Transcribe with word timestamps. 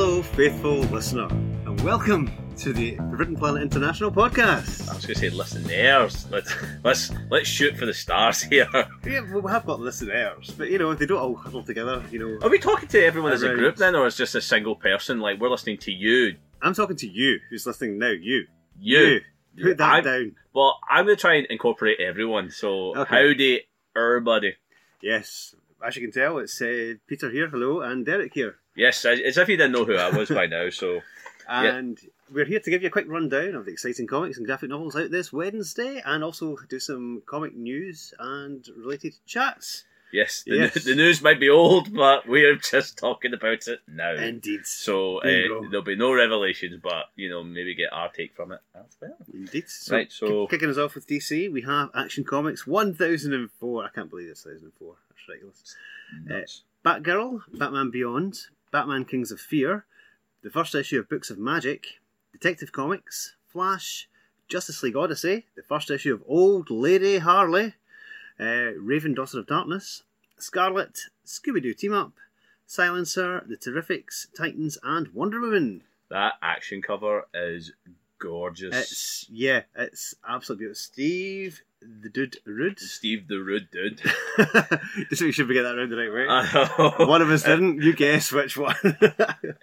Hello, 0.00 0.22
faithful 0.22 0.76
listener, 0.94 1.26
and 1.26 1.80
welcome 1.80 2.30
to 2.58 2.72
the 2.72 2.94
Forbidden 2.94 3.34
Planet 3.34 3.62
International 3.64 4.12
podcast. 4.12 4.88
I 4.88 4.94
was 4.94 5.04
going 5.04 5.14
to 5.14 5.14
say 5.16 5.28
listeners. 5.28 6.30
Let's 6.30 6.54
let's 6.84 7.10
let's 7.30 7.48
shoot 7.48 7.76
for 7.76 7.84
the 7.84 7.92
stars 7.92 8.40
here. 8.40 8.68
Yeah, 9.04 9.22
well, 9.32 9.42
we 9.42 9.50
have 9.50 9.66
got 9.66 9.80
listeners, 9.80 10.54
but 10.56 10.70
you 10.70 10.78
know, 10.78 10.94
they 10.94 11.04
don't 11.04 11.18
all 11.18 11.34
huddle 11.34 11.64
together. 11.64 12.00
You 12.12 12.20
know, 12.20 12.46
Are 12.46 12.48
we 12.48 12.60
talking 12.60 12.88
to 12.90 13.04
everyone 13.04 13.32
as 13.32 13.42
a 13.42 13.52
group 13.52 13.74
then, 13.74 13.96
or 13.96 14.06
is 14.06 14.16
just 14.16 14.36
a 14.36 14.40
single 14.40 14.76
person? 14.76 15.18
Like 15.18 15.40
we're 15.40 15.50
listening 15.50 15.78
to 15.78 15.90
you, 15.90 16.36
I'm 16.62 16.74
talking 16.74 16.94
to 16.94 17.08
you, 17.08 17.40
who's 17.50 17.66
listening 17.66 17.98
now. 17.98 18.10
You, 18.12 18.44
you. 18.78 19.20
put 19.60 19.78
that 19.78 19.94
I'm- 19.94 20.04
down. 20.04 20.36
Well, 20.54 20.78
I'm 20.88 21.06
going 21.06 21.16
to 21.16 21.20
try 21.20 21.34
and 21.38 21.46
incorporate 21.50 21.98
everyone. 21.98 22.52
So 22.52 22.96
Okay. 22.96 23.16
howdy, 23.16 23.60
everybody. 23.96 24.54
Yes, 25.02 25.56
as 25.84 25.96
you 25.96 26.02
can 26.02 26.12
tell, 26.12 26.38
it's 26.38 26.62
uh, 26.62 26.94
Peter 27.08 27.30
here. 27.32 27.48
Hello, 27.48 27.80
and 27.80 28.06
Derek 28.06 28.34
here, 28.34 28.58
Yes, 28.78 29.04
as, 29.04 29.36
if 29.36 29.48
you 29.48 29.56
didn't 29.56 29.72
know 29.72 29.84
who 29.84 29.96
I 29.96 30.08
was 30.16 30.28
by 30.30 30.46
now. 30.46 30.70
So 30.70 31.00
and 31.48 31.98
we're 32.32 32.44
here 32.44 32.60
to 32.60 32.70
give 32.70 32.82
you 32.82 32.88
a 32.88 32.92
quick 32.92 33.06
rundown 33.08 33.54
of 33.54 33.64
the 33.64 33.72
exciting 33.72 34.06
comics 34.06 34.36
and 34.38 34.46
graphic 34.46 34.70
novels 34.70 34.94
out 34.96 35.10
this 35.10 35.32
Wednesday, 35.32 36.00
and 36.04 36.22
also 36.22 36.56
do 36.68 36.78
some 36.78 37.22
comic 37.26 37.54
news 37.56 38.12
and 38.18 38.66
related 38.76 39.14
chats. 39.26 39.84
yes, 40.12 40.42
the, 40.46 40.56
Yes. 40.56 40.84
the 40.84 40.94
news 40.94 41.20
might 41.22 41.40
be 41.40 41.48
old, 41.50 41.92
but 41.94 42.28
we're 42.28 42.56
just 42.56 42.96
talking 42.98 43.32
about 43.34 43.66
it 43.66 43.80
now. 43.88 44.12
Indeed. 44.14 44.66
so 44.66 45.18
uh, 45.18 45.24
there'll 45.70 45.82
be 45.82 45.96
no 45.96 46.12
revelations, 46.14 46.78
but 46.82 47.06
you 47.16 47.28
know 47.30 47.42
maybe 47.42 47.74
get 47.74 47.92
our 47.92 48.10
take 48.10 48.34
from 48.36 48.52
it 48.52 48.60
as 48.74 48.96
well. 49.00 49.16
Indeed. 49.32 49.68
So, 49.68 49.96
Right, 49.96 50.12
so- 50.12 50.46
kick- 50.46 50.60
kicking 50.60 50.70
us 50.70 50.78
off 50.78 50.94
with 50.94 51.06
DC, 51.08 51.50
we 51.50 51.62
have 51.62 51.88
Action 51.94 52.24
Comics 52.24 52.66
1004. 52.66 53.84
I 53.84 53.88
can't 53.88 54.10
believe 54.10 54.28
it's 54.28 54.44
1004. 54.44 54.94
That's 55.10 55.28
ridiculous. 55.28 55.76
Nuts. 56.24 56.62
Batgirl, 56.84 57.40
Batman 57.54 57.90
Beyond, 57.90 58.38
Batman 58.70 59.04
Kings 59.04 59.32
of 59.32 59.40
Fear, 59.40 59.84
the 60.42 60.50
first 60.50 60.74
issue 60.74 60.98
of 60.98 61.08
Books 61.08 61.30
of 61.30 61.38
Magic, 61.38 62.00
Detective 62.32 62.72
Comics, 62.72 63.34
Flash, 63.46 64.08
Justice 64.48 64.82
League 64.82 64.96
Odyssey, 64.96 65.46
the 65.56 65.62
first 65.62 65.90
issue 65.90 66.14
of 66.14 66.22
Old 66.26 66.70
Lady 66.70 67.18
Harley, 67.18 67.74
uh, 68.40 68.72
Raven 68.78 69.14
Daughter 69.14 69.40
of 69.40 69.46
Darkness, 69.46 70.02
Scarlet, 70.38 71.00
Scooby 71.26 71.62
Doo 71.62 71.74
Team 71.74 71.92
Up, 71.92 72.12
Silencer, 72.66 73.44
The 73.46 73.56
Terrifics, 73.56 74.26
Titans, 74.36 74.78
and 74.82 75.08
Wonder 75.08 75.40
Woman. 75.40 75.82
That 76.10 76.34
action 76.42 76.80
cover 76.80 77.26
is 77.34 77.72
gorgeous. 78.18 78.74
It's 78.74 79.26
yeah, 79.30 79.62
it's 79.76 80.14
absolutely 80.28 80.66
beautiful. 80.66 80.80
Steve 80.80 81.62
the 81.80 82.08
Dude 82.08 82.38
Rude. 82.44 82.78
Steve 82.80 83.28
the 83.28 83.36
Rude 83.38 83.68
Dude. 83.70 84.00
Just 85.10 85.22
we 85.22 85.30
should 85.32 85.46
be 85.48 85.54
getting 85.54 85.70
that 85.70 85.76
round 85.78 85.92
the 85.92 85.96
right 85.96 86.98
way. 86.98 87.06
One 87.06 87.22
of 87.22 87.30
us 87.30 87.42
didn't. 87.44 87.82
You 87.82 87.94
guess 87.94 88.32
which 88.32 88.56
one. 88.56 88.74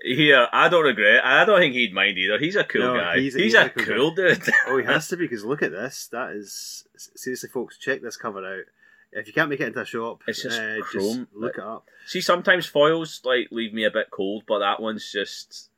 Here, 0.02 0.48
I 0.52 0.70
don't 0.70 0.84
regret. 0.86 1.26
I 1.26 1.44
don't 1.46 1.60
think 1.60 1.74
he'd 1.74 1.94
mind 1.94 2.18
either. 2.18 2.40
He's 2.40 2.56
a 2.56 2.64
cool 2.64 2.82
No, 2.82 2.94
guy. 2.96 3.20
he's 3.20 3.34
He's, 3.36 3.54
a- 3.54 3.64
a, 3.64 3.66
a 3.66 3.70
cool 3.70 3.86
cool 3.86 4.12
dude. 4.12 4.42
oh, 4.68 4.78
he 4.78 4.86
has 4.86 5.08
to 5.10 5.18
be 5.18 5.26
because 5.28 5.44
look 5.44 5.62
at 5.62 5.72
this. 5.72 6.08
That 6.12 6.32
is 6.32 6.86
seriously, 6.96 7.50
folks. 7.50 7.78
Check 7.78 8.02
this 8.02 8.18
cover 8.18 8.46
out. 8.46 8.64
If 9.12 9.28
you 9.28 9.34
can't 9.34 9.50
make 9.50 9.62
it 9.62 9.68
into 9.68 9.80
a 9.82 9.86
shop, 9.86 10.24
It's 10.28 10.44
just 10.44 10.60
uh, 10.60 10.82
chrome. 10.82 11.28
look 11.34 11.58
it 11.58 11.64
up. 11.64 11.88
See, 12.06 12.20
sometimes 12.22 12.66
foils 12.66 13.22
like 13.24 13.48
leave 13.52 13.74
me 13.74 13.86
a 13.86 13.92
bit 13.92 14.08
cold, 14.12 14.44
but 14.48 14.60
that 14.60 14.82
one's 14.82 15.10
just. 15.12 15.70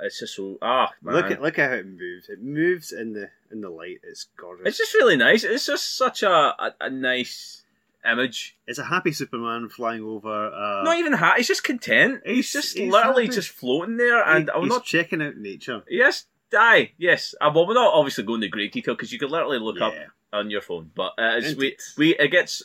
It's 0.00 0.18
just 0.20 0.34
so 0.36 0.58
ah 0.60 0.90
man. 1.02 1.14
Look 1.14 1.30
at 1.30 1.40
look 1.42 1.58
at 1.58 1.70
how 1.70 1.76
it 1.76 1.86
moves. 1.86 2.28
It 2.28 2.42
moves 2.42 2.92
in 2.92 3.12
the 3.12 3.30
in 3.52 3.60
the 3.60 3.70
light. 3.70 4.00
It's 4.02 4.26
gorgeous. 4.36 4.66
It's 4.66 4.78
just 4.78 4.94
really 4.94 5.16
nice. 5.16 5.44
It's 5.44 5.66
just 5.66 5.96
such 5.96 6.22
a 6.22 6.30
a, 6.30 6.74
a 6.80 6.90
nice 6.90 7.62
image. 8.04 8.56
it's 8.66 8.78
a 8.78 8.84
happy 8.84 9.12
Superman 9.12 9.68
flying 9.68 10.02
over. 10.02 10.46
Uh, 10.52 10.82
Not 10.82 10.98
even 10.98 11.12
hat. 11.14 11.38
He's 11.38 11.48
just 11.48 11.64
content. 11.64 12.20
He's, 12.26 12.34
He's- 12.36 12.52
just 12.52 12.76
he's 12.76 12.90
literally 12.92 13.24
happy. 13.26 13.34
just 13.36 13.48
floating 13.50 13.96
there, 13.96 14.22
and 14.22 14.44
he- 14.44 14.50
I'm 14.54 14.62
he's 14.62 14.70
not. 14.70 14.84
checking 14.84 15.22
out 15.22 15.36
nature. 15.36 15.82
Yes, 15.88 16.26
die. 16.50 16.92
Yes. 16.98 17.34
Uh, 17.40 17.50
well, 17.54 17.66
we're 17.66 17.74
not 17.74 17.94
obviously 17.94 18.24
going 18.24 18.40
to 18.42 18.48
great 18.48 18.72
detail 18.72 18.94
because 18.94 19.12
you 19.12 19.18
could 19.18 19.30
literally 19.30 19.58
look 19.58 19.80
up 19.80 19.94
on 20.32 20.50
your 20.50 20.60
phone. 20.60 20.90
But 20.94 21.12
uh, 21.18 21.40
we 21.56 21.76
we 21.96 22.14
it 22.16 22.28
gets 22.28 22.64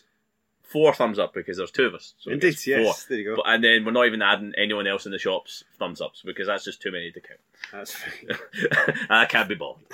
four 0.69 0.94
thumbs 0.94 1.18
up 1.19 1.34
because 1.34 1.57
there's 1.57 1.72
two 1.72 1.85
of 1.85 1.94
us. 1.96 2.13
So 2.19 2.31
Indeed, 2.31 2.56
yes. 2.68 2.84
four. 2.84 2.94
There 3.09 3.18
you 3.18 3.25
go. 3.31 3.35
But, 3.38 3.46
and 3.47 3.63
then 3.63 3.84
we're 3.85 3.91
not 3.91 4.06
even 4.06 4.22
adding 4.22 4.53
anyone 4.57 4.85
else 4.88 5.06
in 5.06 5.12
the 5.12 5.18
shops 5.18 5.63
thumbs 5.80 6.00
ups 6.00 6.22
because 6.25 6.47
that's 6.47 6.63
just 6.63 6.81
too 6.81 6.91
many 6.91 7.12
to 7.12 7.19
count. 7.19 7.40
That's 7.72 7.94
fine. 7.96 8.38
I 9.09 9.25
can't 9.25 9.50
be 9.50 9.56
bothered. 9.56 9.85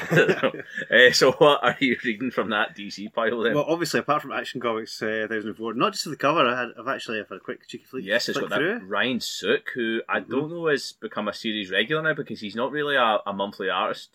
uh, 0.92 1.12
so 1.14 1.32
what 1.34 1.64
are 1.64 1.76
you 1.80 1.98
reading 2.04 2.30
from 2.32 2.50
that 2.50 2.76
DC 2.76 3.14
pile 3.14 3.40
then? 3.42 3.56
Well, 3.56 3.66
obviously, 3.68 4.00
apart 4.02 4.22
from 4.22 4.32
Action 4.34 4.60
Comics 4.62 5.02
uh, 5.02 5.28
1004, 5.30 5.74
not 5.76 5.94
just 5.94 6.04
for 6.04 6.10
the 6.12 6.18
cover, 6.18 6.46
I 6.46 6.60
had, 6.60 6.70
I've 6.80 6.88
actually 6.88 7.18
had 7.20 7.32
a 7.32 7.40
quick 7.40 7.68
cheeky 7.68 7.86
flick. 7.86 8.04
yes, 8.06 8.28
it's 8.30 8.38
flick 8.38 8.50
got 8.50 8.60
that. 8.60 8.82
Ryan 8.86 9.20
Sook, 9.22 9.70
who 9.74 10.02
I 10.10 10.20
Mhm. 10.20 10.30
don't 10.30 10.50
know 10.52 10.68
has 10.68 10.92
become 10.94 11.28
a 11.28 11.34
series 11.34 11.72
regular 11.72 12.02
now 12.04 12.14
because 12.14 12.40
he's 12.42 12.56
not 12.56 12.72
really 12.72 12.96
a, 12.96 13.20
a 13.26 13.34
monthly 13.34 13.70
artist. 13.70 14.10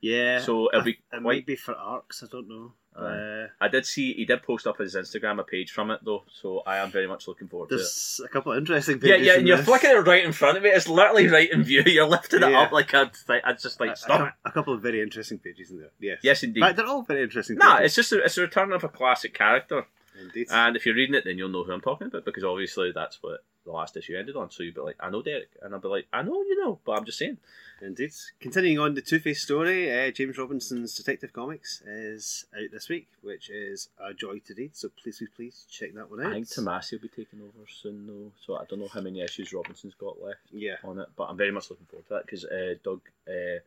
Yeah. 0.00 0.40
So 0.40 0.68
it'll 0.68 0.82
I- 0.82 0.84
be 0.84 0.90
it 0.92 0.96
quite 1.10 1.22
might 1.22 1.46
be 1.46 1.56
for 1.56 1.74
arcs. 1.74 2.22
I 2.22 2.26
don't 2.30 2.48
know. 2.48 2.72
Uh, 2.96 3.48
I 3.60 3.68
did 3.68 3.84
see 3.86 4.12
he 4.14 4.24
did 4.24 4.42
post 4.44 4.66
up 4.66 4.78
his 4.78 4.94
Instagram 4.94 5.40
a 5.40 5.42
page 5.44 5.72
from 5.72 5.90
it 5.90 6.00
though, 6.04 6.22
so 6.40 6.62
I 6.64 6.78
am 6.78 6.90
very 6.92 7.06
much 7.08 7.26
looking 7.26 7.48
forward 7.48 7.68
to 7.70 7.74
it. 7.74 7.78
there's 7.78 8.20
a 8.24 8.28
couple 8.28 8.52
of 8.52 8.58
interesting 8.58 9.00
Yeah, 9.02 9.14
pages. 9.14 9.26
yeah, 9.26 9.32
in 9.34 9.38
and 9.40 9.48
you're 9.48 9.56
this. 9.56 9.66
flicking 9.66 9.90
it 9.90 9.94
right 10.06 10.24
in 10.24 10.32
front 10.32 10.56
of 10.56 10.62
me. 10.62 10.68
It's 10.70 10.88
literally 10.88 11.26
right 11.26 11.50
in 11.50 11.64
view. 11.64 11.82
You're 11.86 12.06
lifting 12.06 12.42
it 12.44 12.54
up 12.54 12.70
like 12.72 12.92
a, 12.92 13.10
I 13.44 13.52
just 13.54 13.80
A- 13.80 13.82
like 13.84 13.92
a, 13.94 13.96
stop. 13.96 14.20
cou- 14.20 14.48
a 14.48 14.52
couple 14.52 14.74
of 14.74 14.80
very 14.82 15.02
interesting 15.02 15.38
pages 15.38 15.70
in 15.72 15.78
there. 15.80 15.90
Yes. 16.00 16.18
Yes, 16.22 16.42
indeed. 16.44 16.62
In 16.64 16.76
they're 16.76 16.86
all 16.86 17.02
very 17.02 17.22
interesting. 17.24 17.56
Nah, 17.56 17.78
it's 17.78 17.94
just 17.96 18.12
a, 18.12 18.22
it's 18.24 18.38
a 18.38 18.42
return 18.42 18.72
of 18.72 18.84
a 18.84 18.88
classic 18.88 19.34
character, 19.34 19.86
Indeed. 20.20 20.46
and 20.52 20.76
if 20.76 20.86
you're 20.86 20.94
reading 20.94 21.16
it, 21.16 21.24
then 21.24 21.36
you'll 21.36 21.48
know 21.48 21.64
who 21.64 21.72
I'm 21.72 21.80
talking 21.80 22.06
about 22.06 22.24
because 22.24 22.44
obviously 22.44 22.92
that's 22.94 23.18
what 23.22 23.42
the 23.64 23.72
last 23.72 23.96
issue 23.96 24.16
ended 24.16 24.36
on. 24.36 24.50
So 24.52 24.62
you'd 24.62 24.74
be 24.76 24.82
like, 24.82 24.96
I 25.00 25.10
know 25.10 25.20
Derek, 25.22 25.48
and 25.62 25.74
I'll 25.74 25.80
be 25.80 25.88
like, 25.88 26.06
I 26.12 26.22
know 26.22 26.42
you 26.42 26.62
know, 26.62 26.78
but 26.84 26.92
I'm 26.92 27.04
just 27.04 27.18
saying. 27.18 27.38
Indeed. 27.84 28.12
Continuing 28.40 28.78
on 28.78 28.94
the 28.94 29.02
Two 29.02 29.18
Face 29.18 29.42
story, 29.42 29.90
uh, 29.92 30.10
James 30.10 30.38
Robinson's 30.38 30.94
Detective 30.94 31.32
Comics 31.32 31.82
is 31.82 32.46
out 32.56 32.70
this 32.72 32.88
week, 32.88 33.08
which 33.20 33.50
is 33.50 33.88
a 33.98 34.14
joy 34.14 34.38
to 34.46 34.54
read. 34.54 34.74
So 34.74 34.88
please, 35.00 35.18
please, 35.18 35.28
please 35.36 35.66
check 35.70 35.92
that 35.94 36.10
one 36.10 36.20
out. 36.22 36.30
I 36.30 36.34
think 36.34 36.46
Tomasi 36.48 36.92
will 36.92 37.00
be 37.00 37.08
taking 37.08 37.40
over 37.42 37.66
soon 37.68 38.06
though, 38.06 38.32
so 38.44 38.56
I 38.56 38.64
don't 38.68 38.80
know 38.80 38.88
how 38.88 39.00
many 39.02 39.20
issues 39.20 39.52
Robinson's 39.52 39.94
got 39.94 40.22
left 40.22 40.40
Yeah. 40.50 40.76
on 40.82 40.98
it, 40.98 41.08
but 41.16 41.24
I'm 41.24 41.36
very 41.36 41.50
much 41.52 41.68
looking 41.70 41.86
forward 41.86 42.06
to 42.08 42.14
that 42.14 42.26
because 42.26 42.44
uh, 42.46 42.74
Doug 42.82 43.02
uh, 43.28 43.60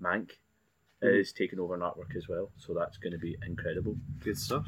Mahnke 0.00 0.32
Mhm. 1.02 1.20
is 1.20 1.32
taking 1.32 1.60
over 1.60 1.74
an 1.74 1.80
artwork 1.80 2.16
as 2.16 2.26
well, 2.26 2.50
so 2.58 2.72
that's 2.74 2.96
going 2.96 3.12
to 3.12 3.18
be 3.18 3.36
incredible. 3.46 3.96
Good 4.24 4.38
stuff. 4.38 4.66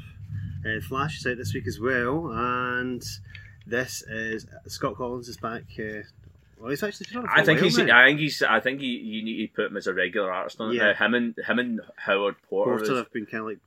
Uh, 0.65 0.79
Flash 0.79 1.19
is 1.19 1.25
out 1.27 1.37
this 1.37 1.53
week 1.53 1.65
as 1.67 1.79
well, 1.79 2.31
and 2.31 3.03
this 3.65 4.03
is 4.03 4.45
Scott 4.67 4.93
Kolins 4.95 5.27
is 5.27 5.37
back. 5.37 5.63
Well, 6.61 6.69
he's 6.69 6.83
actually 6.83 7.07
been 7.09 7.17
on 7.19 7.25
it 7.25 7.27
for 7.29 7.33
I 7.39 7.43
think 7.43 7.59
while 7.59 7.63
he's. 7.69 7.79
I 7.79 8.05
think 8.05 8.19
he's. 8.19 8.43
I 8.43 8.59
think 8.59 8.79
he, 8.81 8.87
you 8.87 9.23
need 9.23 9.47
to 9.47 9.53
put 9.53 9.65
him 9.67 9.77
as 9.77 9.87
a 9.87 9.93
regular 9.93 10.31
artist 10.31 10.61
on 10.61 10.71
it. 10.71 10.75
Yeah. 10.75 10.91
Now, 10.91 11.05
him 11.05 11.13
and 11.15 11.35
him 11.47 11.59
and 11.59 11.81
Howard 11.97 12.35
Porter, 12.49 12.71
Porter 12.77 12.83
is- 12.91 12.97
have 12.99 13.11
been 13.11 13.25
kind 13.25 13.41
of 13.41 13.47
like 13.47 13.59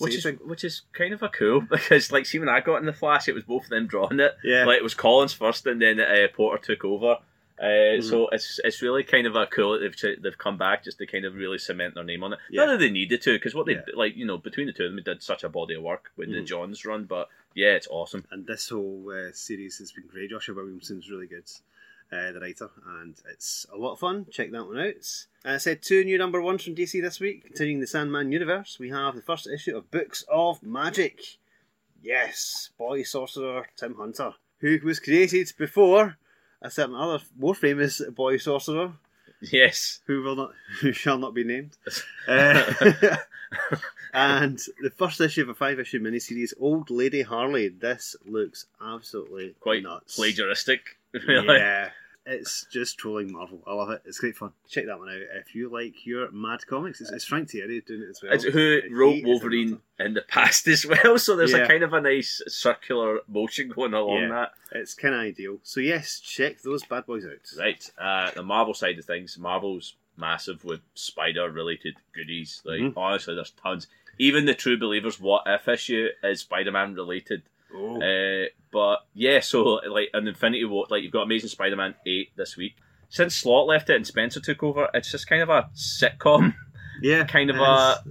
which 0.00 0.14
is 0.14 0.26
which 0.44 0.64
is 0.64 0.82
kind 0.92 1.12
of 1.14 1.22
a 1.22 1.28
cool 1.28 1.60
because 1.70 2.10
like 2.10 2.26
see 2.26 2.38
when 2.38 2.48
I 2.48 2.60
got 2.60 2.76
in 2.76 2.86
the 2.86 2.92
Flash, 2.92 3.28
it 3.28 3.34
was 3.34 3.44
both 3.44 3.64
of 3.64 3.70
them 3.70 3.86
drawing 3.86 4.18
it. 4.20 4.36
Yeah. 4.42 4.64
Like 4.64 4.78
it 4.78 4.82
was 4.82 4.94
Kolins 4.94 5.34
first, 5.34 5.66
and 5.66 5.80
then 5.80 6.00
uh, 6.00 6.26
Porter 6.34 6.62
took 6.74 6.84
over. 6.84 7.16
Uh, 7.60 7.64
Mm-hmm. 7.64 8.08
So 8.08 8.28
it's 8.28 8.60
it's 8.62 8.82
really 8.82 9.02
kind 9.02 9.26
of 9.26 9.34
a 9.34 9.44
cool 9.46 9.72
that 9.72 9.80
they've 10.00 10.22
they've 10.22 10.38
come 10.38 10.56
back 10.56 10.84
just 10.84 10.98
to 10.98 11.06
kind 11.08 11.24
of 11.24 11.34
really 11.34 11.58
cement 11.58 11.96
their 11.96 12.04
name 12.04 12.22
on 12.22 12.34
it. 12.34 12.38
Yeah. 12.48 12.64
Not 12.66 12.72
that 12.72 12.78
they 12.78 12.88
needed 12.90 13.20
to, 13.22 13.32
because 13.32 13.52
what 13.52 13.66
they 13.66 13.72
Yeah. 13.72 13.80
like 13.96 14.16
you 14.16 14.24
know 14.24 14.38
between 14.38 14.68
the 14.68 14.72
two 14.72 14.84
of 14.84 14.90
them 14.92 14.96
they 15.04 15.12
did 15.12 15.24
such 15.24 15.42
a 15.42 15.48
body 15.48 15.74
of 15.74 15.82
work 15.82 16.12
with 16.16 16.28
the 16.30 16.36
Mhm. 16.36 16.46
Johns 16.46 16.84
run. 16.84 17.04
But 17.06 17.28
yeah, 17.54 17.70
it's 17.74 17.88
awesome. 17.90 18.24
and 18.30 18.46
this 18.46 18.68
whole 18.68 19.10
uh, 19.12 19.32
series 19.32 19.78
has 19.78 19.90
been 19.90 20.04
great. 20.06 20.30
Joshua 20.30 20.54
Williamson's 20.54 21.10
really 21.10 21.26
good, 21.26 21.50
uh, 22.12 22.32
the 22.32 22.40
writer, 22.40 22.70
and 23.00 23.16
it's 23.30 23.66
a 23.72 23.76
lot 23.76 23.92
of 23.92 24.00
fun. 24.00 24.26
Check 24.30 24.50
that 24.52 24.66
one 24.66 24.78
out. 24.78 25.26
Uh, 25.44 25.54
I 25.54 25.56
said 25.58 25.82
two 25.82 26.04
new 26.04 26.18
number 26.18 26.40
ones 26.40 26.64
from 26.64 26.74
DC 26.74 27.00
this 27.02 27.20
week. 27.20 27.44
Continuing 27.44 27.80
the 27.80 27.86
Sandman 27.86 28.32
universe, 28.32 28.78
we 28.78 28.90
have 28.90 29.14
the 29.14 29.22
first 29.22 29.46
issue 29.46 29.76
of 29.76 29.90
Books 29.90 30.24
of 30.30 30.62
Magic. 30.62 31.20
Yes, 32.02 32.70
boy 32.78 33.02
sorcerer 33.02 33.66
Tim 33.76 33.94
Hunter, 33.94 34.34
who 34.60 34.78
was 34.84 35.00
created 35.00 35.52
before 35.58 36.16
a 36.62 36.70
certain 36.70 36.94
other 36.94 37.22
more 37.36 37.54
famous 37.54 38.00
boy 38.14 38.36
sorcerer 38.36 38.94
Yes. 39.40 40.00
who 40.06 40.22
will 40.22 40.36
not 40.36 40.50
who 40.80 40.92
shall 40.92 41.18
not 41.18 41.34
be 41.34 41.44
named. 41.44 41.76
Uh, 42.28 43.16
and 44.12 44.58
the 44.82 44.90
first 44.90 45.18
issue 45.20 45.40
of 45.40 45.48
a 45.48 45.54
five 45.54 45.78
issue 45.80 45.98
miniseries, 45.98 46.52
Old 46.60 46.90
Lady 46.90 47.22
Harley. 47.22 47.68
This 47.68 48.14
looks 48.26 48.66
absolutely 48.82 49.54
Quite 49.60 49.82
nuts. 49.82 50.18
plagiaristic. 50.18 50.80
Really. 51.14 51.56
Yeah. 51.56 51.88
It's 52.30 52.66
just 52.70 52.98
trolling 52.98 53.32
Marvel. 53.32 53.62
I 53.66 53.72
love 53.72 53.88
it. 53.90 54.02
It's 54.04 54.18
great 54.18 54.36
fun. 54.36 54.52
Check 54.68 54.84
that 54.86 54.98
one 54.98 55.08
out 55.08 55.22
if 55.40 55.54
you 55.54 55.70
like 55.70 56.04
your 56.04 56.30
mad 56.30 56.66
comics. 56.66 57.00
It's, 57.00 57.10
it's 57.10 57.24
Frank 57.24 57.48
Tieri 57.48 57.84
doing 57.86 58.02
it 58.02 58.10
as 58.10 58.20
well. 58.22 58.32
It's 58.32 58.44
who 58.44 58.80
wrote 58.92 59.24
Wolverine 59.24 59.78
in 59.98 60.12
the 60.12 60.20
past 60.22 60.66
as 60.68 60.84
well, 60.86 61.18
so 61.18 61.36
there's 61.36 61.52
Yeah. 61.52 61.64
a 61.64 61.66
kind 61.68 61.82
of 61.82 61.94
a 61.94 62.00
nice 62.02 62.42
circular 62.46 63.20
motion 63.28 63.70
going 63.70 63.94
along 63.94 64.24
Yeah. 64.24 64.28
that. 64.28 64.52
It's 64.72 64.92
kind 64.94 65.14
of 65.14 65.20
ideal. 65.22 65.58
So 65.62 65.80
yes, 65.80 66.20
check 66.20 66.60
those 66.60 66.84
bad 66.84 67.06
boys 67.06 67.24
out. 67.24 67.58
Right. 67.58 67.90
Uh, 67.98 68.30
the 68.32 68.42
Marvel 68.42 68.74
side 68.74 68.98
of 68.98 69.06
things, 69.06 69.38
Marvel's 69.38 69.94
massive 70.16 70.64
with 70.64 70.80
spider 70.94 71.50
related 71.50 71.94
goodies. 72.12 72.60
Like 72.64 72.80
Mhm. 72.80 72.92
honestly, 72.96 73.34
there's 73.36 73.52
tons. 73.52 73.86
Even 74.18 74.44
the 74.44 74.54
True 74.54 74.76
Believers 74.76 75.18
What 75.20 75.44
If 75.46 75.68
issue 75.68 76.08
is 76.24 76.40
Spider 76.40 76.72
Man 76.72 76.94
related. 76.94 77.42
Oh, 77.74 78.00
Uh, 78.00 78.46
but 78.72 78.98
yeah, 79.14 79.40
so 79.40 79.80
like 79.90 80.10
an 80.14 80.28
Infinity 80.28 80.64
War, 80.64 80.86
like 80.90 81.02
you've 81.02 81.12
got 81.12 81.22
Amazing 81.22 81.50
Spider 81.50 81.76
Man 81.76 81.94
eight 82.06 82.30
this 82.36 82.56
week. 82.56 82.76
since 83.08 83.34
Slott 83.34 83.66
left 83.66 83.88
it 83.90 83.96
and 83.96 84.06
Spencer 84.06 84.40
took 84.40 84.62
over, 84.62 84.88
it's 84.94 85.10
just 85.10 85.26
kind 85.26 85.42
of 85.42 85.48
a 85.48 85.68
sitcom. 85.74 86.54
Yeah, 87.00 87.24
kind 87.24 87.48
of 87.50 87.56
a 87.56 88.02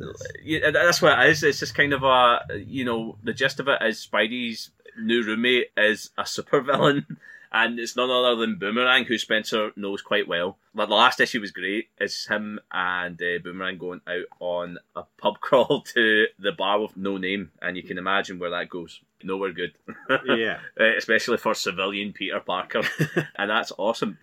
yeah, 0.44 0.71
that's 0.71 1.01
what 1.01 1.19
it 1.19 1.30
is. 1.30 1.44
It's 1.44 1.59
just 1.59 1.75
kind 1.75 1.92
of 1.94 2.04
a 2.04 2.39
you 2.65 2.86
know 2.86 3.18
the 3.24 3.33
gist 3.33 3.59
of 3.59 3.68
it 3.68 3.81
is 3.81 4.07
Spidey's 4.12 4.71
new 4.98 5.24
roommate 5.24 5.71
is 5.75 6.10
a 6.18 6.24
supervillain, 6.24 7.06
and 7.51 7.77
it's 7.80 7.95
none 7.98 8.10
other 8.10 8.36
than 8.38 8.57
Boomerang, 8.57 9.03
who 9.06 9.18
Spencer 9.18 9.71
knows 9.75 10.01
quite 10.01 10.27
well. 10.27 10.57
But 10.77 10.89
the 10.89 10.95
last 10.95 11.19
issue 11.19 11.41
was 11.41 11.50
great. 11.50 11.89
It's 11.97 12.27
him 12.27 12.59
and 12.71 13.19
uh, 13.19 13.39
Boomerang 13.44 13.79
going 13.79 14.01
out 14.07 14.25
on 14.39 14.77
a 14.95 15.01
pub 15.18 15.39
crawl 15.41 15.81
to 15.81 16.27
the 16.38 16.51
bar 16.51 16.79
with 16.79 16.95
no 16.95 17.18
name, 17.18 17.50
and 17.63 17.75
you 17.75 17.81
can 17.81 17.97
imagine 17.97 18.38
where 18.38 18.51
that 18.51 18.69
goes. 18.69 19.01
Nowhere 19.24 19.51
good. 19.51 19.74
yeah. 20.27 20.59
Uh, 20.79 20.95
especially 20.95 21.38
for 21.38 21.56
civilian 21.56 22.13
Peter 22.13 22.39
Parker, 22.39 22.83
and 23.35 23.50
that's 23.50 23.71
awesome. 23.79 24.19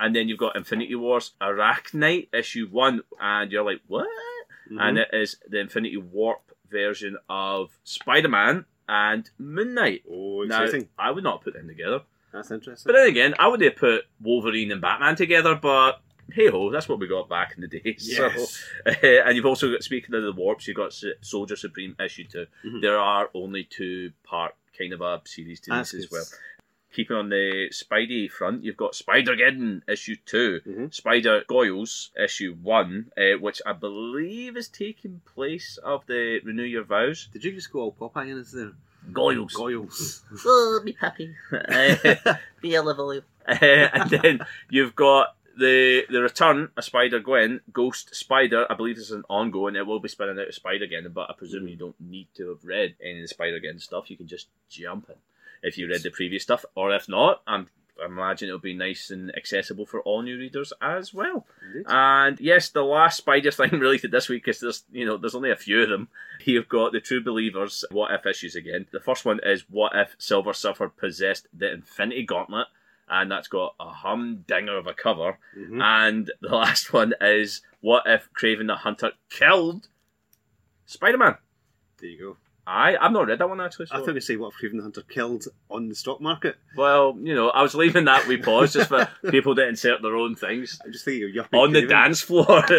And 0.00 0.16
then 0.16 0.28
you've 0.28 0.40
got 0.40 0.56
Infinity 0.56 0.96
Wars 0.96 1.30
Arachknight 1.40 2.34
issue 2.34 2.66
one, 2.68 3.02
and 3.20 3.52
you're 3.52 3.64
like, 3.64 3.80
what? 3.86 4.08
Mhm. 4.68 4.80
And 4.80 4.98
it 4.98 5.10
is 5.12 5.36
the 5.48 5.60
Infinity 5.60 5.98
Warp 5.98 6.40
version 6.72 7.16
of 7.28 7.70
Spider 7.84 8.28
Man 8.28 8.64
and 8.88 9.30
Moon 9.38 9.74
Knight. 9.74 10.02
oh, 10.10 10.42
Now! 10.42 10.66
I 10.98 11.12
would 11.12 11.22
not 11.22 11.44
put 11.44 11.54
them 11.54 11.68
together, 11.68 12.00
That's 12.34 12.50
interesting. 12.50 12.90
but 12.90 12.98
then 12.98 13.06
again, 13.08 13.34
I 13.38 13.48
would 13.48 13.60
have 13.62 13.76
put 13.76 14.04
Wolverine 14.20 14.72
and 14.72 14.80
Batman 14.80 15.16
together. 15.16 15.54
But 15.54 16.00
hey 16.32 16.48
ho, 16.48 16.70
that's 16.70 16.88
what 16.88 16.98
we 16.98 17.06
got 17.06 17.28
back 17.28 17.54
in 17.56 17.60
the 17.62 17.68
day. 17.68 17.82
Yes. 17.98 18.64
So, 18.86 18.92
and 19.00 19.36
you've 19.36 19.46
also 19.46 19.70
got 19.70 19.82
speaking 19.84 20.14
of 20.14 20.22
the 20.22 20.32
warps, 20.32 20.66
you've 20.66 20.76
got 20.76 20.88
S- 20.88 21.04
Soldier 21.20 21.56
Supreme 21.56 21.94
issue 22.04 22.24
2 22.24 22.46
Mhm. 22.66 22.80
There 22.82 22.98
are 22.98 23.30
only 23.34 23.64
two 23.64 24.10
part 24.24 24.54
kind 24.76 24.92
of 24.92 25.00
a 25.00 25.20
series 25.24 25.60
to 25.60 25.70
this 25.70 25.94
as 25.94 26.10
well. 26.10 26.24
Keeping 26.92 27.16
on 27.16 27.28
the 27.28 27.70
Spidey 27.72 28.30
front, 28.30 28.62
you've 28.64 28.76
got 28.76 28.94
Spider 28.94 29.34
Geddon 29.36 29.82
issue 29.88 30.14
2 30.26 30.60
Mhm. 30.66 30.94
Spider 30.94 31.42
Goyles 31.48 32.10
issue 32.18 32.54
one, 32.62 33.10
uh, 33.16 33.36
which 33.40 33.60
I 33.66 33.72
believe 33.72 34.56
is 34.56 34.68
taking 34.68 35.20
place 35.34 35.76
of 35.84 36.06
the 36.06 36.40
Renew 36.44 36.62
Your 36.62 36.84
Vows. 36.84 37.28
Did 37.32 37.44
you 37.44 37.52
just 37.52 37.72
go 37.72 37.80
all 37.80 37.92
Popeye 37.92 38.28
in 38.30 38.44
there? 38.52 38.72
Goyles. 39.12 39.54
Goyles. 39.54 40.22
Oh, 40.46 40.80
be 40.84 40.96
happy. 41.00 41.34
Uh, 41.52 42.34
be 42.60 42.74
a 42.74 42.82
level. 42.82 43.20
and 43.46 44.10
then 44.10 44.40
you've 44.70 44.94
got 44.94 45.36
the 45.56 46.04
the 46.08 46.22
return 46.22 46.70
of 46.76 46.84
Spider 46.84 47.20
Gwen, 47.20 47.60
Ghost 47.72 48.14
Spider. 48.14 48.66
I 48.70 48.74
believe 48.74 48.96
this 48.96 49.06
is 49.06 49.12
an 49.12 49.24
ongoing. 49.28 49.76
It 49.76 49.86
will 49.86 50.00
be 50.00 50.08
spinning 50.08 50.38
out 50.38 50.48
of 50.48 50.54
Spider 50.54 50.86
Gwen, 50.86 51.08
but 51.12 51.30
I 51.30 51.34
presume 51.34 51.68
you 51.68 51.76
don't 51.76 52.00
need 52.00 52.28
to 52.36 52.50
have 52.50 52.64
read 52.64 52.96
any 53.00 53.18
of 53.18 53.24
the 53.24 53.28
Spider 53.28 53.60
Gwen 53.60 53.78
stuff. 53.78 54.10
You 54.10 54.16
can 54.16 54.26
just 54.26 54.48
jump 54.68 55.08
in 55.08 55.16
if 55.62 55.78
you 55.78 55.88
read 55.88 56.02
the 56.02 56.10
previous 56.10 56.42
stuff, 56.42 56.64
or 56.74 56.94
if 56.94 57.08
not, 57.08 57.42
I'm. 57.46 57.68
I 58.02 58.06
imagine 58.06 58.48
it'll 58.48 58.58
be 58.58 58.74
nice 58.74 59.10
and 59.10 59.34
accessible 59.36 59.86
for 59.86 60.00
all 60.02 60.22
new 60.22 60.36
readers 60.36 60.72
as 60.82 61.14
well. 61.14 61.46
Indeed. 61.64 61.86
And 61.88 62.40
yes, 62.40 62.68
the 62.68 62.82
last 62.82 63.18
Spider 63.18 63.50
thing 63.50 63.70
related 63.78 64.10
this 64.10 64.28
week 64.28 64.48
is 64.48 64.60
there's 64.60 64.84
you 64.90 65.04
know 65.06 65.16
there's 65.16 65.34
only 65.34 65.50
a 65.52 65.56
few 65.56 65.82
of 65.82 65.88
them. 65.88 66.08
You've 66.44 66.68
got 66.68 66.92
the 66.92 67.00
True 67.00 67.22
Believers 67.22 67.84
What 67.90 68.12
If 68.12 68.26
issues 68.26 68.56
again. 68.56 68.86
The 68.92 69.00
first 69.00 69.24
one 69.24 69.40
is 69.44 69.64
What 69.70 69.92
If 69.94 70.16
Silver 70.18 70.52
Surfer 70.52 70.88
possessed 70.88 71.46
the 71.56 71.72
Infinity 71.72 72.24
Gauntlet, 72.24 72.66
and 73.08 73.30
that's 73.30 73.48
got 73.48 73.74
a 73.78 73.88
humdinger 73.90 74.76
of 74.76 74.86
a 74.88 74.94
cover. 74.94 75.38
Mhm. 75.56 75.80
And 75.82 76.30
the 76.40 76.48
last 76.56 76.92
one 76.92 77.14
is 77.20 77.62
What 77.80 78.02
If 78.06 78.28
Kraven 78.32 78.66
the 78.66 78.76
Hunter 78.76 79.12
killed 79.30 79.88
Spider 80.86 81.18
Man. 81.18 81.36
There 82.00 82.10
you 82.10 82.18
go. 82.18 82.36
I 82.66 82.96
I've 82.96 83.12
not 83.12 83.26
read 83.26 83.38
that 83.40 83.48
one 83.48 83.60
actually. 83.60 83.86
I 83.90 83.98
So. 83.98 84.06
thought 84.06 84.14
you 84.14 84.20
say 84.20 84.36
what 84.36 84.52
if 84.54 84.60
Kraven 84.60 84.76
the 84.76 84.82
Hunter 84.82 85.02
killed 85.02 85.44
on 85.70 85.88
the 85.88 85.94
stock 85.94 86.20
market. 86.20 86.56
well, 86.76 87.16
you 87.20 87.34
know, 87.34 87.50
I 87.50 87.62
was 87.62 87.74
leaving 87.74 88.06
that 88.06 88.26
we 88.26 88.36
pause 88.38 88.72
just 88.72 88.88
for 88.88 89.08
people 89.30 89.54
to 89.56 89.68
insert 89.68 90.00
their 90.02 90.16
own 90.16 90.34
things 90.34 90.78
I'm 90.84 90.92
just 90.92 91.04
thinking 91.04 91.36
of 91.38 91.46
on 91.52 91.72
the 91.72 91.86
dance 91.86 92.20
floor. 92.22 92.64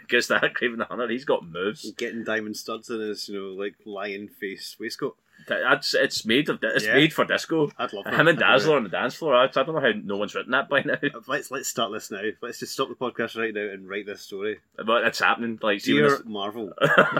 Because 0.00 0.26
that 0.28 0.54
Kraven 0.54 0.78
the 0.78 0.84
Hunter, 0.86 1.08
he's 1.08 1.24
got 1.24 1.46
moves. 1.46 1.92
getting 1.92 2.24
diamond 2.24 2.56
studs 2.56 2.90
in 2.90 3.00
his, 3.00 3.28
you 3.28 3.38
know, 3.40 3.62
like 3.62 3.74
lion 3.84 4.26
face 4.28 4.76
waistcoat. 4.80 5.16
That's 5.46 5.94
it's 5.94 6.26
made 6.26 6.48
of 6.48 6.58
it's 6.62 6.84
Yeah. 6.84 6.94
made 6.94 7.12
for 7.12 7.24
disco. 7.24 7.70
I'd 7.78 7.92
love 7.92 8.04
that. 8.04 8.14
Him 8.14 8.28
and 8.28 8.38
Dazzler 8.38 8.76
on 8.76 8.82
the 8.82 8.88
dance 8.90 9.14
floor. 9.14 9.34
I, 9.34 9.44
I 9.44 9.46
don't 9.48 9.68
know 9.74 9.80
how 9.80 9.92
no 10.02 10.16
one's 10.16 10.34
written 10.34 10.52
that 10.52 10.68
by 10.68 10.82
now. 10.82 10.96
Let's 11.26 11.50
let's 11.50 11.68
start 11.68 11.92
this 11.92 12.10
now. 12.10 12.20
Let's 12.42 12.58
just 12.58 12.72
stop 12.74 12.88
the 12.88 12.94
podcast 12.94 13.36
right 13.38 13.54
now 13.54 13.62
and 13.72 13.88
write 13.88 14.04
this 14.06 14.20
story. 14.22 14.58
but 14.76 15.04
it's 15.04 15.20
happening. 15.20 15.58
Like, 15.62 15.82
Dear 15.82 16.10
this- 16.10 16.22
Marvel, 16.26 16.72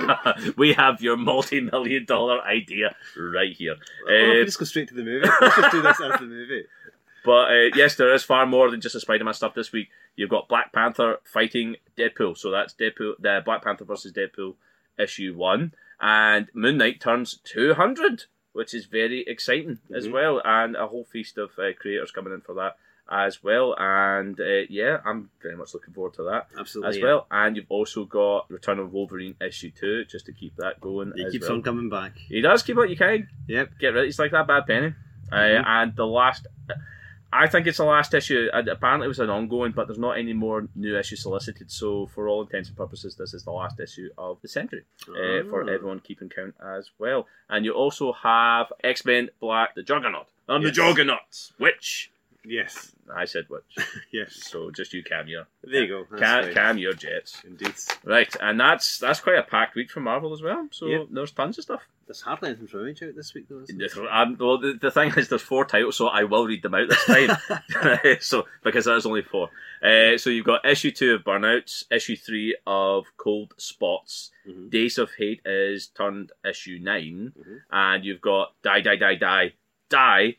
we 0.56 0.72
have 0.74 1.00
your 1.00 1.16
multi-million 1.16 2.04
dollar 2.04 2.40
idea 2.42 2.94
right 3.16 3.54
here. 3.56 3.76
oh, 4.08 4.30
we 4.32 4.42
Uh, 4.42 4.44
just 4.44 4.58
go 4.58 4.64
straight 4.64 4.88
to 4.88 4.94
the 4.94 5.04
movie. 5.04 5.26
Let's 5.40 5.56
just 5.56 5.70
do 5.72 5.82
this 5.82 6.00
as 6.00 6.20
the 6.20 6.26
movie. 6.26 6.64
But 7.24 7.50
uh, 7.50 7.68
yes, 7.74 7.96
there 7.96 8.14
is 8.14 8.22
far 8.22 8.46
more 8.46 8.70
than 8.70 8.80
just 8.80 8.94
a 8.94 9.00
Spider-Man 9.00 9.34
stuff 9.34 9.52
this 9.52 9.72
week. 9.72 9.88
You've 10.16 10.30
got 10.30 10.48
Black 10.48 10.72
Panther 10.72 11.18
fighting 11.24 11.76
Deadpool, 11.96 12.38
so 12.38 12.50
that's 12.52 12.72
Deadpool, 12.74 13.14
the 13.18 13.42
Black 13.44 13.62
Panther 13.62 13.84
versus 13.84 14.12
Deadpool 14.12 14.54
issue 14.98 15.34
one, 15.36 15.72
and 16.00 16.48
Moon 16.54 16.76
Knight 16.78 17.00
turns 17.00 17.38
two 17.44 17.74
hundred, 17.74 18.24
which 18.52 18.74
is 18.74 18.86
very 18.86 19.24
exciting 19.26 19.78
as 19.94 20.06
Mhm. 20.08 20.12
well, 20.12 20.42
and 20.44 20.76
a 20.76 20.86
whole 20.86 21.04
feast 21.04 21.38
of 21.38 21.50
uh, 21.58 21.72
creators 21.78 22.10
coming 22.10 22.32
in 22.32 22.40
for 22.40 22.54
that 22.54 22.76
as 23.10 23.42
well. 23.42 23.74
And 23.78 24.38
uh, 24.38 24.66
yeah, 24.68 24.98
I'm 25.04 25.30
very 25.42 25.56
much 25.56 25.72
looking 25.72 25.94
forward 25.94 26.14
to 26.14 26.24
that 26.24 26.48
Absolutely. 26.58 26.90
as 26.90 26.96
yeah. 26.98 27.04
well. 27.04 27.26
And 27.30 27.56
you've 27.56 27.70
also 27.70 28.04
got 28.04 28.50
Return 28.50 28.78
of 28.78 28.92
Wolverine 28.92 29.34
issue 29.40 29.70
two, 29.70 30.04
just 30.04 30.26
to 30.26 30.32
keep 30.32 30.56
that 30.56 30.80
going. 30.80 31.12
He 31.16 31.24
as 31.24 31.32
keeps 31.32 31.48
well. 31.48 31.56
on 31.56 31.62
coming 31.62 31.88
back. 31.88 32.18
He 32.18 32.40
does 32.42 32.62
keep 32.62 32.76
it. 32.76 32.90
You 32.90 32.96
can 32.96 33.28
Yep. 33.48 33.78
get 33.78 33.94
rid. 33.94 34.04
He's 34.04 34.18
like 34.18 34.32
that 34.32 34.46
bad 34.46 34.66
penny. 34.66 34.94
Mhm. 35.32 35.32
Uh, 35.32 35.62
and 35.66 35.96
the 35.96 36.06
last, 36.06 36.46
I 37.32 37.46
think 37.46 37.66
it's 37.66 37.76
the 37.78 37.84
last 37.84 38.14
issue. 38.14 38.48
Uh, 38.52 38.62
Apparently, 38.70 39.04
it 39.04 39.08
was 39.08 39.18
an 39.18 39.28
ongoing, 39.30 39.72
but 39.72 39.86
there's 39.86 39.98
not 39.98 40.16
any 40.18 40.32
more 40.32 40.66
new 40.74 40.96
issues 40.98 41.22
solicited. 41.22 41.70
So, 41.70 42.06
for 42.06 42.26
all 42.28 42.42
intents 42.42 42.68
and 42.68 42.76
purposes, 42.76 43.16
this 43.16 43.34
is 43.34 43.44
the 43.44 43.50
last 43.52 43.78
issue 43.80 44.08
of 44.16 44.40
the 44.40 44.48
Sentry 44.48 44.84
uh, 45.08 45.44
for 45.50 45.62
Ah. 45.68 45.72
everyone 45.74 46.00
keeping 46.00 46.28
count 46.30 46.54
as 46.64 46.90
well. 46.98 47.26
And 47.50 47.64
you 47.66 47.72
also 47.72 48.12
have 48.12 48.72
X 48.82 49.04
Men 49.04 49.28
Black, 49.40 49.74
the 49.74 49.82
Juggernaut. 49.82 50.28
I'm 50.48 50.62
Yes. 50.62 50.70
the 50.70 50.74
Juggernaut. 50.82 51.52
Which 51.58 52.10
Yes. 52.44 52.92
I 53.14 53.24
said 53.24 53.46
which. 53.48 53.62
Yes. 54.12 54.34
so 54.42 54.70
just 54.70 54.92
you, 54.94 55.02
Cam, 55.02 55.28
your 55.28 55.46
There 55.62 55.82
you 55.82 55.88
go. 55.88 56.16
Cam, 56.18 56.44
fine. 56.44 56.54
Cam, 56.54 56.78
your 56.78 56.92
Jets. 56.92 57.42
Indeed. 57.46 57.74
Right, 58.04 58.34
and 58.40 58.58
that's 58.60 58.98
that's 58.98 59.20
quite 59.20 59.38
a 59.38 59.42
packed 59.42 59.74
week 59.74 59.90
for 59.90 60.00
Marvel 60.00 60.32
as 60.32 60.42
well. 60.42 60.68
So 60.70 60.86
Yep. 60.86 61.06
there's 61.10 61.32
tons 61.32 61.58
of 61.58 61.64
stuff. 61.64 61.82
There's 62.06 62.22
hardly 62.22 62.48
anything 62.50 62.68
from 62.68 62.80
Image 62.80 63.02
out 63.02 63.14
this 63.16 63.34
week, 63.34 63.48
though. 63.50 63.64
Um, 64.10 64.36
well, 64.40 64.56
the, 64.56 64.78
the 64.80 64.90
thing 64.90 65.12
is, 65.14 65.28
there's 65.28 65.42
four 65.42 65.66
titles, 65.66 65.96
so 65.96 66.06
I 66.08 66.24
will 66.24 66.46
read 66.46 66.62
them 66.62 66.74
out 66.74 66.88
this 66.88 67.04
time. 67.04 67.36
so 68.20 68.46
because 68.64 68.86
there's 68.86 69.04
only 69.04 69.20
four. 69.20 69.50
Uh, 69.82 70.16
so 70.16 70.30
you've 70.30 70.46
got 70.46 70.64
issue 70.64 70.90
two 70.90 71.14
of 71.14 71.24
Burnouts, 71.24 71.84
issue 71.90 72.16
three 72.16 72.56
of 72.66 73.04
Cold 73.18 73.52
Spots, 73.58 74.30
Mhm. 74.48 74.70
Days 74.70 74.96
of 74.96 75.10
Hate 75.18 75.42
is 75.44 75.88
turned 75.88 76.32
issue 76.48 76.78
9 76.80 77.32
Mhm. 77.38 77.58
and 77.70 78.04
you've 78.06 78.22
got 78.22 78.54
Die 78.62 78.80
Die 78.80 78.96
Die 78.96 79.14
Die 79.16 79.52
Die 79.90 80.36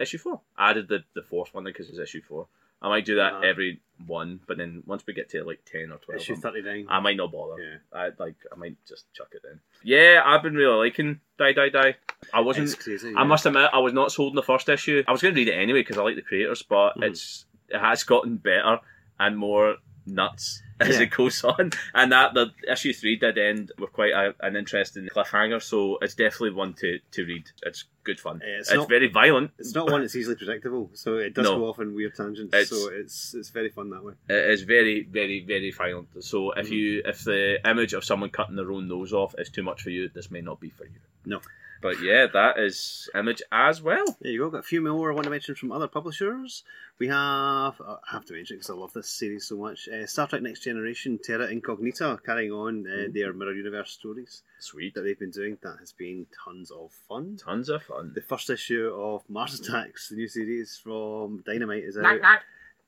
issue 0.00 0.18
four. 0.18 0.40
I 0.56 0.70
added 0.70 0.88
the 0.88 1.04
the 1.14 1.22
fourth 1.22 1.54
one 1.54 1.64
because 1.64 1.88
it's 1.88 1.98
issue 1.98 2.22
four. 2.22 2.46
I 2.80 2.88
might 2.88 3.04
do 3.04 3.16
that 3.16 3.32
Ah. 3.34 3.40
every 3.40 3.80
one, 4.06 4.38
but 4.46 4.56
then 4.56 4.84
once 4.86 5.04
we 5.04 5.12
get 5.12 5.28
to 5.30 5.42
like 5.42 5.64
ten 5.64 5.90
or 5.90 5.98
twelve, 5.98 6.20
Issue 6.20 6.34
I'm- 6.34 6.42
39. 6.42 6.86
I 6.88 7.00
might 7.00 7.16
not 7.16 7.32
bother. 7.32 7.60
yeah. 7.60 7.78
I 7.92 8.10
like 8.18 8.36
I 8.52 8.56
might 8.56 8.76
just 8.86 9.12
chuck 9.12 9.32
it 9.32 9.42
in. 9.50 9.58
Yeah, 9.82 10.22
I've 10.24 10.42
been 10.44 10.54
really 10.54 10.76
liking 10.86 11.20
Die 11.38 11.52
Die 11.52 11.68
Die. 11.70 11.96
I 12.32 12.40
wasn't. 12.40 12.78
Crazy. 12.78 13.12
I 13.16 13.24
must 13.24 13.46
admit, 13.46 13.70
I 13.72 13.78
was 13.80 13.92
not 13.92 14.12
sold 14.12 14.32
in 14.32 14.36
the 14.36 14.42
first 14.44 14.68
issue. 14.68 15.02
I 15.08 15.12
was 15.12 15.20
going 15.22 15.34
to 15.34 15.38
read 15.40 15.48
it 15.48 15.54
anyway 15.54 15.80
because 15.80 15.98
I 15.98 16.02
like 16.02 16.14
the 16.16 16.22
creators, 16.22 16.62
but 16.62 16.94
Mhm. 16.96 17.04
it's 17.08 17.46
it 17.68 17.78
has 17.80 18.04
gotten 18.04 18.36
better 18.36 18.78
and 19.18 19.36
more 19.36 19.76
nuts 20.08 20.62
as 20.80 20.96
Yeah. 20.96 21.02
it 21.02 21.10
goes 21.10 21.42
on. 21.44 21.70
And 21.94 22.12
that 22.12 22.34
the 22.34 22.52
issue 22.70 22.92
three 22.92 23.16
did 23.16 23.36
end 23.38 23.72
with 23.78 23.92
quite 23.92 24.12
a, 24.12 24.34
an 24.40 24.56
interesting 24.56 25.08
cliffhanger, 25.14 25.62
so 25.62 25.98
it's 26.00 26.14
definitely 26.14 26.52
one 26.52 26.74
to, 26.74 26.98
to 27.12 27.24
read. 27.24 27.44
It's 27.64 27.84
good 28.04 28.18
fun. 28.20 28.40
It's 28.44 28.68
It's, 28.68 28.76
not- 28.76 28.88
very 28.88 29.08
violent. 29.08 29.50
It's 29.58 29.74
not 29.74 29.90
one 29.90 30.00
that's 30.02 30.16
easily 30.16 30.36
predictable, 30.36 30.90
so 30.94 31.16
it 31.16 31.34
does 31.34 31.44
No. 31.44 31.58
go 31.58 31.68
off 31.68 31.78
in 31.80 31.94
weird 31.94 32.14
tangents. 32.14 32.54
It's- 32.54 32.68
so 32.70 32.90
it's 32.92 33.34
it's 33.34 33.50
very 33.50 33.68
fun 33.70 33.90
that 33.90 34.04
way. 34.04 34.14
It 34.28 34.50
is 34.50 34.62
very, 34.62 35.02
very, 35.02 35.44
very 35.44 35.70
violent. 35.70 36.08
So 36.24 36.52
if 36.52 36.68
Mhm. 36.68 36.70
you 36.72 37.02
if 37.04 37.24
the 37.24 37.58
image 37.68 37.92
of 37.92 38.04
someone 38.04 38.30
cutting 38.30 38.56
their 38.56 38.70
own 38.72 38.88
nose 38.88 39.12
off 39.12 39.34
is 39.38 39.50
too 39.50 39.62
much 39.62 39.82
for 39.82 39.90
you, 39.90 40.08
this 40.08 40.30
may 40.30 40.40
not 40.40 40.60
be 40.60 40.70
for 40.70 40.84
you. 40.84 41.00
No. 41.26 41.40
But 41.80 42.00
yeah, 42.02 42.26
that 42.32 42.58
is 42.58 43.08
image 43.14 43.40
as 43.52 43.80
well. 43.80 44.04
There 44.20 44.32
you 44.32 44.40
go. 44.40 44.50
Got 44.50 44.58
a 44.58 44.62
few 44.62 44.80
more 44.80 45.10
I 45.12 45.14
want 45.14 45.24
to 45.24 45.30
mention 45.30 45.54
from 45.54 45.70
other 45.70 45.86
publishers. 45.86 46.64
We 46.98 47.06
have, 47.06 47.80
uh, 47.80 47.96
I 48.04 48.12
have 48.12 48.24
to 48.26 48.32
mention 48.32 48.56
because 48.56 48.70
I 48.70 48.74
love 48.74 48.92
this 48.92 49.08
series 49.08 49.46
so 49.46 49.56
much. 49.56 49.88
Uh, 49.88 50.04
Star 50.06 50.26
Trek 50.26 50.42
Next 50.42 50.60
Generation, 50.64 51.20
Terra 51.22 51.46
Incognita, 51.46 52.18
carrying 52.26 52.50
on 52.50 52.84
uh, 52.86 52.90
Mhm. 52.90 53.12
their 53.14 53.32
Mirror 53.32 53.54
Universe 53.54 53.92
stories 53.92 54.42
Sweet. 54.58 54.94
that 54.94 55.02
they've 55.02 55.18
been 55.18 55.30
doing. 55.30 55.58
That 55.62 55.76
has 55.78 55.92
been 55.92 56.26
tons 56.44 56.72
of 56.72 56.90
fun. 57.08 57.36
Tons 57.36 57.68
of 57.68 57.84
fun. 57.84 58.12
The 58.14 58.22
first 58.22 58.50
issue 58.50 58.88
of 58.92 59.22
Mars 59.30 59.60
Attacks, 59.60 60.08
the 60.08 60.16
new 60.16 60.26
series 60.26 60.76
from 60.82 61.44
Dynamite, 61.46 61.84
is 61.84 61.96
out. 61.96 62.20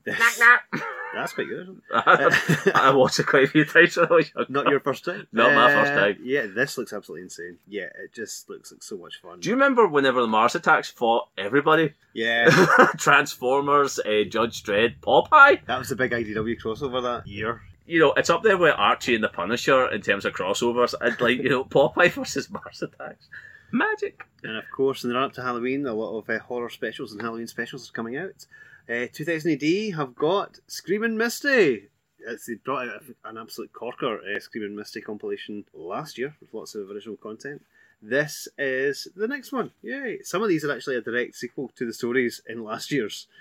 This- 0.04 0.18
Knock, 0.38 0.62
knock. 0.72 0.82
That's 1.12 1.32
quite 1.32 1.48
good. 1.48 1.62
Isn't 1.62 1.82
I, 1.92 2.70
I 2.74 2.90
watched 2.94 3.18
it 3.18 3.26
quite 3.26 3.42
a 3.44 3.48
few 3.48 3.64
times 3.64 3.96
when 3.96 4.06
I 4.10 4.14
was 4.14 4.30
young. 4.34 4.44
it? 4.44 4.50
Not 4.50 4.68
your 4.68 4.78
first 4.80 5.04
time. 5.04 5.26
Not 5.32 5.52
my 5.54 5.70
first 5.72 5.92
Uh, 5.92 5.96
time. 5.96 6.18
Yeah, 6.22 6.46
this 6.46 6.78
looks 6.78 6.92
absolutely 6.92 7.24
insane. 7.24 7.58
Yeah, 7.68 7.84
it 8.02 8.14
just 8.14 8.48
looks 8.48 8.70
like 8.70 8.82
so 8.82 8.96
much 8.96 9.20
fun. 9.20 9.40
Do 9.40 9.48
you 9.48 9.56
remember 9.56 9.86
whenever 9.88 10.20
the 10.20 10.28
Mars 10.28 10.54
Attacks 10.54 10.88
fought 10.88 11.28
everybody? 11.36 11.94
Yeah, 12.14 12.48
Transformers, 12.98 13.98
uh, 13.98 14.22
Judge 14.28 14.62
Dredd, 14.62 15.00
Popeye? 15.00 15.66
that 15.66 15.78
was 15.78 15.88
the 15.88 15.96
big 15.96 16.12
IDW 16.12 16.60
crossover 16.62 17.02
that 17.02 17.26
year. 17.26 17.60
You 17.86 17.98
know, 17.98 18.12
it's 18.12 18.30
up 18.30 18.44
there 18.44 18.56
with 18.56 18.74
Archie 18.76 19.16
and 19.16 19.24
the 19.24 19.28
Punisher 19.28 19.90
in 19.90 20.00
terms 20.00 20.24
of 20.24 20.32
crossovers. 20.32 20.94
And 21.00 21.20
like, 21.20 21.38
you 21.38 21.48
know, 21.48 21.64
Popeye 21.76 22.12
versus 22.12 22.48
Mars 22.50 22.82
Attacks. 22.82 23.26
Magic. 23.72 24.22
And 24.44 24.56
of 24.56 24.64
course, 24.74 25.02
in 25.02 25.10
the 25.10 25.16
run 25.16 25.24
up 25.24 25.32
to 25.34 25.42
Halloween, 25.42 25.84
a 25.86 25.92
lot 25.92 26.16
of 26.16 26.30
uh, 26.30 26.38
horror 26.38 26.70
specials 26.70 27.10
and 27.12 27.20
Halloween 27.20 27.48
specials 27.48 27.88
are 27.88 27.92
coming 27.92 28.16
out. 28.16 28.46
Uh, 28.90 29.06
2000 29.12 29.52
AD 29.52 29.94
have 29.94 30.14
got 30.16 30.58
Screaming 30.66 31.16
Misty. 31.16 31.88
It's, 32.26 32.46
they 32.46 32.54
brought 32.54 32.88
out 32.88 33.02
an 33.24 33.38
absolute 33.38 33.72
corker 33.72 34.18
uh, 34.18 34.40
Screaming 34.40 34.74
Misty 34.74 35.00
compilation 35.00 35.64
last 35.72 36.18
year 36.18 36.34
with 36.40 36.52
lots 36.52 36.74
of 36.74 36.90
original 36.90 37.16
content. 37.16 37.62
This 38.02 38.48
is 38.58 39.06
the 39.14 39.28
next 39.28 39.52
one. 39.52 39.70
Yay! 39.82 40.20
Some 40.22 40.42
of 40.42 40.48
these 40.48 40.64
are 40.64 40.72
actually 40.74 40.96
a 40.96 41.02
direct 41.02 41.36
sequel 41.36 41.70
to 41.76 41.86
the 41.86 41.92
stories 41.92 42.40
in 42.48 42.64
last 42.64 42.90
year's. 42.90 43.26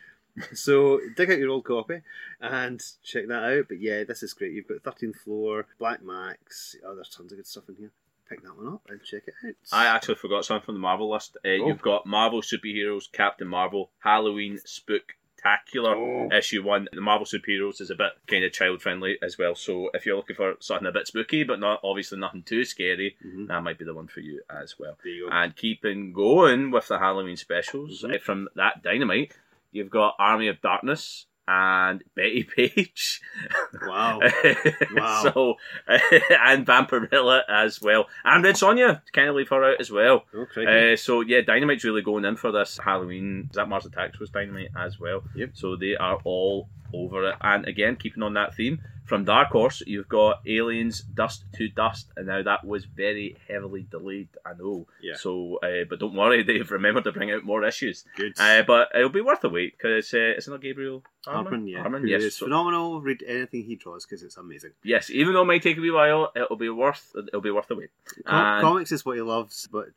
So 0.54 1.02
dig 1.18 1.32
out 1.32 1.40
your 1.40 1.50
old 1.50 1.66
copy 1.66 2.02
and 2.40 2.82
check 3.04 3.28
that 3.28 3.44
out. 3.44 3.66
But 3.68 3.82
yeah, 3.82 4.04
this 4.06 4.24
is 4.24 4.34
great. 4.34 4.54
You've 4.54 4.68
got 4.68 4.84
13th 4.96 5.18
Floor, 5.18 5.66
Black 5.80 6.02
Max. 6.04 6.78
Oh, 6.86 6.96
there's 6.96 7.10
tons 7.10 7.32
of 7.34 7.40
good 7.40 7.48
stuff 7.48 7.68
in 7.68 7.76
here. 7.76 7.92
Pick 8.30 8.44
that 8.44 8.56
one 8.56 8.74
up 8.76 8.82
and 8.88 9.04
check 9.04 9.24
it 9.28 9.34
out. 9.46 9.56
I 9.74 9.88
actually 9.88 10.16
forgot 10.16 10.46
something 10.46 10.64
from 10.64 10.76
the 10.76 10.80
Marvel 10.80 11.10
list. 11.12 11.36
Uh, 11.44 11.50
Oh. 11.50 11.68
You've 11.68 11.82
got 11.82 12.06
Marvel 12.06 12.42
Superheroes, 12.42 13.12
Captain 13.12 13.48
Marvel, 13.48 13.90
Halloween 14.00 14.60
Spooktacular. 15.44 16.30
Oh. 16.32 16.36
Issue 16.36 16.64
one, 16.64 16.88
the 16.92 17.02
Marvel 17.02 17.26
Superheroes 17.26 17.82
is 17.82 17.90
a 17.90 17.96
bit 17.96 18.12
kind 18.28 18.44
of 18.44 18.52
child 18.52 18.82
friendly 18.82 19.18
as 19.22 19.38
well. 19.38 19.56
So 19.56 19.90
if 19.94 20.06
you're 20.06 20.16
looking 20.16 20.36
for 20.36 20.56
something 20.60 20.88
a 20.88 20.92
bit 20.92 21.08
spooky, 21.08 21.44
but 21.44 21.60
not 21.60 21.80
obviously 21.84 22.20
nothing 22.20 22.44
too 22.44 22.64
scary, 22.66 23.18
Mhm. 23.26 23.48
that 23.48 23.64
might 23.64 23.78
be 23.78 23.86
the 23.86 23.94
one 23.94 24.08
for 24.08 24.20
you 24.20 24.42
as 24.50 24.78
well. 24.80 24.98
You. 25.04 25.30
And 25.32 25.56
keeping 25.56 26.14
going 26.14 26.72
with 26.72 26.88
the 26.88 27.00
Halloween 27.00 27.36
specials 27.38 28.04
Mhm. 28.04 28.16
uh, 28.16 28.20
from 28.20 28.50
that 28.56 28.84
Dynamite, 28.84 29.38
you've 29.72 29.90
got 29.90 30.16
Army 30.20 30.48
of 30.48 30.62
Darkness 30.62 31.26
and 31.50 32.04
Bettie 32.16 32.44
Page. 32.44 33.22
Wow. 33.86 34.20
Wow. 34.92 35.22
so 35.24 35.56
and 35.88 36.66
Vampirella 36.66 37.42
as 37.50 37.82
well, 37.82 38.08
and 38.24 38.44
Red 38.44 38.56
Sonja. 38.56 39.02
Kind 39.14 39.30
of 39.30 39.36
leave 39.36 39.50
her 39.50 39.64
out 39.64 39.80
as 39.80 39.92
well. 39.92 40.26
Okay. 40.34 40.94
Uh, 40.94 40.96
so 40.96 41.22
yeah, 41.22 41.42
Dynamite's 41.42 41.84
really 41.84 42.02
going 42.02 42.26
in 42.26 42.36
for 42.36 42.52
this 42.52 42.80
Halloween. 42.84 43.48
Is 43.50 43.56
that 43.56 43.68
Mars 43.68 43.86
Attacks 43.86 44.20
was 44.20 44.30
Dynamite 44.30 44.70
as 44.78 45.00
well? 45.00 45.24
Yep. 45.36 45.52
So 45.54 45.76
they 45.76 45.96
are 45.96 46.20
all 46.24 46.70
over 46.94 47.30
it. 47.30 47.36
And 47.42 47.66
again, 47.68 47.96
keeping 47.96 48.24
on 48.24 48.34
that 48.34 48.56
theme, 48.56 48.82
from 49.10 49.26
Dark 49.26 49.50
Horse, 49.50 49.82
you've 49.86 50.08
got 50.08 50.40
Aliens 50.48 51.02
Dust 51.02 51.44
to 51.56 51.68
Dust, 51.68 52.12
and 52.16 52.28
now 52.28 52.44
that 52.44 52.64
was 52.64 52.86
very 52.86 53.36
heavily 53.48 53.88
delayed. 53.90 54.30
I 54.46 54.54
know. 54.58 54.88
Yeah. 55.02 55.16
So, 55.18 55.58
uh, 55.64 55.84
but 55.90 56.00
don't 56.00 56.14
worry, 56.16 56.44
they've 56.48 56.70
remembered 56.72 57.04
to 57.06 57.12
bring 57.12 57.32
out 57.32 57.44
more 57.44 57.64
issues. 57.66 58.06
Good. 58.16 58.34
Uh, 58.40 58.62
but 58.66 58.90
it'll 58.96 59.10
be 59.10 59.22
worth 59.22 59.44
a 59.44 59.50
wait 59.50 59.76
because 59.78 60.14
uh, 60.14 60.18
it's 60.38 60.48
not 60.48 60.62
Gabriel 60.62 61.04
Hardman. 61.26 61.68
Yeah. 61.68 61.80
Hardman, 61.82 62.08
yes. 62.08 62.22
is 62.22 62.36
So- 62.38 62.46
phenomenal. 62.46 63.02
Read 63.02 63.24
anything 63.28 63.64
he 63.64 63.76
draws 63.76 64.06
because 64.06 64.24
it's 64.24 64.38
amazing. 64.38 64.72
yes. 64.84 65.10
Even 65.10 65.34
though 65.34 65.42
it 65.42 65.46
might 65.46 65.64
take 65.64 65.78
a 65.78 65.82
wee 65.82 65.92
while, 65.92 66.32
it'll 66.36 66.56
be 66.56 66.70
worth. 66.70 67.12
It'll 67.28 67.42
be 67.42 67.52
worth 67.52 67.68
the 67.68 67.76
wait. 67.76 67.90
Com- 68.26 68.36
And- 68.36 68.62
comics 68.62 68.92
is 68.92 69.04
what 69.06 69.16
he 69.18 69.22
loves, 69.24 69.68
but 69.72 69.88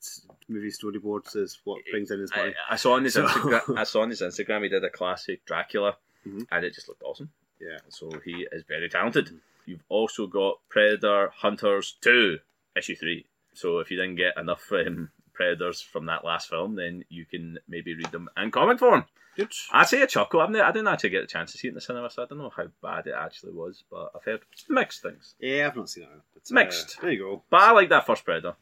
movie 0.48 0.70
storyboards 0.70 1.36
is 1.36 1.58
what 1.64 1.82
brings 1.90 2.10
in 2.10 2.18
his 2.20 2.34
money. 2.34 2.54
I, 2.68 2.74
I 2.74 2.76
saw 2.76 2.94
on 2.94 3.04
his 3.04 3.12
So- 3.14 3.26
Instagram. 3.26 3.76
I 3.78 3.84
saw 3.84 4.00
on 4.02 4.10
his 4.10 4.22
Instagram 4.22 4.62
he 4.62 4.68
did 4.70 4.82
a 4.84 4.90
classic 4.90 5.44
Dracula, 5.44 5.96
Mhm. 6.26 6.46
and 6.50 6.64
it 6.64 6.72
just 6.74 6.88
looked 6.88 7.02
awesome. 7.02 7.30
Yeah. 7.62 7.78
So 7.88 8.10
he 8.24 8.46
is 8.52 8.64
very 8.66 8.88
talented. 8.88 9.30
You've 9.66 9.84
also 9.88 10.26
got 10.26 10.58
Predator 10.68 11.32
Hunters 11.36 11.96
Two, 12.00 12.38
issue 12.76 12.96
three. 12.96 13.26
So 13.54 13.78
if 13.78 13.90
you 13.90 13.96
didn't 13.96 14.16
get 14.16 14.36
enough 14.36 14.70
um, 14.72 15.10
Predators 15.32 15.80
from 15.80 16.06
that 16.06 16.24
last 16.24 16.48
film, 16.48 16.74
then 16.74 17.04
you 17.08 17.24
can 17.24 17.58
maybe 17.68 17.94
read 17.94 18.10
them 18.10 18.28
in 18.36 18.50
comic 18.50 18.78
form. 18.78 19.04
Good. 19.36 19.52
I'd 19.72 19.88
say 19.88 20.02
a 20.02 20.06
chuckle. 20.06 20.40
I've 20.40 20.50
ne- 20.50 20.60
I 20.60 20.72
didn't 20.72 20.88
actually 20.88 21.10
get 21.10 21.22
the 21.22 21.26
chance 21.26 21.52
to 21.52 21.58
see 21.58 21.68
it 21.68 21.70
in 21.70 21.74
the 21.74 21.80
cinema, 21.80 22.10
so 22.10 22.22
I 22.22 22.26
don't 22.26 22.38
know 22.38 22.52
how 22.54 22.66
bad 22.82 23.06
it 23.06 23.14
actually 23.18 23.52
was, 23.52 23.82
but 23.90 24.10
I've 24.14 24.24
heard 24.24 24.40
mixed 24.68 25.00
things. 25.02 25.34
Yeah, 25.40 25.68
I've 25.68 25.76
not 25.76 25.88
seen 25.88 26.04
it. 26.04 26.10
But, 26.34 26.42
uh, 26.50 26.54
Mixed. 26.54 27.00
There 27.00 27.12
you 27.12 27.18
go. 27.18 27.42
But 27.48 27.62
I 27.62 27.70
like 27.72 27.88
that 27.88 28.04
first 28.04 28.24
Predator. 28.24 28.56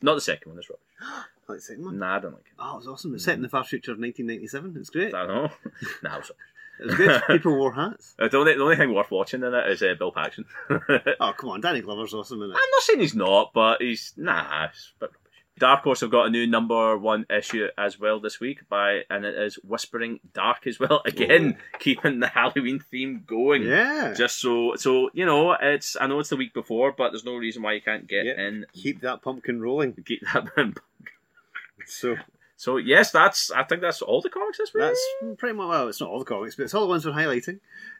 Not 0.00 0.14
the 0.14 0.20
second 0.20 0.52
one, 0.52 0.58
it's 0.58 0.70
rubbish. 0.70 0.84
I 1.00 1.24
like 1.48 1.58
the 1.58 1.62
second 1.62 1.84
one. 1.84 1.98
Nah, 1.98 2.16
I 2.16 2.18
don't 2.20 2.32
like 2.34 2.46
it. 2.46 2.52
Oh, 2.58 2.74
it 2.74 2.78
was 2.78 2.88
awesome. 2.88 3.14
It's 3.14 3.24
set 3.24 3.34
in 3.34 3.42
the 3.42 3.48
far 3.48 3.64
future 3.64 3.90
of 3.92 3.98
1997. 3.98 4.76
It's 4.78 4.90
great. 4.90 5.14
I 5.14 5.26
don't 5.26 5.28
know. 5.28 5.50
nah, 6.04 6.16
it 6.16 6.18
was 6.18 6.30
It 6.82 6.86
was 6.86 6.94
good. 6.96 7.22
People 7.28 7.56
wore 7.56 7.72
hats. 7.72 8.14
Uh, 8.18 8.28
the 8.28 8.36
only, 8.38 8.54
the 8.54 8.62
only 8.62 8.76
thing 8.76 8.92
worth 8.92 9.10
watching 9.10 9.42
in 9.42 9.54
it 9.54 9.68
is 9.70 9.82
uh, 9.82 9.94
Bill 9.98 10.12
Paxton. 10.12 10.44
Oh, 11.20 11.32
come 11.36 11.50
on. 11.50 11.60
Danny 11.60 11.80
Glover's 11.80 12.12
awesome 12.14 12.42
in 12.42 12.50
it. 12.50 12.54
I'm 12.54 12.70
not 12.70 12.82
saying 12.82 13.00
he's 13.00 13.14
not, 13.14 13.52
but 13.54 13.80
he's 13.80 14.12
nah, 14.16 14.64
it's 14.66 14.92
a 14.96 15.00
bit 15.00 15.10
rubbish. 15.10 15.18
Dark 15.58 15.84
Horse 15.84 16.00
have 16.00 16.10
got 16.10 16.26
a 16.26 16.30
new 16.30 16.46
number 16.46 16.96
one 16.96 17.26
issue 17.30 17.68
as 17.78 18.00
well 18.00 18.18
this 18.18 18.40
week 18.40 18.68
by, 18.68 19.02
and 19.10 19.24
it 19.24 19.34
is 19.36 19.56
Whispering 19.62 20.18
Dark 20.32 20.66
as 20.66 20.80
well. 20.80 21.02
Again, 21.06 21.56
keeping 21.78 22.18
the 22.20 22.26
Halloween 22.26 22.80
theme 22.80 23.22
going. 23.26 23.62
Yeah. 23.62 24.14
Just 24.16 24.40
so, 24.40 24.74
so 24.76 25.10
you 25.12 25.24
know, 25.26 25.52
it's 25.52 25.96
I 26.00 26.06
know 26.08 26.18
it's 26.18 26.30
the 26.30 26.36
week 26.36 26.54
before, 26.54 26.92
but 26.92 27.10
there's 27.10 27.24
no 27.24 27.36
reason 27.36 27.62
why 27.62 27.74
you 27.74 27.82
can't 27.82 28.08
get 28.08 28.24
Yeah. 28.26 28.40
in. 28.40 28.66
Keep 28.72 29.02
that 29.02 29.22
pumpkin 29.22 29.60
rolling. 29.60 29.92
Keep 30.04 30.22
that. 30.32 30.52
pumpkin. 30.54 30.74
So 31.86 32.16
So 32.62 32.76
yes, 32.76 33.10
that's 33.10 33.50
I 33.50 33.64
think 33.64 33.80
that's 33.80 34.02
all 34.02 34.20
the 34.20 34.30
comics 34.30 34.58
this 34.58 34.72
week. 34.72 34.82
that's 34.84 35.04
pretty 35.36 35.56
much, 35.56 35.68
well, 35.68 35.88
it's 35.88 36.00
not 36.00 36.10
all 36.10 36.20
the 36.20 36.24
comics, 36.24 36.54
but 36.54 36.62
it's 36.62 36.74
all 36.74 36.82
the 36.82 36.86
ones 36.94 37.04
we're 37.04 37.10
highlighting. 37.12 37.58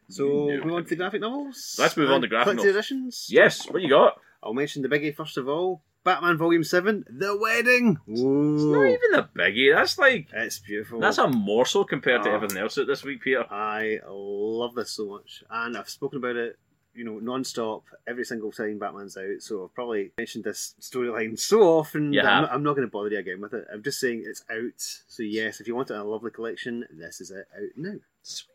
So 0.09 0.23
mm, 0.25 0.59
Yeah. 0.59 0.65
we 0.65 0.71
on 0.73 0.85
to 0.85 0.89
the 0.91 0.95
graphic 0.95 1.21
novels. 1.21 1.77
Let's 1.81 1.97
move 1.97 2.11
on 2.11 2.21
to 2.23 2.29
graphic 2.29 2.55
novels. 2.59 2.71
editions. 2.73 3.27
yes. 3.29 3.69
What 3.69 3.83
you 3.83 3.89
got? 3.89 4.21
I'll 4.41 4.55
mention 4.55 4.83
the 4.83 4.89
biggie 4.89 5.17
first 5.17 5.37
of 5.37 5.49
all. 5.49 5.83
Batman 6.05 6.37
Volume 6.39 6.63
7, 6.63 7.05
The 7.11 7.37
Wedding. 7.37 7.99
It's 8.07 8.21
not 8.23 8.87
even 8.87 9.15
a 9.15 9.29
biggie. 9.37 9.75
That's 9.75 9.99
like 9.99 10.29
It's 10.33 10.61
beautiful. 10.61 11.01
that's 11.01 11.19
a 11.19 11.27
morsel 11.29 11.85
compared 11.85 12.23
to 12.23 12.31
Oh. 12.31 12.35
everything 12.37 12.59
else 12.59 12.77
this 12.77 13.03
week, 13.03 13.21
Peter. 13.23 13.45
I 13.51 13.99
love 14.09 14.75
this 14.77 14.93
so 14.93 15.07
much, 15.07 15.43
and 15.51 15.77
I've 15.77 15.89
spoken 15.89 16.19
about 16.19 16.37
it, 16.37 16.57
you 16.95 17.05
know, 17.05 17.19
non-stop 17.19 17.85
every 18.07 18.25
single 18.25 18.53
time 18.53 18.79
Batman's 18.79 19.17
out. 19.17 19.41
So 19.41 19.65
I've 19.65 19.75
probably 19.75 20.13
mentioned 20.19 20.45
this 20.45 20.75
storyline 20.81 21.39
so 21.39 21.63
often. 21.63 22.11
That 22.13 22.25
I'm, 22.27 22.43
not, 22.43 22.53
I'm 22.53 22.63
not 22.63 22.77
going 22.77 22.87
to 22.87 22.91
bother 22.93 23.09
you 23.11 23.19
again 23.19 23.41
with 23.41 23.55
it. 23.55 23.67
I'm 23.73 23.83
just 23.83 24.01
saying 24.01 24.25
it's 24.27 24.45
out. 24.51 24.79
So 25.09 25.23
yes, 25.23 25.61
if 25.61 25.67
you 25.69 25.75
want 25.75 25.91
it 25.91 25.95
in 25.95 26.01
a 26.01 26.05
lovely 26.05 26.31
collection, 26.31 26.85
this 26.91 27.21
is 27.21 27.31
it 27.31 27.47
out 27.57 27.69
now. 27.77 27.95
Sweet. 28.23 28.49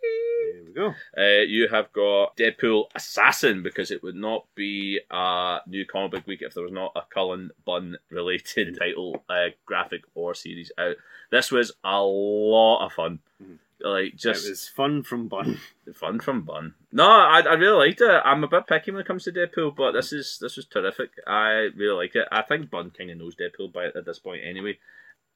There 0.54 0.64
we 0.66 0.74
go. 0.74 0.94
Uh, 1.18 1.42
you 1.44 1.68
have 1.68 1.92
got 1.94 2.36
Deadpool 2.38 2.86
Assassin 2.96 3.62
because 3.64 3.92
it 3.92 4.02
would 4.02 4.16
not 4.16 4.46
be 4.56 5.00
a 5.12 5.60
new 5.68 5.86
comic 5.86 6.12
book 6.12 6.28
week 6.28 6.42
if 6.42 6.54
there 6.54 6.64
was 6.64 6.72
not 6.72 6.94
a 6.96 7.02
Cullen 7.14 7.52
Bunn 7.66 7.98
related 8.10 8.76
title, 8.80 9.24
uh, 9.30 9.48
graphic 9.66 10.04
or 10.16 10.34
series 10.34 10.72
out. 10.78 10.96
This 11.32 11.52
was 11.52 11.74
a 11.84 12.02
lot 12.02 12.86
of 12.86 12.94
fun. 12.94 13.20
Mhm. 13.44 13.58
Like 13.80 14.16
just 14.16 14.46
it 14.46 14.50
was 14.50 14.68
fun 14.68 15.04
from 15.04 15.28
Bunn. 15.28 15.60
fun 15.94 16.20
from 16.20 16.42
Bunn. 16.42 16.74
No, 16.92 17.08
I, 17.08 17.42
I 17.42 17.54
really 17.54 17.88
liked 17.88 18.02
it. 18.02 18.22
I'm 18.26 18.44
a 18.44 18.48
bit 18.48 18.66
picky 18.68 18.90
when 18.92 19.02
it 19.02 19.08
comes 19.08 19.24
to 19.26 19.32
Deadpool, 19.32 19.76
but 19.76 19.92
this 19.92 20.12
is 20.12 20.40
this 20.42 20.56
was 20.58 20.66
terrific. 20.66 21.12
I 21.28 21.70
really 21.76 21.96
like 21.96 22.16
it. 22.16 22.28
I 22.32 22.42
think 22.42 22.70
Bunn 22.72 22.90
kind 22.90 23.12
of 23.12 23.18
knows 23.18 23.36
Deadpool 23.36 23.72
by 23.74 23.86
at 23.86 24.06
this 24.06 24.18
point 24.20 24.42
anyway. 24.44 24.80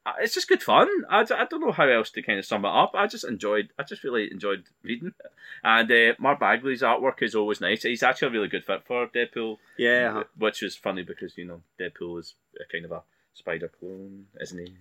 Uh, 0.03 0.13
It's 0.19 0.33
just 0.33 0.47
good 0.49 0.63
fun. 0.63 0.87
I, 1.11 1.19
I 1.21 1.45
don't 1.45 1.61
know 1.61 1.71
how 1.71 1.87
else 1.87 2.09
to 2.11 2.23
kind 2.23 2.39
of 2.39 2.45
sum 2.45 2.65
it 2.65 2.69
up. 2.69 2.93
I 2.95 3.05
just 3.05 3.23
enjoyed. 3.25 3.69
I 3.77 3.83
just 3.83 4.03
really 4.03 4.31
enjoyed 4.31 4.63
reading, 4.81 5.09
it. 5.09 5.31
and 5.63 5.91
uh, 5.91 6.15
Mark 6.17 6.39
Bagley's 6.39 6.81
artwork 6.81 7.21
is 7.21 7.35
always 7.35 7.61
nice. 7.61 7.83
He's 7.83 8.01
actually 8.01 8.29
a 8.29 8.31
really 8.31 8.47
good 8.47 8.65
fit 8.65 8.81
for 8.87 9.05
Deadpool, 9.05 9.57
Yeah. 9.77 10.23
which 10.35 10.63
is 10.63 10.75
funny 10.75 11.03
because 11.03 11.37
you 11.37 11.45
know 11.45 11.61
Deadpool 11.79 12.19
is 12.19 12.33
a 12.59 12.65
kind 12.71 12.85
of 12.85 12.91
a 12.91 13.03
spider 13.35 13.67
clone, 13.67 14.25
isn't 14.41 14.57
he? 14.67 14.73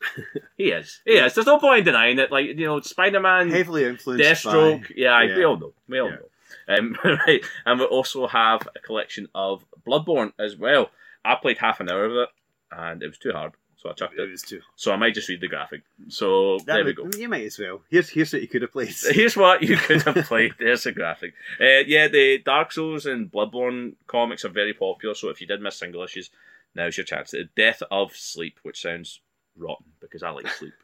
he 0.56 0.70
is. 0.70 1.00
He 1.04 1.12
is. 1.12 1.34
There's 1.34 1.46
no 1.46 1.58
point 1.58 1.80
in 1.80 1.84
denying 1.86 2.18
it. 2.18 2.30
Like 2.30 2.46
you 2.46 2.66
know, 2.66 2.80
Spider 2.80 3.20
Man 3.20 3.50
Heavily 3.50 3.84
influenced 3.84 4.24
Deathstroke, 4.24 4.82
by... 4.88 4.94
yeah, 4.96 5.24
we 5.24 5.38
yeah. 5.40 5.44
all 5.44 5.56
know. 5.58 5.72
We 5.88 6.00
all 6.00 6.10
Yeah. 6.10 6.16
know. 6.16 6.28
Um, 6.68 6.96
right, 7.04 7.44
and 7.64 7.80
we 7.80 7.86
also 7.86 8.26
have 8.26 8.68
a 8.74 8.80
collection 8.80 9.28
of 9.34 9.64
Bloodborne 9.86 10.32
as 10.38 10.56
well. 10.56 10.90
I 11.24 11.34
played 11.36 11.58
half 11.58 11.80
an 11.80 11.90
hour 11.90 12.04
of 12.04 12.12
it, 12.16 12.28
and 12.72 13.02
it 13.02 13.06
was 13.08 13.18
too 13.18 13.32
hard, 13.32 13.52
so 13.76 13.90
I 13.90 13.92
chucked 13.92 14.14
It 14.18 14.22
it. 14.22 14.30
was 14.30 14.42
too... 14.42 14.60
So 14.74 14.92
I 14.92 14.96
might 14.96 15.14
just 15.14 15.28
read 15.28 15.40
the 15.40 15.48
graphic. 15.48 15.82
So 16.08 16.58
That 16.58 16.66
there 16.66 16.84
we 16.84 16.92
go. 16.92 17.08
You 17.16 17.28
might 17.28 17.44
as 17.46 17.58
well. 17.58 17.82
Here's 17.90 18.08
here's 18.08 18.32
what 18.32 18.42
you 18.42 18.48
could 18.48 18.62
have 18.62 18.72
played. 18.72 18.94
Here's 19.10 19.36
what 19.36 19.62
you 19.62 19.76
could 19.76 20.02
have 20.02 20.24
played. 20.26 20.54
There's 20.58 20.86
a 20.86 20.92
graphic. 20.92 21.34
Uh, 21.60 21.82
yeah, 21.86 22.08
the 22.08 22.38
Dark 22.38 22.72
Souls 22.72 23.06
and 23.06 23.30
Bloodborne 23.30 23.94
comics 24.06 24.44
are 24.44 24.48
very 24.50 24.72
popular. 24.72 25.14
So 25.14 25.28
if 25.28 25.40
you 25.40 25.46
did 25.46 25.60
miss 25.60 25.76
single 25.76 26.02
issues, 26.02 26.30
now's 26.74 26.96
your 26.96 27.04
chance. 27.04 27.30
The 27.32 27.48
Death 27.56 27.82
of 27.90 28.16
Sleep, 28.16 28.58
which 28.62 28.82
sounds 28.82 29.20
rotten 29.56 29.86
because 30.00 30.22
I 30.22 30.30
like 30.30 30.48
sleep. 30.48 30.74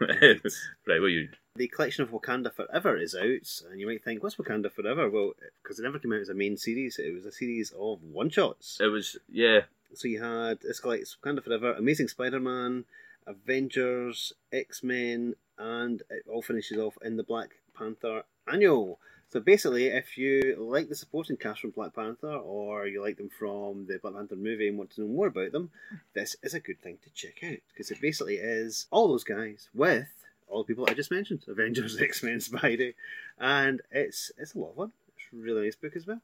right, 0.00 0.40
what 0.86 1.06
you? 1.06 1.28
The 1.56 1.68
collection 1.68 2.02
of 2.02 2.10
Wakanda 2.10 2.52
Forever 2.52 2.96
is 2.96 3.14
out, 3.14 3.70
and 3.70 3.80
you 3.80 3.86
might 3.86 4.04
think, 4.04 4.22
what's 4.22 4.36
Wakanda 4.36 4.70
Forever? 4.70 5.08
Well, 5.08 5.32
because 5.62 5.78
it 5.78 5.84
never 5.84 5.98
came 5.98 6.12
out 6.12 6.20
as 6.20 6.28
a 6.28 6.34
main 6.34 6.56
series, 6.56 6.98
it 6.98 7.14
was 7.14 7.24
a 7.24 7.32
series 7.32 7.72
of 7.78 8.02
one 8.02 8.30
shots. 8.30 8.78
It 8.80 8.86
was 8.86 9.16
yeah. 9.30 9.60
So 9.94 10.08
you 10.08 10.22
had 10.22 10.58
it's 10.62 10.80
collects 10.80 11.16
Wakanda 11.22 11.42
Forever, 11.42 11.72
Amazing 11.72 12.08
Spider-Man, 12.08 12.84
Avengers, 13.26 14.32
X 14.52 14.82
Men, 14.82 15.34
and 15.58 16.02
it 16.10 16.24
all 16.28 16.42
finishes 16.42 16.78
off 16.78 16.98
in 17.02 17.16
the 17.16 17.22
Black 17.22 17.50
Panther 17.76 18.24
Annual. 18.50 18.98
So 19.28 19.40
basically, 19.40 19.88
if 19.88 20.16
you 20.16 20.56
like 20.58 20.88
the 20.88 20.94
supporting 20.94 21.36
cast 21.36 21.60
from 21.60 21.70
Black 21.70 21.94
Panther, 21.94 22.32
or 22.32 22.86
you 22.86 23.02
like 23.02 23.16
them 23.16 23.28
from 23.28 23.86
the 23.86 23.98
Black 23.98 24.14
Panther 24.14 24.36
movie 24.36 24.68
and 24.68 24.78
want 24.78 24.90
to 24.90 25.00
know 25.00 25.08
more 25.08 25.26
about 25.26 25.52
them, 25.52 25.70
this 26.14 26.36
is 26.42 26.54
a 26.54 26.60
good 26.60 26.80
thing 26.80 26.98
to 27.02 27.10
check 27.10 27.42
out 27.42 27.58
because 27.68 27.90
it 27.90 28.00
basically 28.00 28.36
is 28.36 28.86
all 28.90 29.08
those 29.08 29.24
guys 29.24 29.68
with 29.74 30.06
all 30.48 30.62
the 30.62 30.66
people 30.66 30.86
I 30.88 30.94
just 30.94 31.10
mentioned: 31.10 31.44
Avengers, 31.48 31.96
X 32.00 32.22
Men, 32.22 32.38
Spidey, 32.38 32.94
and 33.38 33.82
it's 33.90 34.30
it's 34.38 34.54
a 34.54 34.58
lot 34.58 34.70
of 34.70 34.76
fun. 34.76 34.92
It's 35.16 35.26
a 35.32 35.36
really 35.36 35.64
nice 35.64 35.76
book 35.76 35.96
as 35.96 36.06
well. 36.06 36.20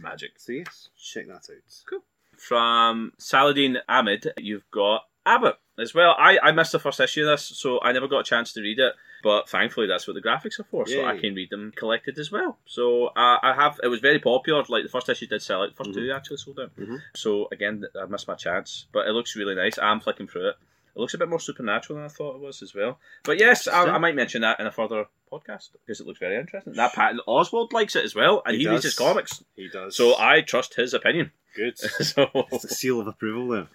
Magic. 0.00 0.30
So 0.38 0.52
yes, 0.52 0.88
check 0.96 1.26
that 1.26 1.34
out. 1.50 1.84
Cool. 1.88 2.02
From 2.36 3.12
Saladin 3.18 3.78
Ahmed, 3.88 4.32
you've 4.38 4.70
got 4.70 5.02
Abbott 5.26 5.56
as 5.78 5.92
well. 5.92 6.14
I, 6.18 6.38
I 6.42 6.52
missed 6.52 6.72
the 6.72 6.78
first 6.78 7.00
issue 7.00 7.22
of 7.22 7.28
this, 7.28 7.44
so 7.44 7.80
I 7.82 7.92
never 7.92 8.08
got 8.08 8.20
a 8.20 8.24
chance 8.24 8.52
to 8.52 8.62
read 8.62 8.78
it. 8.78 8.94
But 9.22 9.48
thankfully, 9.48 9.86
that's 9.88 10.06
what 10.06 10.14
the 10.14 10.22
graphics 10.22 10.60
are 10.60 10.64
for, 10.64 10.86
so 10.86 11.04
I 11.04 11.18
can 11.18 11.34
read 11.34 11.50
them 11.50 11.72
collected 11.74 12.18
as 12.18 12.30
well. 12.30 12.58
So 12.66 13.06
uh, 13.08 13.38
I 13.42 13.52
have. 13.54 13.80
It 13.82 13.88
was 13.88 14.00
very 14.00 14.18
popular. 14.20 14.62
Like 14.68 14.84
the 14.84 14.88
first 14.88 15.08
issue 15.08 15.26
did 15.26 15.42
sell 15.42 15.62
out. 15.62 15.76
The 15.76 15.84
1st 15.84 15.94
two 15.94 16.12
actually 16.12 16.36
sold 16.36 16.60
out. 16.60 16.76
Mhm. 16.76 17.00
So 17.16 17.48
again, 17.50 17.84
I 18.00 18.06
missed 18.06 18.28
my 18.28 18.34
chance, 18.34 18.86
but 18.92 19.08
it 19.08 19.12
looks 19.12 19.34
really 19.36 19.54
nice. 19.54 19.78
I'm 19.78 20.00
flicking 20.00 20.28
through 20.28 20.48
it. 20.50 20.56
It 20.94 21.00
looks 21.00 21.14
a 21.14 21.18
bit 21.18 21.28
more 21.28 21.40
supernatural 21.40 21.96
than 21.96 22.06
I 22.06 22.08
thought 22.08 22.36
it 22.36 22.40
was 22.40 22.62
as 22.62 22.74
well. 22.74 22.98
But 23.24 23.38
yes, 23.38 23.66
I, 23.68 23.84
I 23.86 23.98
might 23.98 24.14
mention 24.14 24.42
that 24.42 24.58
in 24.60 24.66
a 24.66 24.72
further 24.72 25.06
podcast 25.28 25.70
because 25.72 26.00
it 26.00 26.06
looks 26.06 26.18
very 26.18 26.36
interesting. 26.36 26.72
That 26.74 26.92
Patton 26.94 27.20
Oswalt 27.28 27.72
likes 27.72 27.96
it 27.96 28.04
as 28.04 28.14
well, 28.14 28.42
and 28.46 28.56
He 28.56 28.62
he, 28.62 28.68
reads 28.68 28.84
his 28.84 28.94
comics, 28.96 29.42
He 29.56 29.68
does. 29.68 29.96
so 29.96 30.14
I 30.18 30.40
trust 30.42 30.74
his 30.74 30.94
opinion. 30.94 31.32
good. 31.56 31.78
so 31.78 32.30
It's 32.52 32.64
a 32.64 32.68
seal 32.74 33.00
of 33.00 33.06
approval 33.06 33.48
there. 33.48 33.68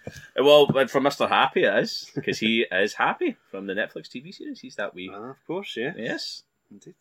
well, 0.44 0.66
but 0.66 0.90
for 0.90 1.00
Mr. 1.00 1.28
Happy 1.28 1.64
it 1.64 1.74
is 1.74 2.10
because 2.14 2.38
he 2.38 2.66
is 2.72 2.94
happy 2.94 3.36
from 3.50 3.66
the 3.66 3.74
Netflix 3.74 4.08
TV 4.08 4.34
series. 4.34 4.60
He's 4.60 4.76
that 4.76 4.94
wee. 4.94 5.10
Ah, 5.12 5.30
of 5.30 5.46
course, 5.46 5.76
yeah. 5.76 5.92
Yes. 5.96 6.42
Indeed. 6.70 6.94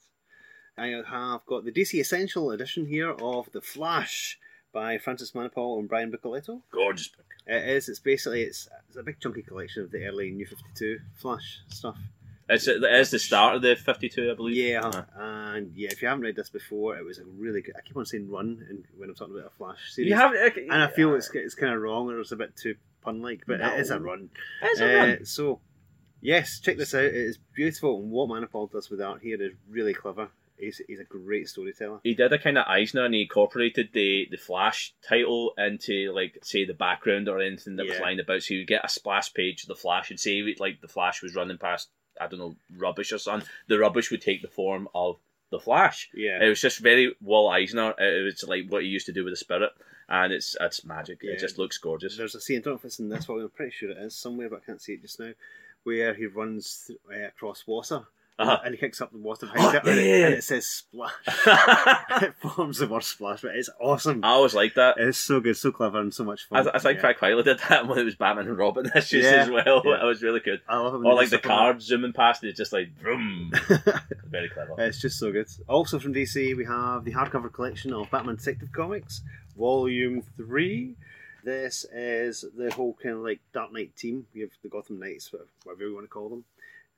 I 0.77 0.87
have 1.07 1.45
got 1.45 1.65
the 1.65 1.71
DC 1.71 1.99
Essential 1.99 2.49
edition 2.51 2.87
here 2.87 3.11
of 3.11 3.51
The 3.51 3.61
Flash 3.61 4.39
by 4.73 4.97
Francis 4.97 5.33
Manapul 5.33 5.77
and 5.79 5.87
Brian 5.87 6.11
Buccellato. 6.11 6.61
Gorgeous 6.71 7.09
book. 7.09 7.25
It 7.45 7.67
is. 7.69 7.89
It's 7.89 7.99
basically 7.99 8.41
it's, 8.41 8.67
it's 8.87 8.97
a 8.97 9.03
big 9.03 9.19
chunky 9.19 9.43
collection 9.43 9.83
of 9.83 9.91
the 9.91 10.03
early 10.05 10.31
New 10.31 10.47
Fifty 10.47 10.65
Two 10.75 10.99
Flash 11.15 11.59
stuff. 11.67 11.97
It's, 12.49 12.67
it 12.67 12.83
is 12.83 13.11
the 13.11 13.19
start 13.19 13.55
of 13.55 13.61
the 13.61 13.75
52, 13.75 14.31
I 14.31 14.35
believe. 14.35 14.55
Yeah, 14.55 14.81
Uh, 14.85 15.03
and 15.17 15.71
yeah, 15.75 15.89
if 15.91 16.01
you 16.01 16.07
haven't 16.09 16.23
read 16.23 16.35
this 16.35 16.49
before, 16.49 16.97
it 16.97 17.05
was 17.05 17.17
a 17.19 17.25
really 17.25 17.61
good. 17.61 17.75
I 17.77 17.81
keep 17.81 17.95
on 17.95 18.05
saying 18.05 18.29
run 18.29 18.65
and 18.69 18.83
when 18.97 19.09
I'm 19.09 19.15
talking 19.15 19.33
about 19.35 19.47
a 19.53 19.55
Flash 19.55 19.91
series, 19.93 20.09
You 20.09 20.15
have, 20.17 20.33
and 20.33 20.71
I 20.83 20.87
feel 20.87 21.15
it's 21.15 21.29
it's 21.33 21.55
kind 21.55 21.73
of 21.73 21.81
wrong 21.81 22.09
or 22.09 22.19
it's 22.19 22.31
a 22.31 22.35
bit 22.35 22.55
too 22.57 22.75
pun 23.01 23.21
like, 23.21 23.43
but 23.47 23.61
it 23.61 23.79
is 23.79 23.89
a 23.91 23.99
run. 23.99 24.29
It's 24.61 24.79
a 24.81 24.85
Uh, 24.85 25.05
run. 25.05 25.25
So, 25.25 25.61
yes, 26.21 26.59
check 26.59 26.77
this 26.77 26.93
out. 26.93 27.03
It 27.05 27.15
is 27.15 27.37
beautiful, 27.55 27.99
and 28.01 28.11
what 28.11 28.29
Manapul 28.29 28.71
does 28.71 28.89
with 28.89 29.01
art 29.01 29.21
here 29.21 29.41
is 29.41 29.53
really 29.69 29.93
clever. 29.93 30.29
He's, 30.57 30.79
he's 30.87 30.99
a 30.99 31.03
great 31.03 31.49
storyteller. 31.49 31.99
He 32.03 32.13
did 32.13 32.31
a 32.31 32.37
kind 32.37 32.57
of 32.57 32.65
Eisner 32.67 33.03
and 33.05 33.13
he 33.13 33.23
incorporated 33.23 33.89
the, 33.91 34.27
the 34.31 34.37
Flash 34.37 34.93
title 35.05 35.53
into, 35.57 36.13
like, 36.13 36.37
say, 36.43 36.63
the 36.63 36.75
background 36.75 37.27
or 37.27 37.41
anything 37.41 37.75
that 37.77 37.85
was 37.85 37.95
Yeah. 37.95 38.01
lying 38.03 38.19
about. 38.19 38.43
So 38.43 38.53
you 38.53 38.65
get 38.65 38.85
a 38.85 38.87
splash 38.87 39.33
page 39.33 39.63
of 39.63 39.67
the 39.67 39.75
Flash 39.75 40.09
and 40.11 40.19
say, 40.19 40.41
like, 40.59 40.79
the 40.79 40.87
Flash 40.87 41.21
was 41.21 41.35
running 41.35 41.57
past, 41.57 41.89
I 42.19 42.27
don't 42.27 42.39
know, 42.39 42.55
rubbish 42.77 43.11
or 43.11 43.17
something. 43.17 43.47
The 43.67 43.79
rubbish 43.79 44.11
would 44.11 44.21
take 44.21 44.41
the 44.41 44.47
form 44.47 44.87
of 44.93 45.17
the 45.49 45.59
Flash. 45.59 46.09
Yeah, 46.13 46.43
It 46.43 46.49
was 46.49 46.61
just 46.61 46.79
very 46.79 47.15
Walt 47.21 47.53
Eisner. 47.53 47.93
It 47.99 48.23
was 48.23 48.43
like 48.47 48.67
what 48.69 48.81
he 48.83 48.87
used 48.89 49.05
to 49.07 49.13
do 49.13 49.23
with 49.23 49.33
the 49.33 49.37
spirit, 49.37 49.71
and 50.09 50.33
it's 50.33 50.55
it's 50.59 50.83
magic. 50.83 51.19
Yeah. 51.21 51.33
It 51.33 51.39
just 51.39 51.57
looks 51.59 51.77
gorgeous. 51.77 52.17
there's 52.17 52.35
a 52.35 52.41
scene. 52.41 52.57
I 52.59 52.61
don't 52.61 52.73
know 52.73 52.77
if 52.77 52.85
it's 52.85 52.99
in 52.99 53.09
this 53.09 53.27
one. 53.27 53.39
I'm 53.41 53.49
pretty 53.49 53.71
sure 53.71 53.91
it 53.91 53.97
is 53.97 54.15
somewhere, 54.15 54.49
but 54.49 54.61
I 54.63 54.65
can't 54.65 54.81
see 54.81 54.93
it 54.93 55.01
just 55.01 55.19
now. 55.19 55.33
Where 55.83 56.13
he 56.13 56.25
runs 56.27 56.85
th- 56.87 56.99
uh, 57.11 57.27
across 57.27 57.67
water, 57.67 58.03
Uh-huh. 58.39 58.59
and 58.65 58.73
he 58.73 58.79
kicks 58.79 58.99
up 58.99 59.11
the 59.11 59.19
water 59.19 59.45
behind 59.45 59.61
Oh, 59.63 59.69
it, 59.77 59.85
and, 59.87 59.99
it, 59.99 60.05
yeah. 60.19 60.25
and 60.25 60.33
it 60.35 60.43
says 60.43 60.65
splash. 60.65 61.13
It 62.23 62.33
forms 62.41 62.77
the 62.79 62.87
word 62.87 63.03
splash, 63.03 63.41
but 63.41 63.55
it's 63.55 63.69
awesome. 63.79 64.21
I 64.23 64.29
always 64.29 64.53
like 64.55 64.73
that. 64.75 64.95
It's 64.97 65.17
so 65.17 65.39
good, 65.39 65.55
so 65.57 65.71
clever, 65.71 65.99
and 65.99 66.13
so 66.13 66.23
much 66.23 66.47
fun. 66.47 66.67
I 66.67 66.79
think 66.79 66.95
yeah. 66.95 67.01
Frank 67.01 67.17
Quitely 67.19 67.43
did 67.43 67.59
that 67.69 67.87
when 67.87 67.99
it 67.99 68.03
was 68.05 68.15
Batman 68.15 68.47
and 68.47 68.57
Robin 68.57 68.89
issues 68.95 69.23
Yeah, 69.25 69.31
as 69.43 69.49
well. 69.49 69.81
yeah. 69.85 70.01
It 70.01 70.05
was 70.05 70.21
really 70.23 70.39
good. 70.39 70.61
I 70.67 70.77
love 70.77 70.93
it. 70.95 70.97
Or 71.05 71.13
like 71.15 71.29
the 71.29 71.39
like 71.45 71.81
zooming 71.81 72.13
past, 72.13 72.43
it's 72.43 72.57
just 72.57 72.73
like 72.73 72.95
vroom. 72.99 73.51
Very 74.25 74.49
clever. 74.49 74.75
It's 74.79 74.99
just 75.01 75.19
so 75.19 75.31
good. 75.31 75.47
Also 75.67 75.99
from 75.99 76.13
DC, 76.13 76.55
we 76.57 76.65
have 76.65 77.03
the 77.05 77.11
hardcover 77.11 77.51
collection 77.51 77.93
of 77.93 78.09
Batman 78.09 78.35
Detective 78.37 78.71
Comics, 78.71 79.21
Volume 79.57 80.23
3. 80.37 80.95
This 81.43 81.85
is 81.93 82.45
the 82.57 82.71
whole 82.71 82.95
kind 83.01 83.15
of 83.15 83.21
like 83.21 83.41
Dark 83.53 83.73
Knight 83.73 83.95
team. 83.97 84.25
We 84.33 84.41
have 84.41 84.51
the 84.61 84.69
Gotham 84.69 84.99
Knights, 84.99 85.31
whatever 85.63 85.85
you 85.87 85.93
want 85.93 86.05
to 86.05 86.09
call 86.09 86.29
them. 86.29 86.45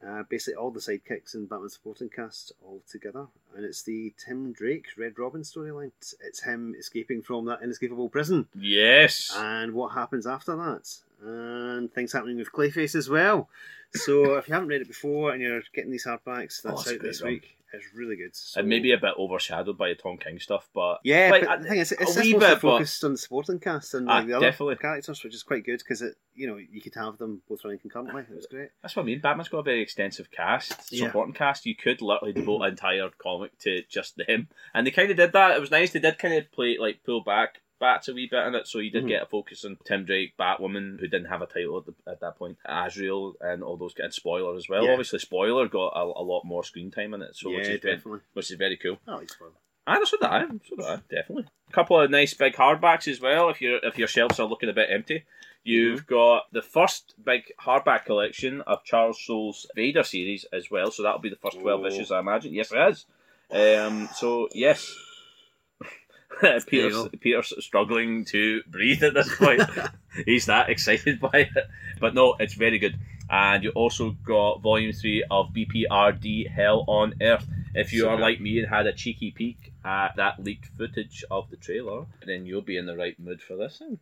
Uh, 0.05 0.23
basically, 0.29 0.55
all 0.55 0.71
the 0.71 0.79
sidekicks 0.79 1.33
in 1.35 1.45
Batman 1.45 1.69
supporting 1.69 2.09
cast 2.09 2.51
all 2.63 2.81
together. 2.89 3.27
And 3.55 3.65
it's 3.65 3.83
the 3.83 4.13
Tim 4.23 4.51
Drake 4.53 4.87
Red 4.97 5.17
Robin 5.17 5.41
storyline. 5.41 5.91
It's, 6.21 6.43
him 6.43 6.75
escaping 6.77 7.21
from 7.21 7.45
that 7.45 7.61
inescapable 7.63 8.09
prison. 8.09 8.47
Yes. 8.55 9.33
And 9.35 9.73
what 9.73 9.93
happens 9.93 10.27
after 10.27 10.55
that. 10.55 10.89
And 11.23 11.91
things 11.93 12.11
happening 12.11 12.37
with 12.37 12.51
Clayface 12.51 12.95
as 12.95 13.09
well. 13.09 13.49
So 13.93 14.35
if 14.37 14.47
you 14.47 14.53
haven't 14.53 14.69
read 14.69 14.81
it 14.81 14.87
before 14.87 15.31
and 15.31 15.41
you're 15.41 15.61
getting 15.73 15.91
these 15.91 16.05
hardbacks, 16.05 16.61
Oh, 16.65 16.69
that's 16.69 16.87
a 16.87 16.95
out 16.95 17.01
this 17.01 17.21
week. 17.21 17.55
It's 17.75 17.93
really 17.93 18.15
good. 18.15 18.35
So, 18.35 18.59
and 18.59 18.69
maybe 18.69 18.91
a 18.91 18.97
bit 18.97 19.13
overshadowed 19.17 19.77
by 19.77 19.89
the 19.89 19.95
Tom 19.95 20.17
King 20.17 20.39
stuff, 20.39 20.69
but 20.73 20.99
yeah, 21.03 21.29
like, 21.31 21.41
but 21.43 21.49
I- 21.49 21.57
the 21.57 21.69
thing 21.69 21.79
is, 21.79 21.91
a 21.91 22.01
it's 22.01 22.01
wee 22.01 22.05
just 22.05 22.17
mostly 22.17 22.33
bit, 22.39 22.39
but- 22.39 22.59
focused 22.61 23.03
on 23.03 23.11
the 23.13 23.17
supporting 23.17 23.59
cast 23.59 23.93
and 23.93 24.05
like, 24.07 24.23
Ah, 24.23 24.25
the 24.27 24.33
other 24.33 24.45
definitely. 24.45 24.75
characters, 24.77 25.23
which 25.23 25.33
is 25.35 25.43
quite 25.43 25.65
good 25.65 25.79
because 25.79 26.01
it, 26.01 26.15
you 26.33 26.47
know, 26.47 26.57
you 26.57 26.81
could 26.81 26.95
have 26.95 27.17
them 27.17 27.41
both 27.47 27.63
running 27.63 27.79
concurrently. 27.79 28.23
It 28.23 28.35
was 28.35 28.47
great. 28.49 28.69
That's 28.81 28.95
what 28.95 29.03
I 29.03 29.05
mean. 29.05 29.19
Batman's 29.21 29.49
got 29.49 29.59
a 29.59 29.63
very 29.63 29.81
extensive 29.81 30.31
cast, 30.31 30.91
Yeah. 30.91 31.07
supporting 31.07 31.33
cast. 31.33 31.65
You 31.65 31.75
could 31.75 32.01
literally 32.01 32.33
devote 32.33 32.61
an 32.63 32.69
entire 32.71 33.09
comic 33.17 33.57
to 33.59 33.83
just 33.89 34.17
them, 34.17 34.47
and 34.73 34.85
they 34.87 34.91
kind 34.91 35.11
of 35.11 35.17
did 35.17 35.31
that. 35.33 35.55
It 35.55 35.61
was 35.61 35.71
nice. 35.71 35.91
They 35.91 35.99
did 35.99 36.17
kind 36.17 36.33
of 36.33 36.51
play 36.51 36.77
like 36.79 37.03
pull 37.05 37.23
back 37.23 37.61
bats 37.85 38.07
a 38.07 38.13
wee 38.13 38.27
bit 38.29 38.47
in 38.47 38.55
it, 38.55 38.67
so 38.67 38.79
you 38.79 38.89
did 38.89 39.03
Mhm. 39.05 39.07
get 39.09 39.21
a 39.23 39.25
focus 39.27 39.63
on 39.65 39.77
Tim 39.85 40.05
Drake, 40.05 40.33
Batwoman, 40.37 40.99
who 40.99 41.07
didn't 41.07 41.27
have 41.29 41.41
a 41.41 41.45
title 41.45 41.77
at, 41.77 41.85
the, 41.85 42.11
at 42.11 42.19
that 42.21 42.37
point, 42.37 42.57
Azrael, 42.65 43.35
and 43.41 43.63
all 43.63 43.77
those. 43.77 43.93
And 43.99 44.13
Spoiler 44.13 44.55
as 44.55 44.67
well. 44.67 44.83
Yeah. 44.83 44.91
Obviously, 44.91 45.19
Spoiler 45.19 45.67
got 45.67 45.89
a, 45.95 46.01
a 46.03 46.23
lot 46.31 46.43
more 46.45 46.63
screen 46.63 46.89
time 46.91 47.13
in 47.13 47.21
it, 47.21 47.35
so 47.35 47.49
which 47.49 47.67
yeah, 47.67 47.73
is 47.73 47.81
very, 47.81 47.95
definitely. 47.97 48.19
which 48.33 48.49
is 48.51 48.57
very 48.57 48.77
cool. 48.77 48.97
I 49.07 49.15
like 49.15 49.29
spoiler. 49.29 49.51
Ah, 49.87 49.99
so 50.03 50.17
did 50.17 50.25
I. 50.27 50.41
So 50.67 50.75
did 50.77 50.85
I. 50.85 50.95
Definitely. 51.09 51.45
A 51.69 51.71
couple 51.71 51.99
of 52.01 52.09
nice 52.09 52.33
big 52.33 52.55
hardbacks 52.55 53.07
as 53.07 53.21
well. 53.21 53.49
If 53.49 53.61
your 53.61 53.77
if 53.83 53.97
your 53.99 54.07
shelves 54.07 54.39
are 54.39 54.47
looking 54.47 54.69
a 54.69 54.73
bit 54.73 54.89
empty, 54.91 55.25
you've 55.63 56.07
got 56.07 56.51
the 56.51 56.63
first 56.63 57.13
big 57.23 57.43
hardback 57.61 58.05
collection 58.05 58.61
of 58.61 58.83
Charles 58.83 59.21
Soule's 59.23 59.67
Vader 59.75 60.01
series 60.03 60.43
as 60.51 60.71
well. 60.71 60.89
So 60.89 61.03
that'll 61.03 61.19
be 61.19 61.29
the 61.29 61.35
first 61.35 61.59
twelve 61.59 61.81
Oh. 61.83 61.85
issues, 61.87 62.11
I 62.11 62.19
imagine. 62.19 62.53
Yes, 62.53 62.71
it 62.73 62.79
is. 62.89 63.05
Um. 63.51 64.09
So 64.15 64.49
yes. 64.53 64.91
Peter's. 66.67 67.07
Peter's 67.21 67.53
struggling 67.63 68.25
to 68.25 68.61
breathe 68.67 69.03
at 69.03 69.13
this 69.13 69.33
point. 69.35 69.61
He's 70.25 70.45
that 70.47 70.69
excited 70.69 71.19
by 71.19 71.49
it. 71.55 71.65
But 71.99 72.13
no, 72.13 72.35
it's 72.39 72.53
very 72.53 72.79
good. 72.79 72.97
And 73.29 73.63
you 73.63 73.71
also 73.71 74.11
got 74.11 74.61
volume 74.61 74.93
three 74.93 75.23
of 75.29 75.47
BPRD 75.53 76.49
Hell 76.49 76.85
on 76.87 77.15
Earth. 77.21 77.45
If 77.73 77.91
you 77.91 78.01
So 78.01 78.09
are 78.09 78.17
good. 78.17 78.21
like 78.21 78.41
me 78.41 78.59
and 78.59 78.67
had 78.69 78.85
a 78.87 78.93
cheeky 78.93 79.31
peek 79.31 79.73
at 79.83 80.15
that 80.17 80.43
leaked 80.43 80.67
footage 80.77 81.23
of 81.31 81.49
the 81.49 81.57
trailer, 81.57 82.05
then 82.25 82.45
you'll 82.45 82.61
be 82.61 82.77
in 82.77 82.85
the 82.85 82.95
right 82.95 83.19
mood 83.19 83.41
for 83.41 83.55
this. 83.57 83.79
one. 83.81 83.99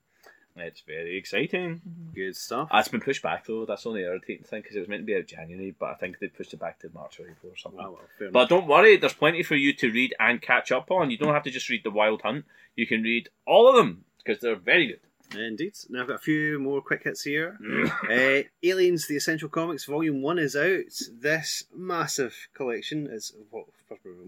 It's 0.56 0.82
very 0.82 1.18
exciting. 1.18 1.82
Good 2.14 2.36
stuff. 2.36 2.70
It's 2.74 2.88
been 2.88 3.02
pushed 3.02 3.24
back 3.24 3.46
though. 3.48 3.66
That's 3.66 3.84
the 3.84 3.90
only 3.90 4.02
irritating 4.02 4.44
thing 4.44 4.62
because 4.62 4.76
it 4.76 4.80
was 4.80 4.88
meant 4.88 5.02
to 5.02 5.06
be 5.06 5.16
out 5.16 5.26
January, 5.26 5.74
but 5.78 5.90
I 5.90 5.96
think 5.96 6.20
they 6.20 6.28
pushed 6.28 6.54
it 6.54 6.60
back 6.60 6.80
to 6.80 6.92
March 6.94 7.20
or 7.20 7.24
April 7.24 7.52
or 7.54 7.58
something. 7.58 7.80
Oh, 7.84 7.92
well, 7.92 8.02
fair 8.20 8.30
But 8.32 8.50
don't 8.50 8.68
worry, 8.68 8.98
there's 8.98 9.14
plenty 9.14 9.42
for 9.44 9.56
you 9.56 9.74
to 9.74 9.92
read 9.92 10.14
and 10.20 10.42
catch 10.42 10.72
up 10.72 10.92
on. 10.92 11.10
You 11.10 11.18
don't 11.18 11.34
have 11.34 11.44
to 11.44 11.52
just 11.52 11.70
read 11.70 11.84
The 11.84 11.92
Wild 11.92 12.22
Hunt. 12.22 12.46
You 12.76 12.86
can 12.86 13.02
read 13.02 13.30
all 13.48 13.68
of 13.68 13.76
them 13.76 14.06
because 14.24 14.42
they're 14.42 14.56
very 14.56 14.88
good. 14.88 15.00
enough. 15.00 15.10
Indeed. 15.36 15.74
Now 15.90 16.02
I've 16.02 16.08
got 16.08 16.16
a 16.16 16.20
few 16.20 16.60
more 16.60 16.82
quick 16.82 17.04
hits 17.04 17.24
here. 17.24 17.58
Uh, 18.04 18.44
Aliens: 18.62 19.08
The 19.08 19.16
Essential 19.16 19.50
Comics 19.50 19.86
Volume 19.86 20.22
One 20.22 20.38
is 20.38 20.56
out. 20.56 20.94
This 21.12 21.64
massive 21.76 22.36
collection 22.54 23.08
is 23.08 23.34
what, 23.50 23.66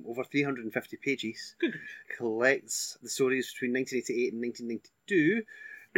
over 0.08 0.24
350 0.24 0.98
pages. 0.98 1.56
Good. 1.60 1.80
Collects 2.18 2.98
the 3.04 3.10
stories 3.10 3.52
between 3.54 3.74
1988 3.74 4.34
and 4.34 4.42
1992. 4.42 5.44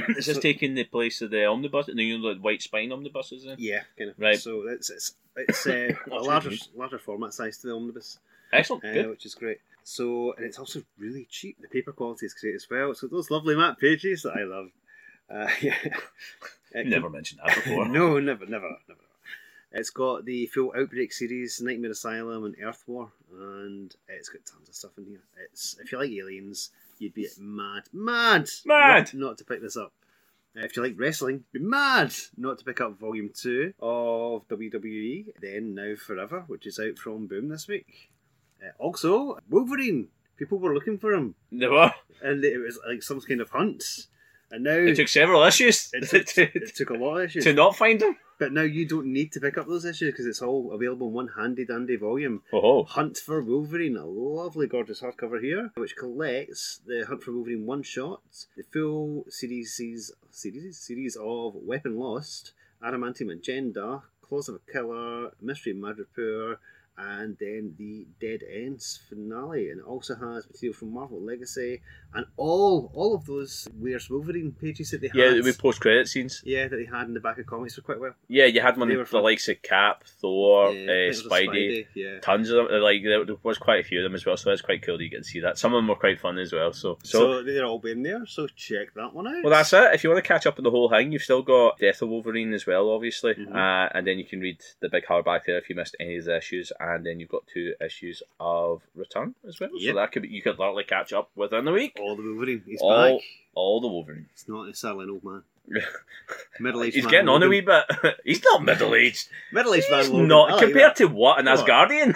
Is 0.09 0.25
this 0.27 0.35
So- 0.35 0.41
taking 0.41 0.75
the 0.75 0.83
place 0.83 1.21
of 1.21 1.31
the 1.31 1.45
omnibus, 1.45 1.87
the 1.87 1.93
you 2.03 2.17
know, 2.19 2.33
the 2.33 2.39
white 2.39 2.61
spine 2.61 2.91
omnibuses? 2.91 3.43
Then? 3.45 3.57
Yeah, 3.59 3.81
kind 3.97 4.11
of. 4.11 4.19
Right. 4.19 4.39
So 4.39 4.67
it's 4.67 4.89
it's 4.89 5.13
it's 5.35 5.65
uh, 5.67 5.93
a 6.11 6.15
larger 6.15 6.51
larger 6.75 6.99
format 6.99 7.33
size 7.33 7.57
to 7.59 7.67
the 7.67 7.73
omnibus, 7.73 8.19
Excellent. 8.53 8.85
uh, 8.85 8.93
Good. 8.93 9.09
which 9.09 9.25
is 9.25 9.35
great. 9.35 9.59
So 9.83 10.33
and 10.33 10.45
it's 10.45 10.59
also 10.59 10.83
really 10.97 11.27
cheap. 11.29 11.57
The 11.61 11.67
paper 11.67 11.93
quality 11.93 12.25
is 12.25 12.33
great 12.33 12.55
as 12.55 12.67
well. 12.69 12.93
So 12.93 13.07
those 13.07 13.31
lovely 13.31 13.55
matte 13.55 13.79
pages 13.79 14.23
that 14.23 14.35
I 14.37 14.43
love. 14.43 14.69
Uh, 15.29 15.49
yeah. 15.61 15.75
Never 16.73 17.09
mentioned 17.09 17.41
that 17.45 17.55
before. 17.55 17.87
no, 17.99 18.19
never, 18.19 18.45
never, 18.45 18.69
never. 18.87 19.01
It's 19.71 19.89
got 19.89 20.25
the 20.25 20.45
full 20.47 20.73
Outbreak 20.77 21.11
series, 21.11 21.59
Nightmare 21.61 21.91
Asylum, 21.91 22.45
and 22.45 22.55
Earth 22.63 22.83
War, 22.87 23.11
and 23.37 23.93
it's 24.07 24.29
got 24.29 24.45
tons 24.45 24.69
of 24.69 24.75
stuff 24.75 24.91
in 24.97 25.05
here. 25.05 25.19
It's 25.43 25.77
if 25.81 25.91
you 25.91 25.97
like 25.97 26.11
aliens, 26.11 26.69
you'd 26.99 27.13
be 27.13 27.27
mad, 27.39 27.83
mad, 27.93 28.49
Mad! 28.65 29.13
not, 29.13 29.13
not 29.13 29.37
to 29.39 29.43
pick 29.45 29.61
this 29.61 29.77
up. 29.77 29.93
Uh, 30.55 30.61
If 30.65 30.75
you 30.75 30.83
like 30.83 30.95
wrestling, 30.99 31.43
be 31.51 31.59
mad 31.59 32.13
not 32.37 32.59
to 32.59 32.65
pick 32.65 32.81
up 32.81 32.99
Volume 32.99 33.29
Two 33.33 33.73
of 33.79 34.47
WWE. 34.47 35.27
Then 35.41 35.75
Now 35.75 35.95
Forever, 35.95 36.43
which 36.47 36.65
is 36.67 36.79
out 36.79 36.97
from 36.97 37.27
Boom 37.27 37.49
this 37.49 37.67
week. 37.67 38.09
Uh, 38.63 38.71
also, 38.79 39.37
Wolverine. 39.49 40.07
People 40.37 40.59
were 40.59 40.73
looking 40.73 40.97
for 40.99 41.13
him, 41.13 41.33
They 41.51 41.67
were. 41.67 41.91
and 42.21 42.43
it 42.43 42.57
was 42.59 42.79
like 42.87 43.01
some 43.03 43.19
kind 43.21 43.41
of 43.41 43.49
hunt. 43.49 43.83
And 44.51 44.63
now 44.63 44.71
It 44.77 44.95
took 44.95 45.07
several 45.09 45.43
issues 45.43 45.89
it 45.93 46.07
took, 46.09 46.37
it 46.55 46.75
took 46.75 46.89
a 46.91 46.93
lot 46.93 47.17
of 47.17 47.25
issues. 47.25 47.43
to 47.45 47.53
not 47.53 47.75
find 47.75 48.01
him. 48.01 48.15
But 48.39 48.51
now 48.51 48.61
you 48.61 48.87
don't 48.87 49.11
need 49.11 49.31
to 49.31 49.39
pick 49.39 49.57
up 49.57 49.67
those 49.67 49.83
issues 49.83 50.11
because 50.11 50.27
it's 50.27 50.41
all 50.41 50.71
available 50.71 51.07
in 51.07 51.13
one 51.13 51.29
handy 51.29 51.65
dandy 51.65 51.95
volume. 51.95 52.43
Oh, 52.53 52.83
Hunt 52.83 53.17
for 53.17 53.41
Wolverine, 53.41 53.97
a 53.97 54.05
lovely, 54.05 54.67
gorgeous 54.67 55.01
hardcover 55.01 55.41
here, 55.41 55.71
which 55.75 55.95
collects 55.95 56.79
the 56.85 57.05
Hunt 57.07 57.23
for 57.23 57.31
Wolverine 57.31 57.65
one 57.65 57.81
shot, 57.81 58.21
the 58.55 58.63
full 58.71 59.25
series 59.29 59.75
series 59.75 60.77
series 60.77 61.17
of 61.19 61.55
Weapon 61.55 61.97
Lost, 61.97 62.53
Adamantium 62.83 63.33
Agenda, 63.33 64.03
Claws 64.21 64.49
of 64.49 64.55
a 64.55 64.71
Killer, 64.71 65.31
Mystery 65.41 65.73
Madripoor, 65.73 66.57
and 66.97 67.37
then 67.39 67.75
the 67.77 68.07
Dead 68.19 68.41
Ends 68.51 68.99
finale. 69.09 69.69
And 69.69 69.79
it 69.79 69.85
also 69.85 70.15
has 70.15 70.47
material 70.47 70.73
from 70.73 70.93
Marvel 70.93 71.21
Legacy 71.21 71.81
and 72.13 72.25
all 72.37 72.91
all 72.93 73.15
of 73.15 73.25
those 73.25 73.67
Where's 73.79 74.09
Wolverine 74.09 74.53
pages 74.59 74.91
that 74.91 75.01
they 75.01 75.07
had. 75.07 75.15
yeah, 75.15 75.33
had. 75.35 75.43
with 75.43 75.59
post 75.59 75.79
credit 75.81 76.07
scenes. 76.07 76.41
yeah, 76.45 76.67
that 76.67 76.75
they 76.75 76.85
had 76.85 77.07
in 77.07 77.13
the 77.13 77.19
back 77.19 77.37
of 77.37 77.45
comics 77.45 77.75
for 77.75 77.81
quite 77.81 77.99
well. 77.99 78.13
Yeah, 78.27 78.45
you 78.45 78.61
had 78.61 78.77
one 78.77 78.89
of 78.91 79.09
the 79.09 79.19
likes 79.19 79.47
of 79.49 79.61
Cap, 79.61 80.03
Thor, 80.21 80.71
Yeah, 80.71 80.81
uh, 80.81 80.85
think 80.85 80.89
it 80.89 81.07
was 81.07 81.19
a 81.25 81.29
Spidey. 81.29 81.87
yeah. 81.93 82.19
Tons 82.21 82.49
of 82.49 82.67
them. 82.69 82.81
Like 82.81 83.03
there 83.03 83.23
was 83.43 83.57
quite 83.57 83.81
a 83.81 83.87
few 83.87 83.99
of 83.99 84.03
them 84.03 84.15
as 84.15 84.25
well, 84.25 84.37
so 84.37 84.51
it's 84.51 84.61
quite 84.61 84.81
cool 84.81 84.97
that 84.97 85.03
you 85.03 85.09
get 85.09 85.23
to 85.23 85.29
see 85.29 85.41
that. 85.41 85.57
Some 85.57 85.73
of 85.73 85.77
them 85.79 85.87
were 85.87 85.95
quite 85.95 86.19
fun 86.19 86.37
as 86.39 86.51
well. 86.53 86.73
So, 86.73 86.97
so, 87.03 87.19
So, 87.19 87.43
they're 87.43 87.65
all 87.65 87.79
been 87.79 88.01
there, 88.03 88.25
so 88.25 88.47
check 88.47 88.93
that 88.95 89.13
one 89.13 89.27
out. 89.27 89.43
well, 89.43 89.51
that's 89.51 89.73
it. 89.73 89.93
If 89.93 90.03
you 90.03 90.09
want 90.09 90.23
to 90.23 90.27
catch 90.27 90.45
up 90.47 90.57
on 90.57 90.63
the 90.63 90.71
whole 90.71 90.89
thing, 90.89 91.11
you've 91.11 91.21
still 91.21 91.43
got 91.43 91.77
Death 91.77 92.01
of 92.01 92.09
Wolverine 92.09 92.53
as 92.53 92.65
well, 92.65 92.89
obviously, 92.89 93.33
Mhm. 93.35 93.53
uh, 93.53 93.89
and 93.93 94.07
then 94.07 94.17
you 94.17 94.25
can 94.25 94.39
read 94.39 94.59
the 94.79 94.89
big 94.89 95.05
hardback 95.05 95.41
there 95.45 95.57
if 95.57 95.69
you 95.69 95.75
missed 95.75 95.95
any 95.99 96.17
of 96.17 96.25
the 96.25 96.37
issues, 96.37 96.71
and 96.79 96.86
then 97.05 97.19
you've 97.19 97.29
got 97.29 97.45
two 97.47 97.73
issues 97.83 98.21
of 98.39 98.81
Return 98.95 99.35
as 99.47 99.59
well. 99.59 99.69
So 99.79 99.93
that 99.95 100.11
could 100.11 100.21
be, 100.23 100.29
you 100.29 100.41
could 100.41 100.57
literally 100.59 100.83
catch 100.83 101.11
up 101.13 101.29
within 101.35 101.65
the 101.65 101.71
week. 101.71 101.97
all 101.99 102.15
the 102.15 102.23
Wolverine. 102.23 102.63
He's 102.65 102.79
All- 102.81 103.17
back. 103.17 103.25
All 103.55 103.81
the 103.81 103.87
Wolverine. 103.87 104.27
It's 104.33 104.47
not 104.47 104.67
necessarily 104.67 105.05
an 105.05 105.09
old 105.09 105.23
man. 105.23 105.43
Middle 106.59 106.83
aged 106.83 106.95
He's 106.95 107.03
man. 107.05 107.11
getting 107.11 107.27
on 107.29 107.41
a 107.43 107.45
Logan. 107.45 107.49
wee 107.49 107.61
bit. 107.61 108.15
He's 108.23 108.43
not 108.43 108.63
middle 108.63 108.95
aged. 108.95 109.27
Middle 109.51 109.73
aged 109.73 109.87
man. 109.91 110.09
Logan. 110.11 110.27
Not 110.27 110.51
like 110.51 110.61
compared 110.61 110.95
to 110.97 111.05
what 111.07 111.39
an? 111.39 111.45
Asgardian. 111.47 112.15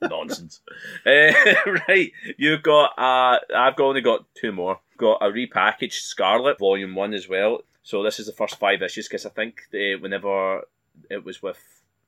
Nonsense. 0.00 0.60
Uh, 1.06 1.32
right, 1.88 2.10
you've 2.36 2.62
got. 2.62 2.98
Uh, 2.98 3.38
I've 3.54 3.78
only 3.78 4.00
got 4.00 4.24
two 4.34 4.52
more. 4.52 4.80
Got 4.96 5.18
a 5.22 5.26
repackaged 5.26 5.92
Scarlet 6.00 6.58
Volume 6.58 6.94
One 6.94 7.14
as 7.14 7.28
well. 7.28 7.62
So 7.82 8.02
this 8.02 8.18
is 8.18 8.26
the 8.26 8.32
first 8.32 8.58
five 8.58 8.82
issues 8.82 9.08
because 9.08 9.26
I 9.26 9.30
think 9.30 9.62
they, 9.70 9.96
whenever 9.96 10.62
it 11.10 11.24
was 11.24 11.42
with 11.42 11.58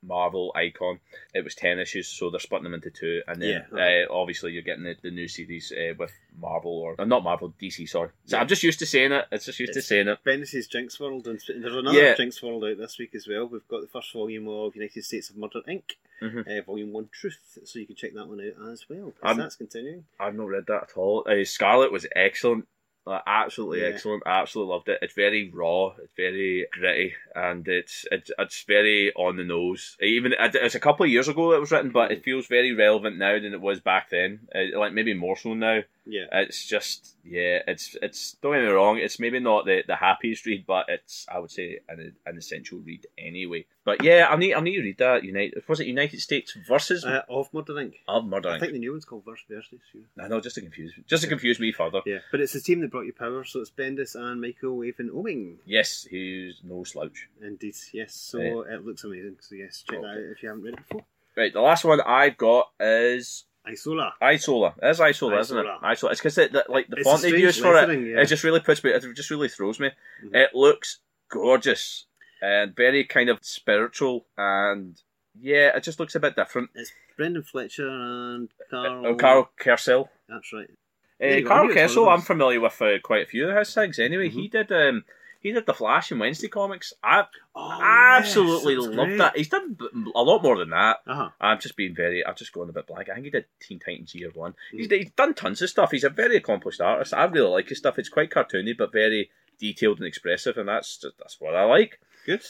Marvel 0.07 0.53
Icon, 0.55 1.01
it 1.35 1.45
was 1.45 1.55
ten 1.55 1.79
issues. 1.79 2.09
So 2.09 2.31
they're 2.31 2.41
splitting 2.41 2.65
them 2.65 2.75
into 2.75 2.91
two, 2.91 3.23
and 3.27 3.41
then 3.41 3.65
Yeah. 3.73 4.05
uh, 4.09 4.13
obviously 4.13 4.53
you're 4.53 4.63
getting 4.63 4.85
the, 4.85 4.97
the 5.03 5.11
new 5.11 5.29
series 5.29 5.73
uh, 5.73 5.95
with 5.99 6.13
Marvel 6.41 6.73
or 6.73 6.95
uh, 7.01 7.05
not 7.05 7.23
Marvel 7.25 7.55
DC. 7.61 7.89
Sorry, 7.89 8.11
so 8.27 8.37
Yeah. 8.37 8.41
I'm 8.43 8.49
just 8.49 8.63
used 8.63 8.79
to 8.81 8.87
saying 8.87 9.13
it. 9.13 9.27
It's 9.33 9.47
just 9.47 9.61
used 9.61 9.73
to 9.75 9.83
saying 9.83 10.09
it. 10.09 10.19
Bendis' 10.27 10.69
Jinx 10.69 10.99
World, 11.01 11.27
and 11.27 11.41
there's 11.49 11.75
another 11.75 11.99
Yeah. 11.99 12.15
Jinx 12.15 12.43
World 12.43 12.65
out 12.65 12.79
this 12.79 12.99
week 12.99 13.15
as 13.15 13.27
well. 13.29 13.47
We've 13.47 13.67
got 13.69 13.81
the 13.83 13.89
first 13.89 14.13
volume 14.13 14.49
of 14.49 14.75
United 14.75 15.05
States 15.05 15.31
of 15.31 15.37
Murder 15.37 15.61
Inc., 15.69 15.83
Mhm. 16.23 16.47
uh, 16.59 16.63
Volume 16.63 16.93
1 16.93 17.09
Truth, 17.13 17.59
so 17.65 17.79
you 17.79 17.87
can 17.87 17.97
check 17.97 18.15
that 18.15 18.29
one 18.29 18.41
out 18.41 18.71
as 18.73 18.89
well. 18.89 19.13
That's 19.23 19.57
continuing. 19.57 20.05
I've 20.21 20.35
not 20.37 20.49
read 20.49 20.67
that 20.69 20.85
at 20.85 20.97
all. 20.97 21.27
Uh, 21.29 21.45
Scarlet 21.45 21.91
was 21.93 22.07
excellent. 22.15 22.67
Like, 23.07 23.23
absolutely 23.27 23.83
Yeah. 23.83 23.89
excellent. 23.89 24.23
I 24.25 24.41
absolutely 24.41 24.73
loved 24.73 24.89
it. 24.89 24.99
It's 25.03 25.13
very 25.15 25.51
raw. 25.53 25.95
It's 26.03 26.15
very 26.17 26.67
gritty, 26.73 27.15
and 27.35 27.67
it's 27.69 28.07
it's, 28.11 28.31
it's 28.39 28.63
very 28.65 29.13
on 29.13 29.37
the 29.37 29.45
nose. 29.45 29.97
Even 30.01 30.35
it's 30.39 30.75
a 30.75 30.81
couple 30.81 31.05
of 31.05 31.11
years 31.13 31.29
ago 31.29 31.53
it 31.53 31.61
was 31.61 31.71
written, 31.71 31.91
but 31.91 32.13
it 32.13 32.25
feels 32.25 32.47
very 32.47 32.73
relevant 32.73 33.19
now 33.19 33.35
than 33.39 33.53
it 33.53 33.61
was 33.61 33.81
back 33.81 34.09
then. 34.11 34.49
Uh, 34.55 34.79
like 34.79 34.93
maybe 34.95 35.13
more 35.13 35.37
so 35.37 35.53
now. 35.55 35.83
Yeah. 36.07 36.27
It's 36.33 36.67
just 36.67 37.17
yeah. 37.25 37.61
It's 37.67 37.97
it's 38.03 38.37
don't 38.43 38.53
get 38.55 38.63
me 38.63 38.69
wrong. 38.69 38.99
It's 38.99 39.19
maybe 39.19 39.41
not 39.41 39.65
the, 39.65 39.83
the 39.87 39.97
happiest 39.97 40.45
read, 40.47 40.67
but 40.67 40.87
it's 40.89 41.27
I 41.33 41.39
would 41.39 41.51
say 41.51 41.81
an, 41.89 42.15
an 42.27 42.37
essential 42.37 42.79
read 42.81 43.07
anyway. 43.17 43.65
But 43.85 44.03
yeah, 44.03 44.27
I 44.31 44.37
need 44.37 44.55
I 44.55 44.61
need 44.61 44.77
to 44.77 44.83
read 44.83 44.99
that. 44.99 45.25
United 45.25 45.63
was 45.67 45.81
it 45.81 45.87
United 45.87 46.21
States 46.21 46.57
versus 46.69 47.05
Uh, 47.05 47.23
of 47.29 47.53
Murder 47.55 47.75
Inc. 47.75 47.95
of 48.09 48.27
Murder. 48.27 48.51
I 48.51 48.59
think 48.59 48.73
the 48.73 48.79
new 48.79 48.93
one's 48.93 49.05
called 49.07 49.25
Verse 49.25 49.43
Versus. 49.49 49.81
Yeah. 49.95 50.25
I 50.25 50.29
know, 50.29 50.41
just 50.41 50.57
to 50.57 50.61
confuse 50.61 50.93
just 51.07 51.23
to 51.23 51.29
confuse 51.29 51.59
me 51.59 51.73
further. 51.73 52.01
yeah, 52.05 52.19
but 52.31 52.41
it's 52.41 52.53
the 52.53 52.61
team 52.61 52.81
that 52.81 52.91
brought 52.91 53.07
you 53.07 53.13
power, 53.15 53.45
so 53.45 53.61
it's 53.61 53.71
Bendis 53.71 54.15
and 54.15 54.41
Michael 54.41 54.83
Avon 54.85 55.11
Oeming. 55.11 55.57
Yes, 55.67 56.07
he's 56.11 56.61
no 56.65 56.85
slouch. 56.85 57.29
Indeed, 57.43 57.77
yes. 57.93 58.15
So 58.15 58.39
Yeah. 58.41 58.75
it 58.75 58.85
looks 58.85 59.05
amazing. 59.05 59.37
So 59.41 59.55
yes, 59.55 59.83
check 59.89 60.01
that 60.03 60.07
out 60.09 60.19
if 60.19 60.43
you 60.43 60.49
haven't 60.51 60.65
read 60.65 60.75
it 60.75 60.89
before. 60.89 61.05
Right, 61.37 61.53
the 61.53 61.61
last 61.61 61.85
one 61.85 62.01
I've 62.01 62.37
got 62.37 62.71
is 62.79 63.45
Isola. 63.67 64.15
Isola. 64.23 64.75
It 64.83 64.89
is 64.89 65.01
Isola, 65.01 65.39
isn't 65.39 65.57
it? 65.59 65.61
Isola. 65.63 65.79
Isola. 65.83 66.13
It's 66.13 66.21
because 66.21 66.35
the, 66.35 66.65
like 66.69 66.89
the 66.89 66.97
It's 66.97 67.09
font 67.09 67.23
they've 67.23 67.39
used 67.39 67.61
for 67.61 67.77
it, 67.77 67.89
yeah. 68.07 68.21
it 68.21 68.27
just 68.27 68.45
really 68.45 68.61
puts 68.61 68.85
me. 68.85 68.91
It 68.91 69.03
just 69.15 69.31
really 69.31 69.49
throws 69.49 69.81
me. 69.81 69.91
Mhm. 70.25 70.35
It 70.35 70.55
looks 70.55 70.99
gorgeous 71.31 72.07
and 72.43 72.77
very 72.77 73.05
kind 73.05 73.31
of 73.31 73.39
spiritual, 73.43 74.27
and 74.37 75.01
yeah, 75.41 75.77
it 75.77 75.83
just 75.83 75.99
looks 75.99 76.15
a 76.15 76.21
bit 76.21 76.37
different. 76.37 76.71
It's 76.75 76.93
Brendan 77.17 77.43
Fletcher 77.43 77.89
and 77.89 78.49
Carl. 78.71 79.07
Oh, 79.07 79.15
Carl 79.15 79.51
Kerschl. 79.59 80.09
That's 80.29 80.53
right. 80.53 80.69
Uh, 80.71 80.75
There 81.21 81.39
you 81.39 81.43
go, 81.45 81.49
Carl 81.49 81.61
I 81.61 81.63
knew 81.63 81.71
it 81.71 81.75
was 81.75 81.91
Kessel, 81.91 82.09
I'm 82.09 82.21
familiar 82.21 82.61
with 82.61 82.83
uh, 82.83 82.99
quite 83.03 83.23
a 83.23 83.27
few 83.27 83.49
of 83.49 83.57
his 83.57 83.73
things. 83.73 83.99
Anyway, 83.99 84.29
he 84.29 84.49
did 84.49 84.71
um, 84.73 85.05
he 85.45 85.53
did 85.53 85.67
the 85.67 85.75
Flash 85.75 86.11
and 86.11 86.19
Wednesday 86.19 86.49
comics. 86.49 86.93
I 87.05 87.27
Oh, 87.55 87.79
absolutely 87.81 88.75
yes, 88.75 88.83
loved 88.87 88.97
great. 89.11 89.19
that. 89.19 89.37
He's 89.37 89.49
done 89.49 89.77
a 90.17 90.23
lot 90.23 90.43
more 90.43 90.59
than 90.59 90.71
that. 90.71 90.97
Uh-huh. 91.07 91.29
I'm 91.41 91.61
just 91.61 91.77
being 91.77 91.95
very. 91.95 92.27
I'm 92.27 92.35
just 92.35 92.53
going 92.53 92.69
a 92.69 92.73
bit 92.73 92.87
blank. 92.89 93.09
I 93.09 93.15
think 93.15 93.27
he 93.27 93.31
did 93.31 93.45
Teen 93.61 93.79
Titans 93.79 94.15
Year 94.15 94.31
One. 94.35 94.55
He's, 94.73 94.89
Mm. 94.89 94.99
he's 94.99 95.11
done 95.13 95.35
tons 95.35 95.63
of 95.63 95.71
stuff. 95.71 95.93
He's 95.93 96.03
a 96.03 96.09
very 96.11 96.37
accomplished 96.37 96.81
artist. 96.81 97.15
I 97.15 97.25
really 97.27 97.49
like 97.51 97.69
his 97.69 97.79
stuff. 97.79 97.99
It's 97.99 98.09
quite 98.09 98.31
cartoony, 98.31 98.77
but 98.77 98.93
very 98.93 99.31
detailed 99.61 99.99
and 99.99 100.07
expressive, 100.09 100.57
and 100.57 100.69
that's 100.69 100.97
just, 100.99 101.17
that's 101.19 101.41
what 101.41 101.55
I 101.55 101.63
like. 101.65 102.01
Good. 102.25 102.43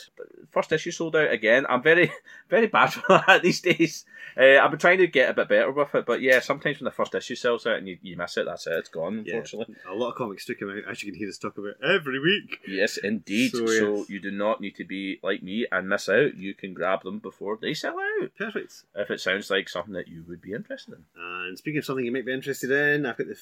First 0.51 0.73
issue 0.73 0.91
sold 0.91 1.17
out 1.17 1.33
again. 1.33 1.67
I'm 1.69 1.83
very 1.83 2.13
very 2.49 2.67
bad 2.67 2.93
for 2.93 3.03
that 3.27 3.43
these 3.43 3.61
days. 3.61 4.05
Uh, 4.37 4.59
I've 4.59 4.71
been 4.71 4.81
trying 4.81 4.99
to 4.99 5.07
get 5.07 5.31
a 5.31 5.35
bit 5.35 5.49
better 5.49 5.71
with 5.71 5.95
it, 5.95 6.07
but 6.07 6.21
yeah, 6.21 6.41
sometimes 6.41 6.81
when 6.81 6.85
the 6.85 6.91
first 6.91 7.15
issue 7.15 7.37
sells 7.37 7.67
out 7.67 7.79
and 7.79 7.89
you, 7.89 7.99
you 8.03 8.17
miss 8.17 8.37
it, 8.37 8.47
that's 8.47 8.67
it. 8.67 8.73
It's 8.75 8.89
gone. 8.89 9.25
Yeah. 9.27 9.35
Unfortunately. 9.37 9.77
A 9.89 9.95
lot 9.95 10.11
of 10.11 10.17
comics 10.17 10.45
do 10.45 10.55
come 10.55 10.71
out, 10.71 10.91
as 10.91 11.03
you 11.03 11.13
can 11.13 11.19
hear 11.19 11.29
us 11.29 11.39
talk 11.39 11.59
about 11.59 11.75
every 11.85 12.19
week. 12.19 12.61
Yes, 12.67 12.97
indeed. 12.97 13.53
So, 13.53 13.67
So, 13.67 14.07
you 14.09 14.21
do 14.21 14.31
not 14.31 14.61
need 14.61 14.77
to 14.77 14.85
be 14.85 15.21
like 15.23 15.43
me 15.43 15.67
and 15.71 15.89
miss 15.89 16.09
out. 16.09 16.37
You 16.37 16.55
can 16.55 16.75
grab 16.75 17.03
them 17.03 17.19
before 17.19 17.59
they 17.61 17.75
sell 17.75 17.97
out. 17.99 18.31
Perfect. 18.37 18.83
If 18.95 19.11
it 19.11 19.21
sounds 19.21 19.51
like 19.51 19.69
something 19.69 19.95
that 19.95 20.09
you 20.09 20.25
would 20.29 20.43
be 20.43 20.53
interested 20.53 20.95
in. 20.95 21.05
And 21.17 21.59
speaking 21.59 21.79
of 21.79 21.85
something 21.85 22.05
you 22.05 22.13
might 22.13 22.27
be 22.27 22.33
interested 22.33 22.71
in, 22.71 23.07
I've 23.07 23.17
got 23.17 23.29
the 23.29 23.39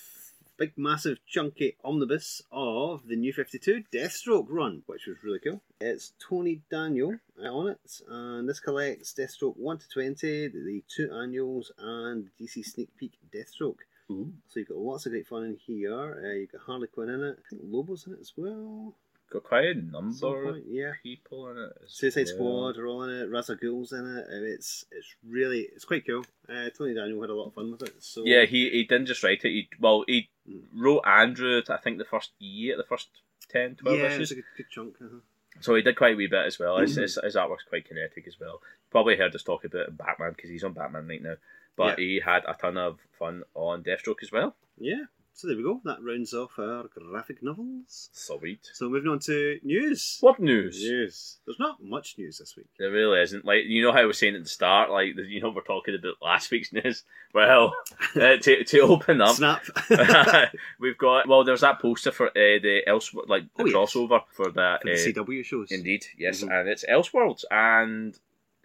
big, 0.58 0.72
massive, 0.76 1.18
chunky 1.26 1.76
omnibus 1.84 2.42
of 2.50 3.06
the 3.06 3.16
New 3.16 3.32
52 3.32 3.84
Deathstroke 3.92 4.46
run, 4.48 4.82
which 4.86 5.06
was 5.06 5.22
really 5.22 5.38
cool. 5.38 5.62
It's 5.80 6.12
Tony 6.28 6.62
Daniel 6.70 7.16
uh, 7.42 7.48
on 7.48 7.68
it, 7.68 8.00
and 8.08 8.48
this 8.48 8.60
collects 8.60 9.14
Deathstroke 9.14 9.56
1 9.56 9.78
to 9.78 9.88
20, 9.88 10.48
the 10.48 10.84
two 10.94 11.10
annuals, 11.12 11.72
and 11.78 12.28
DC 12.40 12.64
Sneak 12.64 12.96
Peek 12.96 13.12
Deathstroke. 13.34 13.78
Ooh. 14.10 14.32
So 14.48 14.60
you've 14.60 14.68
got 14.68 14.78
lots 14.78 15.06
of 15.06 15.12
great 15.12 15.26
fun 15.26 15.44
in 15.44 15.56
here. 15.56 16.22
Uh, 16.24 16.34
you've 16.34 16.52
got 16.52 16.62
Harley 16.62 16.88
Quinn 16.88 17.08
in 17.08 17.22
it. 17.22 17.38
I 17.38 17.48
think 17.48 17.62
Lobo's 17.64 18.06
in 18.06 18.14
it 18.14 18.20
as 18.20 18.32
well. 18.36 18.94
Got 19.32 19.44
quite 19.44 19.64
a 19.64 19.74
number 19.74 20.14
point, 20.18 20.64
yeah. 20.68 20.90
of 20.90 20.94
people 21.02 21.48
in 21.50 21.56
it. 21.58 21.72
Suicide 21.86 22.26
well. 22.26 22.34
Squad 22.34 22.76
are 22.78 22.86
all 22.86 23.02
in 23.04 23.10
it. 23.22 23.30
Ra's 23.30 23.48
al 23.48 23.56
Ghul's 23.56 23.92
in 23.92 24.00
it. 24.18 24.26
and 24.28 24.44
it's 24.44 24.84
it's 24.90 25.14
really 25.26 25.60
it's 25.74 25.84
quite 25.86 26.06
cool. 26.06 26.24
Uh, 26.48 26.68
Tony 26.76 26.92
Daniel 26.94 27.20
had 27.22 27.30
a 27.30 27.34
lot 27.34 27.46
of 27.46 27.54
fun 27.54 27.70
with 27.70 27.82
it. 27.82 27.94
So 28.02 28.24
Yeah, 28.26 28.44
he, 28.44 28.68
he 28.70 28.84
didn't 28.84 29.06
just 29.06 29.22
write 29.22 29.44
it. 29.44 29.48
He 29.50 29.68
well, 29.80 30.04
he 30.06 30.28
Mm. 30.48 30.62
wrote 30.74 31.02
Andrew. 31.06 31.62
I 31.68 31.76
think 31.76 31.98
the 31.98 32.04
first 32.04 32.32
year, 32.40 32.76
the 32.76 32.82
first 32.82 33.08
10, 33.50 33.76
12 33.76 33.96
yeah, 33.98 34.06
issues. 34.06 34.20
it's 34.22 34.30
a 34.32 34.34
good, 34.34 34.44
good 34.56 34.70
chunk. 34.70 34.96
Uh-huh. 35.00 35.18
So 35.60 35.74
he 35.76 35.82
did 35.82 35.96
quite 35.96 36.14
a 36.14 36.16
wee 36.16 36.26
bit 36.26 36.46
as 36.46 36.58
well. 36.58 36.78
His, 36.78 36.96
Mhm. 36.98 37.02
his, 37.02 37.18
his 37.22 37.36
artwork's 37.36 37.62
quite 37.68 37.86
kinetic 37.86 38.26
as 38.26 38.40
well. 38.40 38.60
Probably 38.90 39.16
heard 39.16 39.34
us 39.36 39.44
talk 39.44 39.64
about 39.64 39.96
Batman 39.96 40.32
because 40.32 40.50
he's 40.50 40.64
on 40.64 40.72
Batman 40.72 41.06
right 41.06 41.22
now. 41.22 41.36
But 41.76 41.98
he 42.00 42.20
had 42.24 42.42
a 42.48 42.54
ton 42.54 42.76
of 42.76 42.98
fun 43.18 43.44
on 43.54 43.84
Deathstroke 43.84 44.22
as 44.22 44.32
well. 44.32 44.56
Yeah. 44.78 45.04
So 45.34 45.48
there 45.48 45.56
we 45.56 45.62
go. 45.62 45.80
That 45.84 46.02
rounds 46.02 46.34
off 46.34 46.58
our 46.58 46.84
graphic 46.94 47.42
novels. 47.42 48.10
Sweet. 48.12 48.68
So 48.74 48.88
moving 48.90 49.10
on 49.10 49.18
to 49.20 49.58
news. 49.62 50.18
What 50.20 50.38
news? 50.38 50.80
News. 50.82 51.38
There's 51.46 51.58
not 51.58 51.82
much 51.82 52.16
news 52.18 52.38
this 52.38 52.54
week. 52.54 52.66
There 52.78 52.90
really 52.90 53.20
isn't. 53.22 53.44
Like 53.44 53.62
you 53.64 53.82
know 53.82 53.92
how 53.92 54.00
I 54.00 54.04
was 54.04 54.18
saying 54.18 54.36
at 54.36 54.42
the 54.42 54.48
start, 54.48 54.90
like 54.90 55.14
you 55.16 55.40
know 55.40 55.50
we're 55.50 55.62
talking 55.62 55.94
about 55.98 56.16
last 56.22 56.50
week's 56.50 56.72
news. 56.72 57.04
Well, 57.34 57.74
uh, 58.14 58.36
to 58.36 58.62
to 58.64 58.80
open 58.80 59.20
up, 59.22 59.36
Snap. 59.36 59.64
we've 60.78 60.98
got 60.98 61.26
well. 61.26 61.44
There's 61.44 61.62
that 61.62 61.80
poster 61.80 62.12
for 62.12 62.28
uh, 62.28 62.32
the 62.62 62.82
else 62.86 63.12
like 63.26 63.44
the 63.56 63.62
Oh, 63.62 63.66
yes. 63.66 63.74
crossover 63.74 64.20
for 64.30 64.50
that. 64.52 64.82
For 64.82 64.88
the 64.88 64.92
uh, 65.22 65.24
CW 65.24 65.44
shows. 65.44 65.72
Indeed, 65.72 66.04
yes, 66.18 66.42
Mhm. 66.44 66.60
and 66.60 66.68
it's 66.68 66.84
Elseworlds, 66.84 67.44
and 67.50 68.16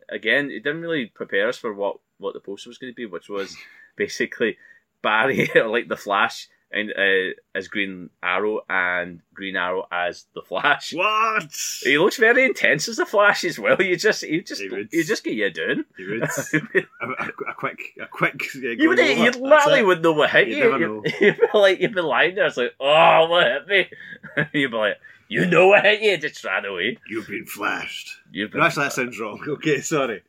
again, 0.09 0.51
it 0.51 0.63
didn't 0.63 0.81
really 0.81 1.05
prepare 1.07 1.47
us 1.47 1.57
for 1.57 1.73
what 1.73 1.97
what 2.17 2.33
the 2.33 2.39
poster 2.41 2.69
was 2.69 2.77
going 2.77 2.91
to 2.91 2.95
be, 2.95 3.05
which 3.05 3.29
was 3.29 3.55
basically 3.95 4.57
Barry, 5.01 5.49
like 5.55 5.87
the 5.87 5.95
Flash, 5.95 6.49
and 6.71 6.91
uh, 6.91 7.33
as 7.55 7.67
Green 7.69 8.09
Arrow 8.21 8.61
and 8.69 9.21
Green 9.33 9.55
Arrow 9.55 9.87
as 9.91 10.25
the 10.35 10.41
Flash. 10.41 10.93
What? 10.93 11.43
He 11.83 11.97
looks 11.97 12.17
very 12.17 12.43
intense 12.45 12.87
as 12.89 12.97
the 12.97 13.05
Flash 13.05 13.43
as 13.45 13.57
well. 13.57 13.81
You 13.81 13.95
just, 13.95 14.23
you 14.23 14.41
just, 14.43 14.61
you 14.61 15.03
just 15.03 15.23
get 15.23 15.33
you 15.35 15.49
doing. 15.49 15.85
You 15.97 16.09
would. 16.21 16.23
a, 17.01 17.07
a, 17.07 17.27
a 17.49 17.53
quick, 17.55 17.79
a 18.01 18.05
quick. 18.07 18.41
Uh, 18.55 18.59
You 18.59 18.89
would, 18.89 18.97
you 18.99 19.31
literally 19.31 19.79
it. 19.79 19.85
wouldn't 19.85 20.03
know 20.03 20.11
what 20.13 20.29
hit 20.29 20.49
You 20.49 20.55
you. 20.57 20.63
never 20.63 20.77
You'd- 20.79 20.85
know. 20.93 21.03
You'd 21.21 21.37
be 21.39 21.57
like, 21.57 21.79
you'd 21.79 21.95
be 21.95 22.01
lying 22.01 22.35
there. 22.35 22.45
It's 22.47 22.57
like, 22.57 22.73
oh, 22.79 23.27
what 23.29 23.47
hit 23.47 23.67
me? 23.67 24.47
you'd 24.59 24.71
be 24.71 24.77
like, 24.77 24.97
you 25.29 25.45
know 25.45 25.67
what 25.67 25.83
hit 25.85 26.01
you? 26.01 26.17
Just 26.17 26.43
ran 26.43 26.65
away. 26.65 26.97
You've 27.09 27.27
been 27.27 27.45
flashed. 27.45 28.09
You've 28.31 28.53
No, 28.53 28.63
actually, 28.63 28.83
that 28.83 28.93
sounds 28.93 29.19
wrong. 29.19 29.41
Okay, 29.47 29.79
sorry. 29.81 30.23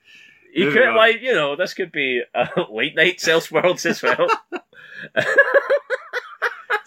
you 0.55 0.67
moving 0.67 0.83
could 0.83 0.89
on. 0.91 0.97
like, 0.97 1.21
you 1.21 1.35
know, 1.35 1.57
this 1.57 1.75
could 1.75 1.91
be 1.93 2.23
uh, 2.35 2.47
late 2.71 2.95
night 2.97 3.21
sales 3.21 3.51
worlds 3.51 3.85
as 3.87 4.03
well. 4.03 4.27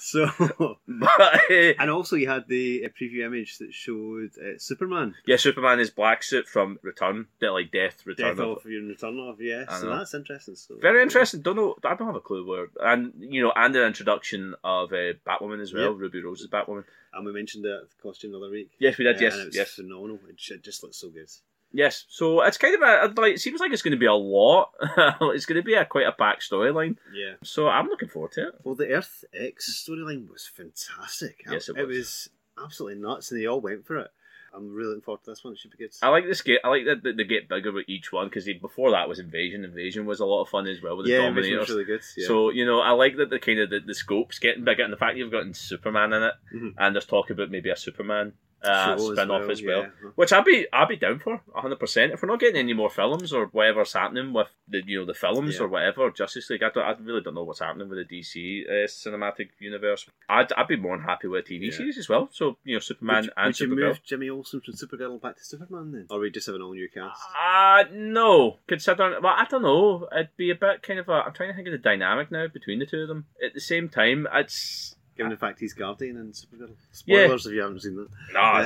So, 0.04 0.28
but 0.88 1.22
uh, 1.22 1.74
and 1.80 1.92
also 1.92 2.16
you 2.16 2.28
had 2.28 2.48
the 2.48 2.86
uh, 2.86 2.90
preview 2.90 3.24
image 3.24 3.60
that 3.60 3.72
showed 3.72 4.32
uh, 4.36 4.58
Superman. 4.58 5.14
yeah, 5.28 5.36
Superman 5.36 5.80
is 5.80 5.92
black 5.92 6.24
suit 6.24 6.48
from 6.48 6.80
Return, 6.82 7.28
like 7.40 7.72
Death 7.72 8.04
Return. 8.04 8.36
Death 8.36 8.44
of 8.44 8.66
your 8.66 8.82
return 8.82 9.20
of 9.20 9.40
yes, 9.40 9.68
I 9.70 9.80
so 9.80 9.90
know. 9.90 9.98
that's 10.00 10.16
interesting. 10.16 10.56
So 10.56 10.78
Very 10.82 11.04
interesting. 11.04 11.42
Don't 11.42 11.56
know. 11.56 11.76
I 11.86 11.94
don't 11.94 12.08
have 12.08 12.16
a 12.16 12.20
clue 12.20 12.48
where. 12.48 12.68
And 12.82 13.14
you 13.20 13.44
know, 13.44 13.54
and 13.56 13.76
the 13.76 13.86
introduction 13.86 14.56
of 14.64 14.92
uh, 14.92 15.14
Batwoman 15.28 15.62
as 15.62 15.72
well. 15.72 15.92
Yep. 15.92 16.00
Ruby 16.00 16.24
Rose's 16.24 16.48
Batwoman. 16.48 16.84
And 17.14 17.24
we 17.24 17.32
mentioned 17.32 17.64
the 17.64 17.88
costume 18.02 18.32
the 18.32 18.40
other 18.40 18.50
week. 18.50 18.72
Yes, 18.80 18.98
we 18.98 19.06
did. 19.06 19.18
Yeah, 19.18 19.28
yes, 19.28 19.34
and 19.34 19.42
it 19.44 19.46
was 19.48 19.56
yes, 19.56 19.74
phenomenal. 19.74 20.20
It 20.28 20.64
just 20.64 20.82
looks 20.82 20.98
so 20.98 21.10
good. 21.10 21.30
Yes. 21.74 22.06
So 22.10 22.42
it's 22.42 22.58
kind 22.58 22.76
of 22.76 22.82
a 22.82 23.22
like. 23.22 23.36
It 23.36 23.40
seems 23.42 23.60
like 23.60 23.72
it's 23.72 23.82
going 23.82 23.92
to 23.94 23.98
be 23.98 24.06
a 24.06 24.14
lot. 24.14 24.72
it's 24.82 25.46
going 25.46 25.60
to 25.62 25.66
be 25.66 25.74
a 25.74 25.86
quite 25.86 26.08
a 26.08 26.12
packed 26.12 26.50
storyline. 26.50 26.98
Yeah. 27.14 27.34
So 27.44 27.68
I'm 27.68 27.88
looking 27.88 28.10
forward 28.10 28.32
to 28.34 28.48
it. 28.50 28.56
Well, 28.64 28.76
the 28.76 28.90
Earth 28.90 29.24
X 29.34 29.86
storyline 29.88 30.30
was 30.30 30.48
fantastic. 30.48 31.44
Yes, 31.50 31.70
it 31.70 31.78
it 31.78 31.88
was. 31.88 31.98
was 31.98 32.30
absolutely 32.64 33.02
nuts, 33.02 33.32
and 33.32 33.40
they 33.42 33.46
all 33.48 33.62
went 33.62 33.86
for 33.86 33.98
it. 33.98 34.12
I'm 34.54 34.74
really 34.76 34.90
looking 34.90 35.02
forward 35.04 35.24
to 35.24 35.32
this 35.32 35.46
one. 35.46 35.54
It 35.54 35.60
should 35.60 35.72
be 35.72 35.78
good. 35.78 35.92
I 36.02 36.10
like 36.10 36.26
this 36.26 36.42
get. 36.42 36.60
I 36.66 36.68
like 36.68 36.84
that 36.86 37.04
they 37.16 37.24
get 37.24 37.48
bigger 37.48 37.72
with 37.72 37.86
each 37.88 38.12
one 38.12 38.28
because 38.28 38.44
before 38.62 38.92
that 38.92 39.08
was 39.08 39.18
Invasion. 39.18 39.64
Invasion 39.64 40.06
was 40.06 40.20
a 40.20 40.26
lot 40.26 40.42
of 40.42 40.50
fun 40.50 40.68
as 40.68 40.82
well 40.82 40.98
with 40.98 41.06
the 41.06 41.14
yeah, 41.14 41.20
Dominators. 41.22 41.60
was 41.62 41.70
really 41.70 41.86
good. 41.86 42.02
Yeah. 42.18 42.28
So 42.28 42.50
you 42.50 42.66
know, 42.66 42.82
I 42.82 42.92
like 42.92 43.16
that 43.16 43.30
the 43.30 43.40
kind 43.40 43.60
of 43.62 43.70
the, 43.70 43.80
the 43.80 43.96
scope's 43.96 44.40
getting 44.40 44.66
bigger, 44.66 44.84
and 44.84 44.92
the 44.92 44.98
fact 44.98 45.16
you've 45.16 45.32
gotten 45.32 45.54
Superman 45.54 46.12
in 46.12 46.24
it, 46.24 46.34
Mhm. 46.54 46.74
and 46.78 46.94
there's 46.94 47.06
talk 47.06 47.30
about 47.30 47.50
maybe 47.50 47.70
a 47.70 47.78
Superman 47.78 48.34
uh, 48.64 48.98
Show 48.98 49.14
spin 49.14 49.32
off 49.32 49.50
as 49.50 49.64
well. 49.64 49.82
yeah. 49.84 50.10
Which 50.16 50.32
I'd 50.34 50.46
be 50.46 50.68
I'd 50.72 50.88
be 50.88 50.96
down 50.98 51.20
for 51.20 51.42
hundred 51.56 51.80
percent. 51.80 52.14
If 52.14 52.22
we're 52.22 52.28
not 52.30 52.40
getting 52.40 52.58
any 52.58 52.74
more 52.74 52.90
films 52.90 53.34
or 53.34 53.46
whatever's 53.48 53.94
happening 53.94 54.34
with 54.34 54.48
the 54.68 54.82
you 54.86 55.00
know 55.00 55.06
the 55.06 55.14
films 55.14 55.56
Yeah. 55.56 55.62
or 55.64 55.68
whatever 55.68 56.10
Justice 56.12 56.50
League, 56.50 56.64
I, 56.64 56.70
don't, 56.70 56.84
I 56.84 56.96
really 57.02 57.22
don't 57.22 57.34
know 57.36 57.44
what's 57.44 57.60
happening 57.60 57.90
with 57.90 58.08
the 58.08 58.20
DC 58.20 58.64
uh, 58.70 58.88
cinematic 58.88 59.50
universe. 59.60 60.08
I'd 60.30 60.52
I'd 60.54 60.68
be 60.68 60.76
more 60.78 60.96
than 60.98 61.06
happy 61.06 61.28
with 61.28 61.46
a 61.46 61.50
TV 61.54 61.66
Yeah. 61.72 61.78
series 61.78 61.98
as 61.98 62.08
well. 62.10 62.30
So 62.32 62.58
you 62.64 62.76
know 62.76 62.80
Superman 62.80 63.24
would, 63.24 63.34
and 63.38 63.46
would 63.48 63.60
you 63.60 63.76
move 63.76 64.04
Jimmy 64.04 64.30
Olsen 64.30 64.62
from 64.62 64.74
Supergirl 64.76 65.22
back 65.22 65.38
to 65.38 65.44
Superman 65.46 65.92
then, 65.92 66.08
or 66.10 66.20
we 66.20 66.30
just 66.30 66.46
have 66.48 66.56
an 66.56 66.62
all 66.62 66.74
new 66.74 66.90
cast? 66.94 67.22
Uh 67.42 67.84
no. 67.92 68.60
Considering, 68.68 69.22
well, 69.22 69.34
I 69.38 69.46
don't 69.50 69.64
know. 69.64 70.08
It'd 70.12 70.36
be 70.38 70.52
a 70.52 70.56
bit 70.56 70.84
kind 70.84 71.00
of 71.00 71.10
a. 71.10 71.14
I'm 71.14 71.34
trying 71.34 71.50
to 71.50 71.56
think 71.56 71.68
of 71.68 71.72
the 71.72 71.78
dynamic 71.78 72.32
now 72.32 72.48
between 72.48 72.80
the 72.80 72.86
two 72.86 73.00
of 73.02 73.08
them. 73.08 73.26
At 73.46 73.54
the 73.54 73.60
same 73.60 73.90
time, 73.90 74.28
it's 74.34 74.96
Given 75.22 75.32
the 75.32 75.38
fact 75.38 75.60
he's 75.60 75.74
Guardian 75.74 76.18
and 76.18 76.34
Supergirl. 76.34 76.72
Spoilers 76.92 77.46
if 77.46 77.54
you 77.54 77.62
haven't 77.62 77.82
seen 77.82 77.96
that. 77.96 78.08
no. 78.34 78.62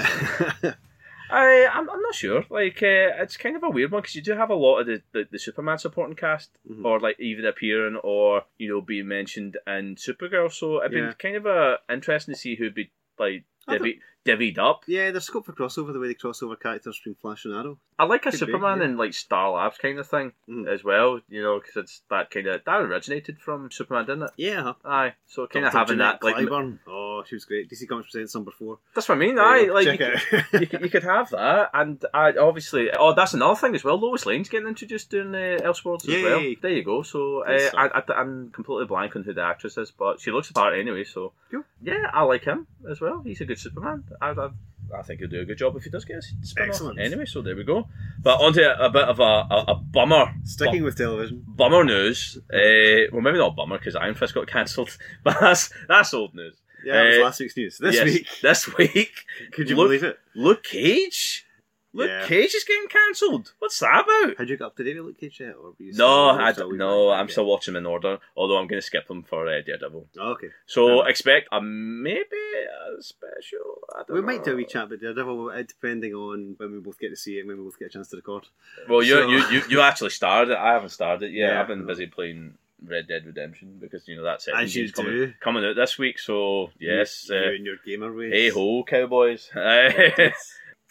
it's- 0.63 0.75
I 1.27 1.65
I'm, 1.73 1.89
I'm 1.89 2.01
not 2.03 2.13
sure. 2.13 2.45
Like 2.51 2.83
uh, 2.83 3.17
it's 3.23 3.35
kind 3.35 3.55
of 3.55 3.63
a 3.63 3.69
weird 3.69 3.91
one 3.91 4.01
because 4.03 4.13
you 4.15 4.21
do 4.21 4.33
have 4.33 4.51
a 4.51 4.55
lot 4.55 4.79
of 4.81 4.85
the, 4.85 5.01
the, 5.11 5.27
the 5.31 5.39
Superman 5.39 5.79
supporting 5.79 6.15
cast, 6.15 6.51
Mhm. 6.71 6.85
or 6.85 6.99
like 6.99 7.19
even 7.19 7.45
appearing 7.45 7.95
or 8.03 8.43
you 8.59 8.69
know 8.69 8.79
being 8.81 9.07
mentioned 9.07 9.57
in 9.65 9.95
Supergirl. 9.95 10.51
So 10.51 10.83
it'd 10.83 10.95
Yeah. 10.95 11.09
be 11.09 11.15
kind 11.15 11.35
of 11.35 11.47
a 11.47 11.77
interesting 11.91 12.35
to 12.35 12.39
see 12.39 12.55
who'd 12.55 12.75
be 12.75 12.91
like 13.17 13.43
divvy, 13.67 14.01
divvied 14.25 14.57
up. 14.57 14.83
yeah, 14.87 15.11
there's 15.11 15.25
scope 15.25 15.45
for 15.45 15.53
crossover 15.53 15.93
the 15.93 15.99
way 15.99 16.07
they 16.07 16.13
crossover 16.15 16.59
characters 16.59 16.97
between 16.97 17.15
Flash 17.15 17.45
and 17.45 17.53
Arrow. 17.53 17.77
I 17.97 18.03
like 18.05 18.21
a 18.25 18.31
Could 18.31 18.31
be, 18.31 18.37
Superman 18.37 18.79
yeah. 18.79 18.85
and 18.85 18.97
like 18.97 19.13
Star 19.13 19.51
Labs 19.51 19.77
kind 19.77 19.99
of 19.99 20.07
thing 20.07 20.33
Mhm. 20.49 20.67
as 20.67 20.83
well. 20.83 21.21
You 21.29 21.41
know, 21.43 21.59
because 21.59 21.77
it's 21.77 22.01
that 22.09 22.29
kind 22.31 22.47
of 22.47 22.63
that 22.65 22.81
originated 22.81 23.39
from 23.39 23.71
Superman, 23.71 24.05
didn't 24.05 24.23
it? 24.23 24.31
Yeah, 24.37 24.73
Aye, 24.83 25.13
so 25.27 25.47
kind 25.47 25.65
of 25.65 25.71
having 25.73 25.97
Jeanette 25.97 26.19
that 26.21 26.25
like 26.25 26.35
Clyburn. 26.37 26.79
Oh, 26.87 27.23
she 27.25 27.35
was 27.35 27.45
great. 27.45 27.69
DC 27.69 27.87
Comics 27.87 28.11
Presents 28.11 28.35
number 28.35 28.51
four. 28.51 28.79
that's 28.93 29.07
what 29.07 29.15
I 29.15 29.19
mean. 29.19 29.39
Aye, 29.39 29.65
Yeah, 29.67 29.71
like 29.71 29.87
you, 29.87 29.97
could, 29.97 30.59
you, 30.61 30.67
could, 30.67 30.81
you 30.81 30.89
could 30.89 31.03
have 31.03 31.29
that, 31.29 31.69
and 31.73 32.03
I 32.13 32.33
obviously 32.33 32.89
oh 32.91 33.13
that's 33.13 33.33
another 33.33 33.55
thing 33.59 33.75
as 33.75 33.83
well. 33.83 33.97
Lois 33.97 34.25
Lane's 34.25 34.49
getting 34.49 34.67
introduced 34.67 35.13
in 35.13 35.33
uh, 35.33 35.59
Elseworlds 35.63 36.09
as 36.09 36.23
well. 36.23 36.53
There 36.61 36.71
you 36.71 36.83
go. 36.83 37.03
So 37.03 37.43
uh, 37.45 37.69
I, 37.77 37.99
I, 37.99 38.13
I'm 38.13 38.49
completely 38.49 38.85
blank 38.87 39.15
on 39.15 39.23
who 39.23 39.33
the 39.33 39.43
actress 39.43 39.77
is, 39.77 39.91
but 39.91 40.19
she 40.19 40.31
looks 40.31 40.47
the 40.49 40.53
part 40.55 40.77
anyway. 40.77 41.03
So 41.05 41.31
Cool. 41.51 41.63
yeah, 41.81 42.09
I 42.13 42.23
like 42.23 42.43
him 42.43 42.67
as 42.89 42.99
well. 42.99 43.21
He's 43.23 43.39
a 43.41 43.45
good 43.45 43.59
Superman. 43.59 44.03
I, 44.21 44.29
I, 44.31 44.49
I 44.97 45.01
think 45.01 45.19
he'll 45.19 45.29
do 45.29 45.41
a 45.41 45.45
good 45.45 45.57
job 45.57 45.75
if 45.75 45.83
he 45.83 45.89
does 45.89 46.05
get 46.05 46.17
a 46.17 46.21
spin. 46.21 46.63
Excellent. 46.67 46.99
Anyway, 46.99 47.25
so 47.25 47.41
there 47.41 47.55
we 47.55 47.63
go. 47.63 47.87
But 48.21 48.39
onto 48.41 48.61
a, 48.61 48.75
a 48.85 48.89
bit 48.89 49.03
of 49.03 49.19
a, 49.19 49.23
a, 49.23 49.65
a 49.69 49.75
bummer 49.75 50.33
Sticking 50.43 50.83
with 50.83 50.97
television. 50.97 51.43
bummer 51.47 51.83
news. 51.83 52.37
Uh, 52.53 53.09
well, 53.11 53.21
maybe 53.21 53.37
not 53.37 53.55
bummer 53.55 53.77
because 53.77 53.95
Iron 53.95 54.15
Fist 54.15 54.33
got 54.33 54.47
cancelled, 54.47 54.97
but 55.23 55.37
that's 55.39 55.69
that's 55.87 56.13
old 56.13 56.35
news. 56.35 56.55
Yeah, 56.85 56.93
that 56.93 57.05
was 57.07 57.17
Uh, 57.17 57.23
last 57.23 57.39
week's 57.39 57.57
news. 57.57 57.77
This 57.79 57.95
Yes, 57.95 58.05
week, 58.05 58.27
this 58.41 58.77
week, 58.77 59.11
could 59.53 59.69
you 59.69 59.75
Look- 59.75 59.87
believe 59.87 60.03
it? 60.03 60.19
Luke 60.35 60.63
Cage. 60.63 61.44
Luke 61.97 62.09
Yeah. 62.09 62.27
Cage 62.27 62.53
is 62.53 62.65
getting 62.65 62.87
cancelled. 62.89 63.53
What's 63.59 63.79
that 63.79 64.03
about? 64.03 64.37
Had 64.37 64.49
you 64.49 64.57
got 64.57 64.65
up 64.67 64.75
to 64.75 64.83
date 64.83 64.97
with 64.97 65.05
Luke 65.05 65.17
Cage 65.19 65.39
yet? 65.39 65.55
Or 65.55 65.69
were 65.69 65.75
you 65.79 65.93
No, 65.93 66.33
still- 66.33 66.45
I 66.45 66.51
still 66.51 66.67
d- 66.67 66.71
way 66.73 66.77
no. 66.77 67.09
I'm 67.11 67.29
still 67.29 67.45
watching 67.45 67.73
them 67.73 67.83
in 67.83 67.87
order. 67.87 68.19
Although 68.35 68.57
I'm 68.57 68.67
going 68.67 68.81
to 68.81 68.85
skip 68.85 69.07
them 69.07 69.23
for 69.23 69.47
uh, 69.47 69.61
Daredevil. 69.61 70.07
Oh, 70.19 70.31
okay. 70.33 70.49
So 70.65 71.01
Uh, 71.01 71.05
expect 71.05 71.47
a 71.53 71.61
maybe 71.61 72.25
a 72.97 73.01
special. 73.01 73.79
I 73.95 74.03
don't 74.07 74.11
We 74.17 74.21
might 74.21 74.43
do 74.43 74.51
a 74.51 74.53
know. 74.53 74.57
wee 74.57 74.65
chat 74.65 74.83
about 74.83 74.99
Daredevil, 74.99 75.49
uh, 75.51 75.61
depending 75.61 76.13
on 76.13 76.55
when 76.57 76.73
we 76.73 76.79
both 76.79 76.99
get 76.99 77.09
to 77.09 77.15
see 77.15 77.37
it 77.37 77.39
and 77.41 77.47
when 77.47 77.57
we 77.59 77.63
both 77.63 77.79
get 77.79 77.85
a 77.85 77.91
chance 77.91 78.09
to 78.09 78.17
record. 78.17 78.45
Well, 78.89 79.01
you 79.01 79.13
So- 79.15 79.27
you, 79.29 79.37
you 79.51 79.61
you 79.69 79.81
actually 79.81 80.09
started 80.11 80.51
it. 80.51 80.57
I 80.57 80.73
haven't 80.73 80.89
started 80.89 81.27
it 81.27 81.31
yet. 81.31 81.51
Yeah. 81.53 81.61
I've 81.61 81.67
been 81.69 81.85
busy 81.85 82.07
playing 82.07 82.57
Red 82.85 83.07
Dead 83.07 83.25
Redemption 83.25 83.77
because 83.79 84.05
you 84.07 84.17
know 84.17 84.23
that's 84.23 84.47
it. 84.49 84.75
You 84.75 84.91
coming, 84.91 85.11
do. 85.13 85.33
coming 85.39 85.63
out 85.65 85.75
this 85.77 85.97
week. 85.97 86.19
So 86.19 86.71
yes, 86.77 87.27
you, 87.29 87.35
uh, 87.35 87.39
and 87.55 87.65
your 87.65 87.77
gamer 87.85 88.13
ways. 88.13 88.33
hey 88.33 88.49
ho, 88.49 88.83
cowboys. 88.83 89.49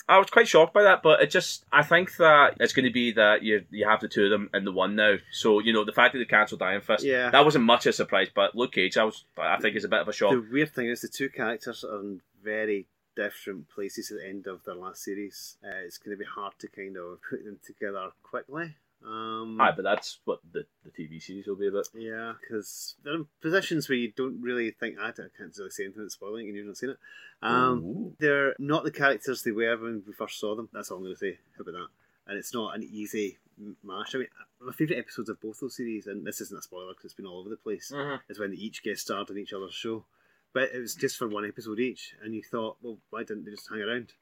I 0.09 0.19
was 0.19 0.29
quite 0.29 0.47
shocked 0.49 0.75
by 0.75 0.83
that, 0.83 1.03
but 1.03 1.23
it 1.23 1.31
just 1.31 1.65
I 1.73 1.83
think 1.83 2.17
that 2.17 2.57
it's 2.61 2.73
going 2.75 2.85
to 2.85 2.93
be 2.93 3.13
that 3.13 3.43
you 3.43 3.65
you 3.71 3.89
have 3.89 4.01
the 4.01 4.09
two 4.09 4.25
of 4.25 4.31
them 4.31 4.51
in 4.53 4.65
the 4.65 4.73
one 4.73 4.97
now. 4.97 5.17
So 5.33 5.61
you 5.61 5.73
know 5.73 5.85
the 5.85 5.93
fact 5.93 6.13
that 6.13 6.19
they 6.19 6.25
cancelled 6.27 6.61
Iron 6.63 6.83
Fist, 6.83 7.05
Yeah. 7.05 7.31
that 7.31 7.45
wasn't 7.45 7.65
much 7.65 7.87
of 7.87 7.91
a 7.91 7.93
surprise. 7.95 8.29
But 8.35 8.55
Luke 8.55 8.73
Cage, 8.73 8.97
I 8.99 9.05
was 9.05 9.25
I 9.39 9.59
think 9.61 9.77
is 9.77 9.85
a 9.85 9.89
bit 9.89 10.01
of 10.01 10.09
a 10.09 10.13
shock. 10.13 10.33
The 10.33 10.47
weird 10.53 10.75
thing 10.75 10.89
is 10.89 11.01
the 11.01 11.09
two 11.09 11.29
characters 11.31 11.85
are 11.85 12.01
in 12.01 12.21
very 12.43 12.87
different 13.17 13.69
places 13.71 14.11
at 14.11 14.19
the 14.19 14.29
end 14.29 14.47
of 14.47 14.65
their 14.65 14.75
last 14.75 15.05
series. 15.05 15.57
Uh, 15.65 15.69
it's 15.87 15.99
going 15.99 16.17
to 16.17 16.19
be 16.23 16.29
hard 16.29 16.53
to 16.59 16.69
kind 16.69 16.97
of 16.97 17.19
put 17.31 17.45
them 17.45 17.59
together 17.65 18.11
quickly. 18.23 18.75
Um, 19.07 19.61
Aye, 19.61 19.73
but 19.77 19.83
that's 19.83 20.19
what 20.25 20.41
the, 20.53 20.65
the 20.85 20.91
TV 20.91 21.23
series 21.23 21.47
will 21.47 21.57
be 21.57 21.67
about. 21.69 21.89
Yeah, 21.95 22.33
because 22.41 22.95
they're 23.05 23.15
in 23.17 23.27
positions 23.43 23.89
where 23.89 23.99
you 23.99 24.13
don't 24.17 24.41
really 24.41 24.71
think. 24.71 24.99
I 24.99 25.11
don't- 25.11 25.27
I 25.27 25.37
can't 25.39 25.55
really 25.59 25.71
say 25.71 25.85
anything 25.85 26.03
that's 26.03 26.15
spoiling, 26.15 26.49
and 26.49 26.57
you've 26.57 26.67
not 26.67 26.77
seen 26.79 26.91
it. 26.91 26.99
Um, 27.43 27.85
Ooh. 27.85 28.17
they're 28.19 28.55
not 28.59 28.85
the 28.85 28.91
characters 28.91 29.43
they 29.43 29.51
were 29.53 29.77
when 29.77 30.03
we 30.07 30.13
first 30.15 30.39
saw 30.41 30.55
them. 30.57 30.71
That's 30.73 30.91
all 30.91 30.97
I'm 30.99 31.05
going 31.05 31.15
to 31.15 31.19
say 31.19 31.39
about 31.61 31.73
that. 31.73 31.89
And 32.27 32.39
it's 32.39 32.55
not 32.55 32.75
an 32.75 32.83
easy 32.83 33.37
mash. 33.83 34.15
I 34.15 34.19
mean, 34.19 34.29
my 34.61 34.73
favourite 34.73 34.99
episodes 35.01 35.29
of 35.29 35.39
both 35.41 35.61
those 35.61 35.77
series, 35.77 36.07
and 36.07 36.27
this 36.27 36.41
isn't 36.41 36.59
a 36.59 36.63
spoiler 36.63 36.93
because 36.93 37.05
it's 37.05 37.15
been 37.15 37.27
all 37.27 37.41
over 37.41 37.51
the 37.51 37.57
place, 37.59 37.91
Mhm. 37.95 38.21
is 38.31 38.39
when 38.39 38.53
they 38.53 38.57
each 38.57 38.83
guest 38.83 39.03
starred 39.03 39.29
in 39.29 39.37
each 39.37 39.53
other's 39.53 39.75
show. 39.75 40.07
But 40.55 40.71
it 40.73 40.79
was 40.79 40.95
just 40.95 41.19
for 41.19 41.29
one 41.29 41.45
episode 41.47 41.79
each, 41.81 42.15
and 42.23 42.35
you 42.35 42.43
thought, 42.43 42.79
well, 42.81 42.99
why 43.11 43.25
didn't 43.25 43.45
they 43.45 43.51
just 43.51 43.69
hang 43.69 43.83
around? 43.83 44.15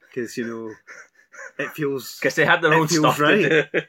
Because 0.00 0.36
you 0.36 0.44
know, 0.46 0.74
it 1.58 1.70
feels 1.70 2.18
Because 2.20 2.34
they 2.34 2.44
had 2.44 2.62
their 2.62 2.74
own 2.74 2.88
feels 2.88 3.00
stuff 3.14 3.20
right. 3.20 3.40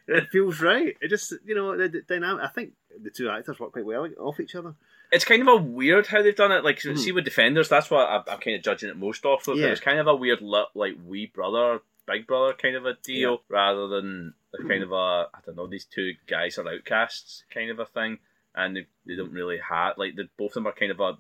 it 0.08 0.28
feels 0.32 0.62
right. 0.62 0.96
It 1.02 1.10
just 1.10 1.34
you 1.46 1.56
know 1.56 1.76
the, 1.78 1.88
the 1.90 2.02
dynamic. 2.02 2.44
I 2.44 2.48
think 2.48 2.74
the 3.02 3.10
two 3.10 3.30
actors 3.30 3.60
work 3.60 3.72
quite 3.74 3.86
well 3.86 4.08
off 4.20 4.40
each 4.40 4.56
other. 4.56 4.76
it's 5.12 5.26
kind 5.26 5.42
of 5.42 5.48
a 5.48 5.56
weird 5.58 6.08
how 6.08 6.22
they've 6.22 6.36
done 6.36 6.52
it. 6.52 6.64
Like, 6.64 6.80
Mhm. 6.80 6.98
see 6.98 7.12
with 7.12 7.26
Defenders, 7.26 7.70
that's 7.70 7.90
what 7.90 8.08
I'm, 8.10 8.24
I'm 8.28 8.40
kind 8.40 8.56
of 8.58 8.64
judging 8.64 8.90
it 8.90 8.98
most 8.98 9.26
off 9.26 9.48
of. 9.48 9.58
Yeah. 9.58 9.68
It 9.68 9.72
was 9.72 9.80
kind 9.80 10.00
of 10.00 10.08
a 10.08 10.16
weird, 10.16 10.42
like 10.42 10.96
wee 11.06 11.26
brother, 11.34 11.80
big 12.08 12.28
brother 12.28 12.54
kind 12.54 12.76
of 12.76 12.86
a 12.86 12.94
deal, 13.04 13.42
rather 13.50 13.88
than 13.88 14.34
a 14.54 14.64
kind 14.68 14.84
of 14.84 14.92
a 14.92 15.28
I 15.34 15.40
don't 15.46 15.56
know. 15.56 15.68
These 15.68 15.86
two 15.86 16.14
guys 16.28 16.58
are 16.58 16.68
outcasts 16.68 17.44
kind 17.54 17.70
of 17.72 17.80
a 17.80 17.86
thing, 17.86 18.20
and 18.56 18.76
they, 18.76 18.86
they 19.06 19.16
don't 19.16 19.32
really 19.34 19.60
have 19.70 19.98
like 19.98 20.16
the, 20.16 20.28
both 20.38 20.52
of 20.52 20.56
them 20.56 20.68
are 20.68 20.74
kind 20.74 20.92
of 20.92 21.00
a. 21.00 21.18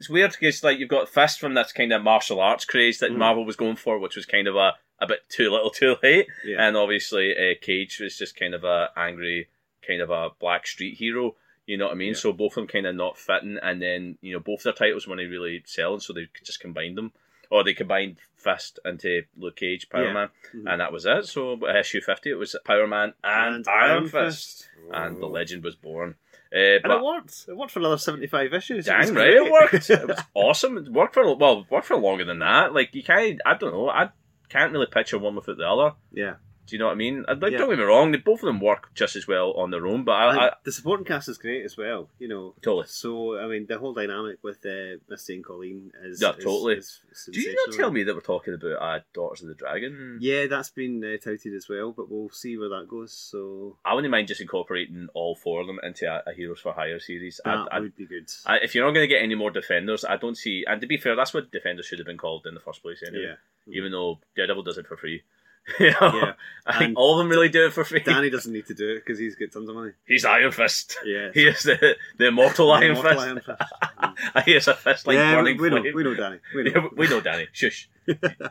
It's 0.00 0.10
weird 0.10 0.32
because 0.32 0.64
like 0.64 0.78
you've 0.78 0.88
got 0.88 1.08
Fist 1.08 1.38
from 1.38 1.54
this 1.54 1.72
kind 1.72 1.92
of 1.92 2.02
martial 2.02 2.40
arts 2.40 2.64
craze 2.64 2.98
that 2.98 3.12
Mhm. 3.12 3.18
Marvel 3.18 3.44
was 3.44 3.56
going 3.56 3.76
for, 3.76 3.98
which 3.98 4.16
was 4.16 4.26
kind 4.26 4.48
of 4.48 4.56
a 4.56 4.72
a 5.00 5.06
bit 5.06 5.20
too 5.28 5.50
little, 5.50 5.70
too 5.70 5.96
late. 6.02 6.26
Yeah, 6.44 6.66
And 6.66 6.76
obviously, 6.76 7.32
uh, 7.32 7.54
Cage 7.60 8.00
was 8.00 8.16
just 8.16 8.36
kind 8.38 8.54
of 8.54 8.64
a 8.64 8.90
angry, 8.96 9.48
kind 9.86 10.00
of 10.00 10.10
a 10.10 10.30
black 10.38 10.66
street 10.66 10.96
hero. 10.96 11.36
You 11.66 11.78
know 11.78 11.86
what 11.86 11.92
I 11.92 11.96
mean? 11.96 12.08
Yeah. 12.08 12.14
So 12.14 12.32
both 12.32 12.52
of 12.52 12.54
them 12.56 12.66
kind 12.66 12.86
of 12.86 12.94
not 12.94 13.16
fitting, 13.18 13.58
and 13.62 13.80
then 13.80 14.18
you 14.20 14.32
know 14.34 14.40
both 14.40 14.62
their 14.64 14.72
titles 14.74 15.08
weren't 15.08 15.20
really 15.30 15.62
selling, 15.66 16.00
so 16.00 16.12
they 16.12 16.28
just 16.44 16.60
combined 16.60 16.96
them, 16.98 17.12
or 17.50 17.64
they 17.64 17.72
combined 17.74 18.16
Fist 18.36 18.78
into 18.84 19.22
Luke 19.36 19.56
Cage, 19.56 19.88
Power 19.88 20.04
Yeah. 20.04 20.12
Man, 20.12 20.28
Mhm. 20.54 20.70
and 20.70 20.80
that 20.82 20.92
was 20.92 21.06
it. 21.06 21.24
So 21.26 21.58
uh, 21.66 21.78
issue 21.78 22.02
fifty, 22.02 22.30
it 22.30 22.34
was 22.34 22.54
Power 22.66 22.86
Man 22.86 23.14
and, 23.24 23.66
Iron, 23.66 24.08
Fist, 24.08 24.68
and 24.92 25.16
the 25.22 25.26
legend 25.26 25.64
was 25.64 25.74
born. 25.74 26.16
Uh, 26.54 26.58
And 26.58 26.82
but 26.82 26.98
it 26.98 27.02
worked. 27.02 27.44
It 27.48 27.56
worked 27.56 27.72
for 27.72 27.78
another 27.80 27.96
75 27.98 28.52
issues. 28.52 28.86
It 28.86 28.90
Dang 28.90 29.00
was 29.00 29.10
right, 29.12 29.28
it 29.32 29.50
worked. 29.50 29.88
It 29.90 30.06
was 30.06 30.20
awesome. 30.34 30.76
It 30.76 30.88
worked 30.92 31.14
for 31.14 31.34
well, 31.34 31.60
it 31.60 31.70
worked 31.70 31.86
for 31.86 31.96
longer 31.96 32.24
than 32.26 32.40
that. 32.40 32.74
Like 32.74 32.94
you 32.94 33.02
can't, 33.02 33.40
I 33.46 33.54
don't 33.54 33.72
know, 33.72 33.88
I 33.88 34.10
can't 34.48 34.72
really 34.72 34.86
picture 34.86 35.18
one 35.18 35.34
without 35.34 35.56
the 35.56 35.68
other. 35.68 35.92
yeah. 36.12 36.34
Do 36.66 36.74
you 36.74 36.78
know 36.78 36.86
what 36.86 36.92
I 36.92 36.96
mean? 36.96 37.24
Like, 37.28 37.52
Yeah. 37.52 37.58
Don't 37.58 37.68
get 37.70 37.78
me 37.78 37.84
wrong, 37.84 38.12
they, 38.12 38.18
both 38.18 38.40
of 38.42 38.46
them 38.46 38.60
work 38.60 38.94
just 38.94 39.16
as 39.16 39.28
well 39.28 39.52
on 39.52 39.70
their 39.70 39.86
own. 39.86 40.04
But 40.04 40.12
I, 40.12 40.46
I 40.46 40.52
the 40.64 40.72
supporting 40.72 41.04
cast 41.04 41.28
is 41.28 41.36
great 41.38 41.64
as 41.64 41.76
well, 41.76 42.08
you 42.18 42.28
know. 42.28 42.54
totally. 42.62 42.86
So, 42.86 43.38
I 43.38 43.46
mean, 43.46 43.66
the 43.66 43.78
whole 43.78 43.92
dynamic 43.92 44.38
with 44.42 44.64
uh, 44.64 44.98
Misty 45.08 45.34
and 45.34 45.44
Colleen 45.44 45.92
is. 46.02 46.22
Yeah, 46.22 46.32
totally. 46.32 46.76
is 46.76 47.00
Do 47.30 47.40
you 47.40 47.54
not 47.66 47.76
tell 47.76 47.90
me 47.90 48.02
that 48.04 48.14
we're 48.14 48.20
talking 48.20 48.54
about 48.54 48.82
uh, 48.82 49.00
Daughters 49.12 49.42
of 49.42 49.48
the 49.48 49.54
Dragon? 49.54 50.18
Yeah, 50.20 50.46
that's 50.46 50.70
been 50.70 51.04
uh, 51.04 51.18
touted 51.22 51.54
as 51.54 51.68
well, 51.68 51.92
but 51.92 52.10
we'll 52.10 52.30
see 52.30 52.56
where 52.56 52.70
that 52.70 52.88
goes. 52.88 53.12
So, 53.12 53.76
I 53.84 53.92
wouldn't 53.94 54.10
mind 54.10 54.28
just 54.28 54.40
incorporating 54.40 55.08
all 55.14 55.34
four 55.36 55.60
of 55.60 55.66
them 55.66 55.78
into 55.82 56.06
a, 56.06 56.30
a 56.30 56.34
Heroes 56.34 56.60
for 56.60 56.72
Hire 56.72 56.98
series. 57.00 57.40
that 57.44 57.50
I'd, 57.50 57.68
I'd, 57.72 57.82
would 57.82 57.96
be 57.96 58.06
good. 58.06 58.30
I, 58.46 58.56
if 58.58 58.74
you're 58.74 58.86
not 58.86 58.92
going 58.94 59.08
to 59.08 59.14
get 59.14 59.22
any 59.22 59.34
more 59.34 59.50
Defenders, 59.50 60.04
I 60.04 60.16
don't 60.16 60.36
see. 60.36 60.64
And 60.66 60.80
to 60.80 60.86
be 60.86 60.96
fair, 60.96 61.14
that's 61.14 61.34
what 61.34 61.52
Defenders 61.52 61.86
should 61.86 61.98
have 61.98 62.06
been 62.06 62.16
called 62.18 62.46
in 62.46 62.54
the 62.54 62.60
first 62.60 62.82
place, 62.82 63.02
anyway. 63.06 63.34
yeah. 63.66 63.74
Even 63.76 63.92
though 63.92 64.18
Daredevil 64.36 64.62
does 64.62 64.78
it 64.78 64.86
for 64.86 64.96
free. 64.96 65.22
you 65.80 65.90
know? 65.92 65.96
Yeah. 66.00 66.32
I 66.66 66.78
think 66.78 66.88
And 66.88 66.96
all 66.96 67.12
of 67.12 67.18
them 67.18 67.28
really 67.28 67.48
do 67.50 67.66
it 67.66 67.72
for 67.74 67.84
free. 67.84 68.00
Danny 68.00 68.30
doesn't 68.30 68.52
need 68.52 68.66
to 68.66 68.74
do 68.74 68.90
it 68.92 69.04
because 69.04 69.18
he's 69.18 69.34
got 69.36 69.52
tons 69.52 69.68
of 69.68 69.74
money. 69.74 69.92
He's 70.06 70.24
Iron 70.24 70.50
Fist. 70.52 70.96
Yeah. 71.04 71.30
He 71.34 71.46
is 71.46 71.62
the, 71.62 71.96
the 72.18 72.28
immortal 72.28 72.68
The 72.68 72.72
Iron 72.72 72.90
immortal 72.92 73.10
Fist. 73.12 73.26
Iron 73.26 73.40
Fist. 73.40 73.62
Mm. 74.04 74.44
he 74.44 74.52
has 74.52 74.68
a 74.68 74.74
fist 74.74 75.06
like 75.06 75.14
yeah, 75.16 75.30
we, 75.30 75.54
burning 75.54 75.60
we 75.60 75.70
know, 75.70 75.80
flame. 75.80 75.94
we 75.94 76.04
know 76.04 76.14
Danny. 76.14 76.38
We 76.54 76.62
know. 76.64 76.70
Yeah, 76.74 76.88
we 76.96 77.08
know 77.08 77.20
Danny. 77.20 77.46
Shush. 77.52 77.88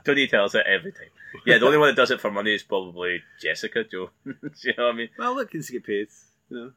Tony 0.03 0.27
tells 0.27 0.55
it 0.55 0.65
every 0.65 0.91
time. 0.91 1.07
Yeah, 1.45 1.57
the 1.57 1.65
only 1.65 1.77
one 1.77 1.89
that 1.89 1.95
does 1.95 2.11
it 2.11 2.19
for 2.21 2.31
money 2.31 2.53
is 2.55 2.63
probably 2.63 3.21
Jessica 3.41 3.83
Joe. 3.83 4.09
Do 4.25 4.33
you 4.63 4.73
know 4.77 4.85
what 4.85 4.93
I 4.93 4.97
mean? 4.97 5.09
Well, 5.17 5.35
look, 5.35 5.51
he's 5.51 5.69
get 5.69 5.85
paid. 5.85 6.07
You 6.49 6.57
know, 6.57 6.71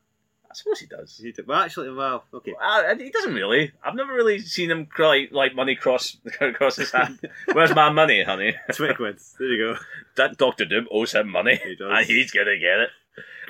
I 0.51 0.55
suppose 0.55 0.81
he 0.81 0.87
does. 0.87 1.19
he. 1.23 1.33
Well, 1.47 1.59
actually, 1.61 1.91
well, 1.91 2.25
okay. 2.33 2.55
Uh, 2.61 2.95
he 2.97 3.11
doesn't 3.11 3.35
really. 3.35 3.73
I've 3.85 3.95
never 3.95 4.13
really 4.13 4.39
seen 4.39 4.71
him 4.71 4.87
cry, 4.87 5.29
like 5.31 5.55
money 5.55 5.75
cross 5.75 6.17
across 6.41 6.77
his 6.77 6.93
hand. 6.93 7.21
Where's 7.53 7.75
my 7.75 7.91
money, 7.91 8.23
honey? 8.23 8.55
Twenty 8.73 8.95
quid. 8.95 9.19
There 9.39 9.49
you 9.49 9.75
go. 9.75 9.81
That 10.17 10.37
Doctor 10.37 10.65
Doom 10.65 10.89
owes 10.91 11.13
him 11.15 11.29
money, 11.29 11.57
He 11.63 11.75
does. 11.77 11.91
and 11.91 12.07
he's 12.07 12.31
gonna 12.31 12.59
get 12.59 12.81
it. 12.81 12.91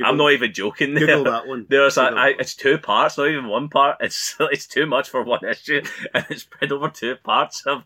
I'm 0.04 0.16
not 0.16 0.32
even 0.32 0.52
joking. 0.52 0.94
Google 0.94 1.24
that 1.24 1.46
one. 1.46 1.66
There's 1.68 1.96
a, 1.96 2.02
Google 2.04 2.18
I, 2.18 2.32
that 2.32 2.40
it's 2.40 2.54
two 2.54 2.78
parts, 2.78 3.16
not 3.18 3.28
even 3.28 3.48
one 3.48 3.68
part. 3.68 3.96
It's 4.00 4.36
it's 4.40 4.66
too 4.66 4.86
much 4.86 5.08
for 5.08 5.22
one 5.22 5.44
issue, 5.44 5.82
and 6.14 6.26
it's 6.28 6.42
spread 6.42 6.70
over 6.72 6.88
two 6.90 7.16
parts. 7.16 7.64
Of, 7.66 7.82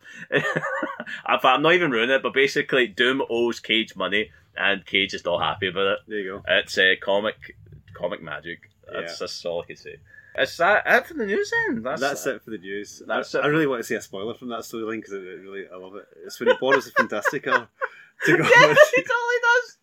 I'm 1.26 1.62
not 1.62 1.74
even 1.74 1.90
ruining 1.90 2.16
it, 2.16 2.22
but 2.22 2.34
basically, 2.34 2.86
Doom 2.86 3.22
owes 3.30 3.60
Cage 3.60 3.94
money, 3.96 4.30
and 4.56 4.84
Cage 4.84 5.14
is 5.14 5.24
not 5.24 5.40
happy 5.40 5.68
about 5.68 5.86
it. 5.86 5.98
There 6.08 6.18
you 6.18 6.30
go. 6.38 6.42
It's 6.48 6.76
uh, 6.78 6.94
comic 7.00 7.56
comic 7.94 8.22
magic. 8.22 8.70
That's, 8.92 9.12
Yeah. 9.12 9.16
that's 9.20 9.44
all 9.44 9.62
I 9.62 9.66
can 9.66 9.76
say. 9.76 9.96
Is 10.38 10.56
that 10.58 10.84
it 10.86 11.06
for 11.06 11.14
the 11.14 11.26
news 11.26 11.52
then? 11.66 11.82
That's, 11.82 12.24
it 12.26 12.42
for 12.42 12.50
the 12.50 12.58
news. 12.58 13.02
that's 13.06 13.34
I. 13.34 13.40
I 13.40 13.46
really 13.46 13.66
want 13.66 13.80
to 13.80 13.84
see 13.84 13.96
a 13.96 14.00
spoiler 14.00 14.34
from 14.34 14.48
that 14.50 14.60
storyline 14.60 14.98
because 14.98 15.12
it, 15.14 15.18
really, 15.18 15.64
I 15.72 15.76
love 15.76 15.96
it. 15.96 16.06
It's 16.24 16.38
when 16.38 16.48
he 16.50 16.54
borrows 16.60 16.84
the 16.84 16.92
Fantasticar 16.92 17.66
to 18.26 18.36
go. 18.36 18.44
Yeah, 18.44 18.74
he 18.94 19.02
totally 19.02 19.40
does. 19.42 19.76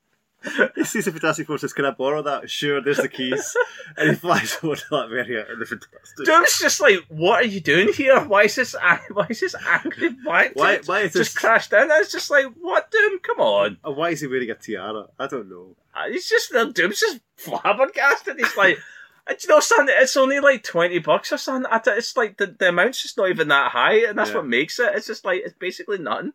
he 0.76 0.84
sees 0.86 1.04
the 1.04 1.12
Fantastic 1.12 1.48
Force 1.48 1.62
says, 1.62 1.74
"Can 1.74 1.84
I 1.84 1.92
borrow 1.92 2.22
that?" 2.22 2.50
Sure. 2.50 2.80
There's 2.82 2.96
the 2.98 3.10
keys, 3.10 3.54
and 3.98 4.12
he 4.12 4.16
flies 4.16 4.58
over 4.64 4.78
to 4.78 4.86
that 4.92 5.10
area 5.12 5.46
in 5.52 5.60
the 5.60 5.66
Fantastic. 5.66 6.26
Doom's 6.26 6.58
just 6.60 6.80
like, 6.80 7.00
what 7.10 7.44
are 7.44 7.48
you 7.48 7.60
doing 7.60 7.92
here? 7.92 8.18
Why 8.24 8.44
is 8.44 8.56
this? 8.56 8.74
Why 9.12 9.28
is 9.30 9.42
this 9.42 9.56
angry? 9.68 10.16
Why? 10.24 10.52
Why? 10.54 10.80
Why 10.86 11.00
is 11.02 11.12
just 11.14 11.34
this? 11.34 11.38
crashed 11.38 11.74
in? 11.74 11.90
It's 11.92 12.12
just 12.14 12.32
like, 12.32 12.46
what, 12.62 12.90
Doom? 12.90 13.20
Come 13.20 13.40
on. 13.42 13.78
uh, 13.86 13.92
Why 13.92 14.12
is 14.12 14.22
he 14.22 14.28
wearing 14.28 14.50
a 14.50 14.56
tiara? 14.56 15.08
I 15.20 15.28
don't 15.28 15.50
know. 15.50 15.76
Uh, 15.94 16.08
He's 16.10 16.30
just 16.30 16.52
the 16.54 16.72
Doom's 16.72 17.02
just 17.02 17.20
flabbergasted. 17.36 18.38
He's 18.38 18.56
like, 18.56 18.78
"Uh, 18.78 18.82
you 19.30 19.50
know, 19.50 19.60
son, 19.60 19.88
it's 19.90 20.18
only 20.18 20.40
like 20.40 20.64
twenty 20.64 21.00
bucks 21.00 21.32
or 21.32 21.38
something. 21.38 21.72
It's 21.88 22.16
like 22.18 22.38
the, 22.38 22.48
the 22.48 22.70
amount's 22.70 23.02
just 23.02 23.18
not 23.18 23.30
even 23.30 23.48
that 23.50 23.72
high, 23.72 24.06
and 24.08 24.18
that's 24.18 24.30
Yeah. 24.32 24.38
what 24.38 24.48
makes 24.48 24.80
it. 24.80 24.94
It's 24.96 25.08
just 25.08 25.26
like 25.26 25.42
it's 25.44 25.54
basically 25.58 25.98
nothing. 26.00 26.34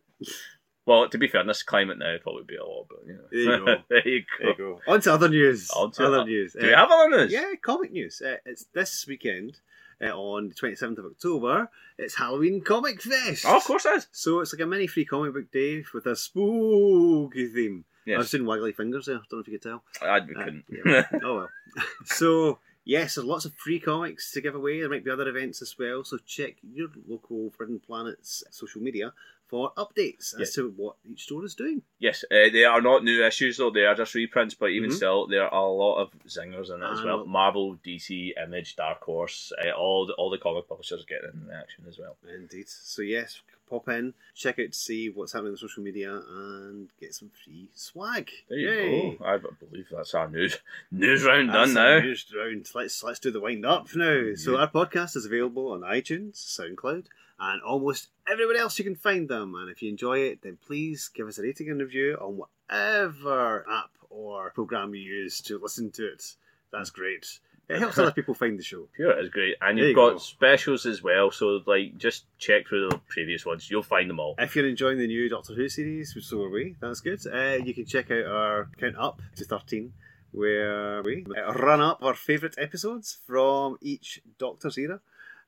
Well, 0.84 1.08
to 1.08 1.16
be 1.18 1.28
fair, 1.28 1.42
in 1.42 1.46
this 1.46 1.62
climate 1.62 1.98
now, 1.98 2.08
it'd 2.08 2.22
probably 2.22 2.42
be 2.44 2.56
a 2.56 2.64
lot, 2.64 2.86
but 2.88 2.98
you 3.06 3.14
know. 3.14 3.24
There 3.30 3.38
you 3.38 3.58
go. 3.64 3.64
there 3.88 4.08
you 4.08 4.22
There 4.40 4.48
you 4.50 4.54
go. 4.56 4.80
go. 4.86 4.92
On 4.92 5.00
to 5.00 5.12
other 5.12 5.28
news. 5.28 5.70
On 5.70 5.90
to 5.92 6.06
other 6.06 6.24
news. 6.24 6.54
Do 6.54 6.66
we 6.66 6.72
Uh, 6.74 6.76
have 6.78 6.90
other 6.90 7.08
news? 7.10 7.32
Yeah, 7.32 7.52
comic 7.62 7.92
news. 7.92 8.20
Uh, 8.20 8.36
it's 8.44 8.64
this 8.74 9.06
weekend 9.06 9.60
uh, 10.02 10.06
on 10.06 10.48
the 10.48 10.54
27th 10.56 10.98
of 10.98 11.04
October. 11.06 11.70
It's 11.98 12.16
Halloween 12.16 12.62
Comic 12.62 13.00
Fest. 13.00 13.44
Oh, 13.46 13.58
of 13.58 13.64
course 13.64 13.86
it 13.86 13.94
is. 13.96 14.06
So 14.10 14.40
it's 14.40 14.52
like 14.52 14.60
a 14.62 14.66
mini 14.66 14.88
free 14.88 15.04
comic 15.04 15.34
book 15.34 15.52
day 15.52 15.84
with 15.94 16.06
a 16.06 16.16
spooky 16.16 17.46
theme. 17.46 17.84
I've 18.08 18.28
seen 18.28 18.42
waggly 18.42 18.74
fingers 18.74 19.06
there. 19.06 19.20
Don't 19.30 19.32
know 19.34 19.38
if 19.38 19.46
you 19.48 19.58
could 19.60 19.62
tell. 19.62 19.84
I, 20.02 20.18
we 20.18 20.34
Uh, 20.34 20.44
couldn't. 20.44 20.64
yeah. 20.84 21.06
oh 21.22 21.36
well. 21.36 21.48
so 22.06 22.58
yes, 22.84 23.14
there's 23.14 23.26
lots 23.26 23.44
of 23.44 23.54
free 23.54 23.80
comics 23.80 24.30
to 24.32 24.40
give 24.40 24.54
away. 24.54 24.80
There 24.80 24.88
might 24.88 25.04
be 25.04 25.10
other 25.10 25.28
events 25.28 25.62
as 25.62 25.76
well. 25.78 26.04
So 26.04 26.18
check 26.18 26.56
your 26.62 26.88
local 27.08 27.50
Forbidden 27.50 27.80
Planet's 27.80 28.44
social 28.50 28.80
media 28.82 29.12
for 29.48 29.72
updates 29.76 30.32
as 30.40 30.54
to 30.54 30.72
what 30.76 30.96
each 31.04 31.24
store 31.24 31.44
is 31.44 31.54
doing. 31.54 31.82
Yes, 31.98 32.24
uh, 32.30 32.48
they 32.50 32.64
are 32.64 32.80
not 32.80 33.04
new 33.04 33.22
issues 33.24 33.58
though; 33.58 33.70
they 33.70 33.84
are 33.84 33.94
just 33.94 34.14
reprints. 34.14 34.54
But 34.54 34.70
even 34.70 34.88
Mhm. 34.90 34.94
still, 34.94 35.26
there 35.26 35.46
are 35.46 35.64
a 35.66 35.70
lot 35.70 36.00
of 36.00 36.10
zingers 36.26 36.74
in 36.74 36.82
it 36.82 36.86
as 36.90 37.02
well. 37.04 37.26
Marvel, 37.26 37.76
DC, 37.84 38.32
Image, 38.42 38.76
Dark 38.76 39.02
Horse, 39.02 39.52
uh, 39.62 39.70
all 39.72 40.06
the, 40.06 40.14
all 40.14 40.30
the 40.30 40.38
comic 40.38 40.66
publishers 40.68 41.04
getting 41.04 41.30
in 41.34 41.46
the 41.48 41.54
action 41.54 41.84
as 41.86 41.98
well. 41.98 42.16
Indeed. 42.34 42.68
So 42.68 43.02
yes, 43.02 43.42
pop 43.72 43.88
in, 43.88 44.12
check 44.34 44.58
out 44.58 44.72
to 44.72 44.78
see 44.78 45.08
what's 45.08 45.32
happening 45.32 45.52
on 45.52 45.56
social 45.56 45.82
media, 45.82 46.20
and 46.28 46.90
get 47.00 47.14
some 47.14 47.30
free 47.42 47.68
swag. 47.74 48.30
There 48.48 48.58
you 48.58 48.68
Yay. 48.68 49.16
go. 49.16 49.24
I 49.24 49.38
believe 49.38 49.86
that's 49.90 50.14
our 50.14 50.28
news 50.28 50.58
news 50.90 51.24
round 51.24 51.48
That's 51.48 51.72
done 51.72 51.74
now. 51.74 52.00
news 52.00 52.26
round. 52.36 52.70
Let's 52.74 53.02
let's 53.02 53.18
do 53.18 53.30
the 53.30 53.40
wind 53.40 53.64
up 53.64 53.94
now. 53.94 54.34
So 54.36 54.58
our 54.58 54.70
podcast 54.70 55.16
is 55.16 55.24
available 55.24 55.72
on 55.72 55.80
iTunes, 55.80 56.36
SoundCloud, 56.36 57.06
and 57.40 57.62
almost 57.62 58.08
everywhere 58.30 58.58
else 58.58 58.78
you 58.78 58.84
can 58.84 58.94
find 58.94 59.28
them. 59.28 59.54
And 59.54 59.70
if 59.70 59.82
you 59.82 59.88
enjoy 59.88 60.18
it, 60.18 60.42
then 60.42 60.58
please 60.64 61.08
give 61.08 61.26
us 61.26 61.38
a 61.38 61.42
rating 61.42 61.70
and 61.70 61.80
review 61.80 62.18
on 62.20 62.36
whatever 62.36 63.66
app 63.70 63.90
or 64.10 64.50
program 64.50 64.94
you 64.94 65.00
use 65.00 65.40
to 65.42 65.58
listen 65.58 65.90
to 65.92 66.12
it. 66.12 66.36
That's 66.70 66.90
mm. 66.90 66.94
great. 66.94 67.38
It 67.72 67.78
helps 67.80 67.98
other 67.98 68.12
people 68.12 68.34
find 68.34 68.58
the 68.58 68.62
show. 68.62 68.88
Sure, 68.96 69.10
it 69.18 69.24
is 69.24 69.30
great, 69.30 69.56
and 69.60 69.78
you've 69.78 69.88
you 69.88 69.94
got 69.94 70.12
go. 70.12 70.18
specials 70.18 70.86
as 70.86 71.02
well. 71.02 71.30
So 71.30 71.60
like, 71.66 71.96
just 71.98 72.24
check 72.38 72.68
through 72.68 72.88
the 72.90 72.98
previous 73.08 73.44
ones; 73.46 73.70
you'll 73.70 73.82
find 73.82 74.08
them 74.10 74.20
all. 74.20 74.34
If 74.38 74.54
you're 74.56 74.68
enjoying 74.68 74.98
the 74.98 75.06
new 75.06 75.28
Doctor 75.28 75.54
Who 75.54 75.68
series, 75.68 76.14
which 76.14 76.24
so 76.26 76.42
are 76.42 76.50
we, 76.50 76.76
that's 76.80 77.00
good. 77.00 77.20
Uh, 77.26 77.58
you 77.64 77.74
can 77.74 77.86
check 77.86 78.10
out 78.10 78.26
our 78.26 78.68
count 78.78 78.96
up 78.98 79.20
to 79.36 79.44
13, 79.44 79.92
where 80.32 81.02
we 81.02 81.24
uh, 81.36 81.52
run 81.54 81.80
up 81.80 82.02
our 82.02 82.14
favourite 82.14 82.54
episodes 82.58 83.18
from 83.26 83.76
each 83.80 84.20
Doctor's 84.38 84.78
era, 84.78 85.00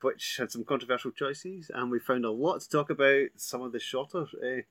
which 0.03 0.37
had 0.39 0.51
some 0.51 0.65
controversial 0.65 1.11
choices, 1.11 1.71
and 1.75 1.91
we 1.91 1.99
found 1.99 2.25
a 2.25 2.31
lot 2.31 2.61
to 2.61 2.69
talk 2.69 2.91
about. 2.91 3.27
Some 3.37 3.63
of 3.63 3.73
the 3.73 3.81
shorter, 3.81 4.23
uh, 4.43 4.63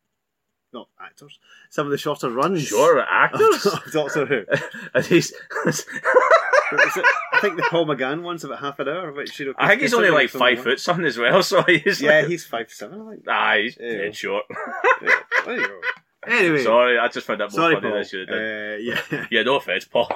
not 0.73 0.87
actors, 0.99 1.39
some 1.69 1.85
of 1.87 1.91
the 1.91 1.97
shorter 1.97 2.29
runs. 2.29 2.63
Sure, 2.63 2.99
actors. 3.01 3.65
of 3.65 3.83
Doctor 3.91 4.25
Who. 4.25 4.43
Is 6.73 6.97
it- 6.97 7.05
I 7.33 7.39
think 7.41 7.55
the 7.57 7.63
Paul 7.69 7.85
McGann 7.87 8.21
one's 8.21 8.43
about 8.43 8.59
half 8.59 8.79
an 8.79 8.87
hour, 8.87 9.11
which 9.11 9.39
you 9.39 9.47
know. 9.47 9.53
I 9.57 9.67
think 9.67 9.81
he's 9.81 9.93
only 9.93 10.09
like 10.11 10.29
five 10.29 10.57
some 10.59 10.63
foot 10.63 10.79
something 10.79 11.05
as 11.05 11.17
well. 11.17 11.41
So 11.43 11.63
he's 11.63 11.99
them- 11.99 12.09
Yeah, 12.09 12.19
like, 12.19 12.27
he's 12.27 12.45
five 12.45 12.71
seven, 12.71 13.01
I 13.01 13.11
think. 13.11 13.25
ah, 13.27 13.55
he's 13.57 13.77
Yeah. 13.79 13.97
dead 13.97 14.15
short. 14.15 14.43
Yeah, 15.01 15.09
there. 15.45 15.69
Anyway, 16.25 16.63
Sorry, 16.63 16.97
I 16.97 17.07
just 17.09 17.27
found 17.27 17.41
that 17.41 17.51
more 17.51 17.59
sorry, 17.59 17.75
funny 17.75 17.81
Paul. 17.87 17.91
than 17.91 17.99
I 17.99 18.03
should 18.03 18.19
have 18.19 18.29
done. 18.29 18.37
Uh, 18.37 18.75
yeah. 18.79 19.27
Yeah, 19.31 19.43
no 19.43 19.55
offense, 19.57 19.85
Paul. 19.85 20.09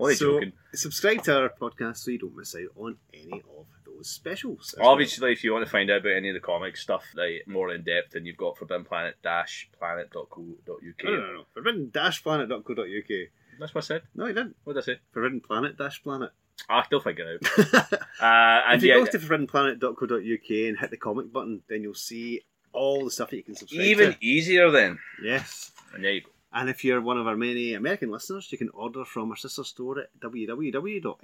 Only 0.00 0.14
So- 0.14 0.34
joking. 0.34 0.52
subscribe 0.72 1.22
to 1.24 1.38
our 1.42 1.50
podcast 1.50 1.98
so 1.98 2.10
you 2.12 2.18
don't 2.18 2.34
miss 2.36 2.54
out 2.54 2.70
on 2.82 2.96
any 3.12 3.42
of 3.58 3.66
those 3.84 4.08
specials. 4.08 4.72
as 4.74 4.80
well. 4.80 4.88
Obviously, 4.88 5.32
if 5.32 5.44
you 5.44 5.52
want 5.52 5.66
to 5.66 5.70
find 5.70 5.90
out 5.90 6.00
about 6.00 6.12
any 6.16 6.30
of 6.30 6.34
the 6.34 6.40
comic 6.40 6.76
stuff, 6.78 7.04
like 7.14 7.42
more 7.46 7.74
in 7.74 7.82
depth, 7.82 8.12
then 8.12 8.24
you've 8.24 8.38
got 8.38 8.56
Forbidden 8.56 8.84
Planet 8.86 9.16
dash 9.22 9.68
planet.co.uk. 9.78 11.04
No, 11.04 11.10
no, 11.10 11.16
no, 11.20 11.32
no. 11.34 11.44
Forbidden-planet.co.uk. 11.52 13.28
That's 13.60 13.74
what 13.74 13.84
I 13.84 13.86
said. 13.86 14.02
No, 14.14 14.26
you 14.26 14.32
didn't. 14.32 14.56
What 14.64 14.72
did 14.74 14.82
I 14.82 14.84
say? 14.86 15.00
Forbidden 15.12 15.40
Planet 15.40 15.76
dash 15.76 16.02
planet. 16.02 16.30
Ah, 16.68 16.82
still 16.84 17.00
figure 17.00 17.34
it 17.34 17.46
out. 17.46 17.58
if 17.92 18.22
Uh, 18.22 18.62
and 18.68 18.82
you 18.82 18.88
yeah, 18.88 18.94
go 18.96 19.06
to 19.06 19.18
forbiddenplanet.co.uk 19.18 20.50
and 20.68 20.78
hit 20.78 20.90
the 20.90 20.96
comic 20.96 21.32
button, 21.32 21.62
then 21.68 21.82
you'll 21.82 21.94
see 21.94 22.42
all 22.72 23.04
the 23.04 23.10
stuff 23.10 23.30
that 23.30 23.36
you 23.36 23.42
can 23.42 23.54
subscribe 23.54 23.84
even 23.84 24.12
to. 24.12 24.24
easier 24.24 24.70
then. 24.70 24.98
Yes. 25.22 25.72
And 25.92 26.04
there 26.04 26.12
you 26.12 26.20
go. 26.22 26.30
And 26.52 26.70
if 26.70 26.84
you're 26.84 27.00
one 27.00 27.18
of 27.18 27.26
our 27.26 27.36
many 27.36 27.74
American 27.74 28.10
listeners, 28.12 28.50
you 28.52 28.58
can 28.58 28.68
order 28.70 29.04
from 29.04 29.30
our 29.30 29.36
sister 29.36 29.64
store 29.64 29.98
at 30.00 30.08
www.fpnyc.com. 30.20 31.14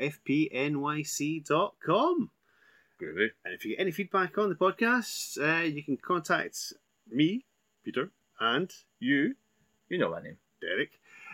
Groovy. 3.00 3.28
And 3.44 3.54
if 3.54 3.64
you 3.64 3.70
get 3.76 3.80
any 3.80 3.90
feedback 3.92 4.36
on 4.38 4.48
the 4.48 4.54
podcast, 4.54 5.38
uh, 5.40 5.62
you 5.62 5.82
can 5.82 5.96
contact 5.96 6.72
me, 7.10 7.44
Peter, 7.84 8.10
and 8.38 8.70
you, 8.98 9.34
You 9.88 9.98
know 9.98 10.10
my 10.10 10.20
name. 10.20 10.36
Derek. 10.60 10.90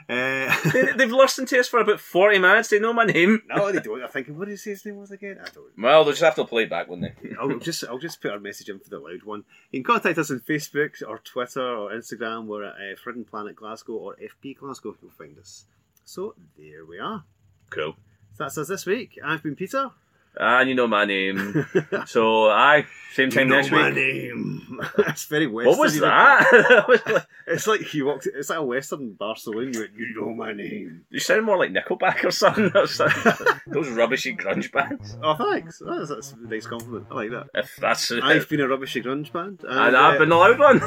Uh, 0.09 0.55
they, 0.73 0.93
they've 0.93 1.11
listened 1.11 1.49
to 1.49 1.59
us 1.59 1.67
for 1.67 1.81
about 1.81 1.99
40 1.99 2.39
minutes. 2.39 2.69
They 2.69 2.79
know 2.79 2.93
my 2.93 3.05
name. 3.05 3.43
no, 3.49 3.73
they 3.73 3.81
don't. 3.81 4.03
I'm 4.03 4.09
thinking, 4.09 4.39
what 4.39 4.45
did 4.45 4.53
he 4.53 4.57
say 4.57 4.71
his 4.71 4.85
name 4.87 4.97
was 4.97 5.11
again? 5.11 5.39
I 5.41 5.49
don't. 5.49 5.67
Well, 5.77 6.05
they'll 6.05 6.13
just 6.13 6.23
have 6.23 6.37
to 6.37 6.45
play 6.45 6.63
it 6.65 6.71
back, 6.71 6.89
won't 6.89 7.03
they? 7.03 7.15
I'll 7.41 7.59
just 7.59 7.85
I'll 7.85 7.99
just 7.99 8.21
put 8.21 8.31
our 8.31 8.39
message 8.39 8.69
in 8.69 8.79
for 8.79 8.89
the 8.89 9.01
loud 9.01 9.25
one. 9.25 9.45
You 9.73 9.83
can 9.83 9.95
contact 9.95 10.19
us 10.19 10.31
on 10.31 10.41
Facebook 10.41 11.03
or 11.07 11.19
Twitter 11.19 11.61
or 11.61 11.91
Instagram. 11.91 12.47
We're 12.47 12.65
at 12.65 12.75
uh, 12.75 12.97
Forbidden 13.03 13.25
Planet 13.25 13.57
Glasgow 13.57 13.95
or 13.95 14.17
FP 14.17 14.57
Glasgow. 14.59 14.91
If 14.91 14.99
you'll 15.03 15.11
find 15.11 15.37
us. 15.39 15.65
So 16.05 16.37
there 16.57 16.85
we 16.85 17.01
are. 17.01 17.25
Cool. 17.71 17.97
That's 18.39 18.59
us 18.59 18.69
this 18.69 18.87
week. 18.87 19.19
I've 19.25 19.43
been 19.43 19.57
Peter. 19.57 19.91
And 20.39 20.69
you 20.69 20.75
know 20.75 20.87
my 20.87 21.05
name. 21.05 21.67
So 22.07 22.51
I 22.51 22.87
same 23.15 23.31
time 23.31 23.49
next 23.49 23.71
week. 23.71 23.73
you 23.73 23.79
know 23.79 23.89
next 23.89 23.95
my 23.97 24.01
week. 24.03 24.15
name. 24.15 24.81
That's 24.99 25.25
very 25.25 25.47
western. 25.47 25.71
What 25.71 25.79
was 25.81 25.99
that? 26.01 26.47
That 26.69 26.89
was 26.89 27.01
like- 27.07 27.27
It's 27.47 27.67
like 27.67 27.95
you 27.95 28.05
walked. 28.07 28.27
It's 28.27 28.51
like 28.51 28.59
a 28.59 28.63
western 28.65 29.13
bar 29.15 29.37
saloon. 29.37 29.73
You 29.73 29.81
went, 29.81 29.93
you 29.97 30.15
know 30.21 30.35
my 30.35 30.53
name. 30.53 31.05
you 31.11 31.19
sound 31.21 31.45
more 31.47 31.57
like 31.57 31.71
Nickelback 31.71 32.25
or 32.25 32.31
something. 32.31 32.71
Those 32.75 33.89
rubbishy 33.89 34.37
grunge 34.37 34.71
bands. 34.73 35.17
Oh, 35.23 35.35
thanks. 35.35 35.81
That's, 35.85 36.11
that's 36.11 36.33
a 36.33 36.37
nice 36.49 36.67
compliment. 36.67 37.07
I 37.11 37.15
like 37.15 37.31
that. 37.31 37.47
If 37.55 37.75
that's 37.81 38.11
it. 38.11 38.23
I've 38.23 38.49
been 38.49 38.61
a 38.61 38.69
rubbishy 38.69 39.03
grunge 39.03 39.33
band, 39.33 39.61
and, 39.67 39.79
and 39.79 39.97
I've 39.97 40.17
uh, 40.17 40.19
been 40.19 40.29
the 40.29 40.37
loud 40.37 40.59
one. 40.59 40.81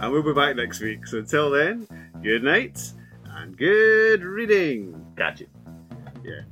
and 0.00 0.12
we'll 0.12 0.22
be 0.22 0.32
back 0.34 0.54
next 0.56 0.80
week. 0.80 1.06
So 1.06 1.18
until 1.18 1.50
then, 1.50 1.88
good 2.22 2.44
night 2.44 2.78
and 3.30 3.56
good 3.56 4.22
reading. 4.22 5.04
Gadget. 5.16 5.48
Yeah, 6.22 6.42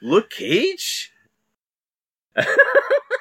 Luke 0.00 0.30
Cage? 0.30 1.12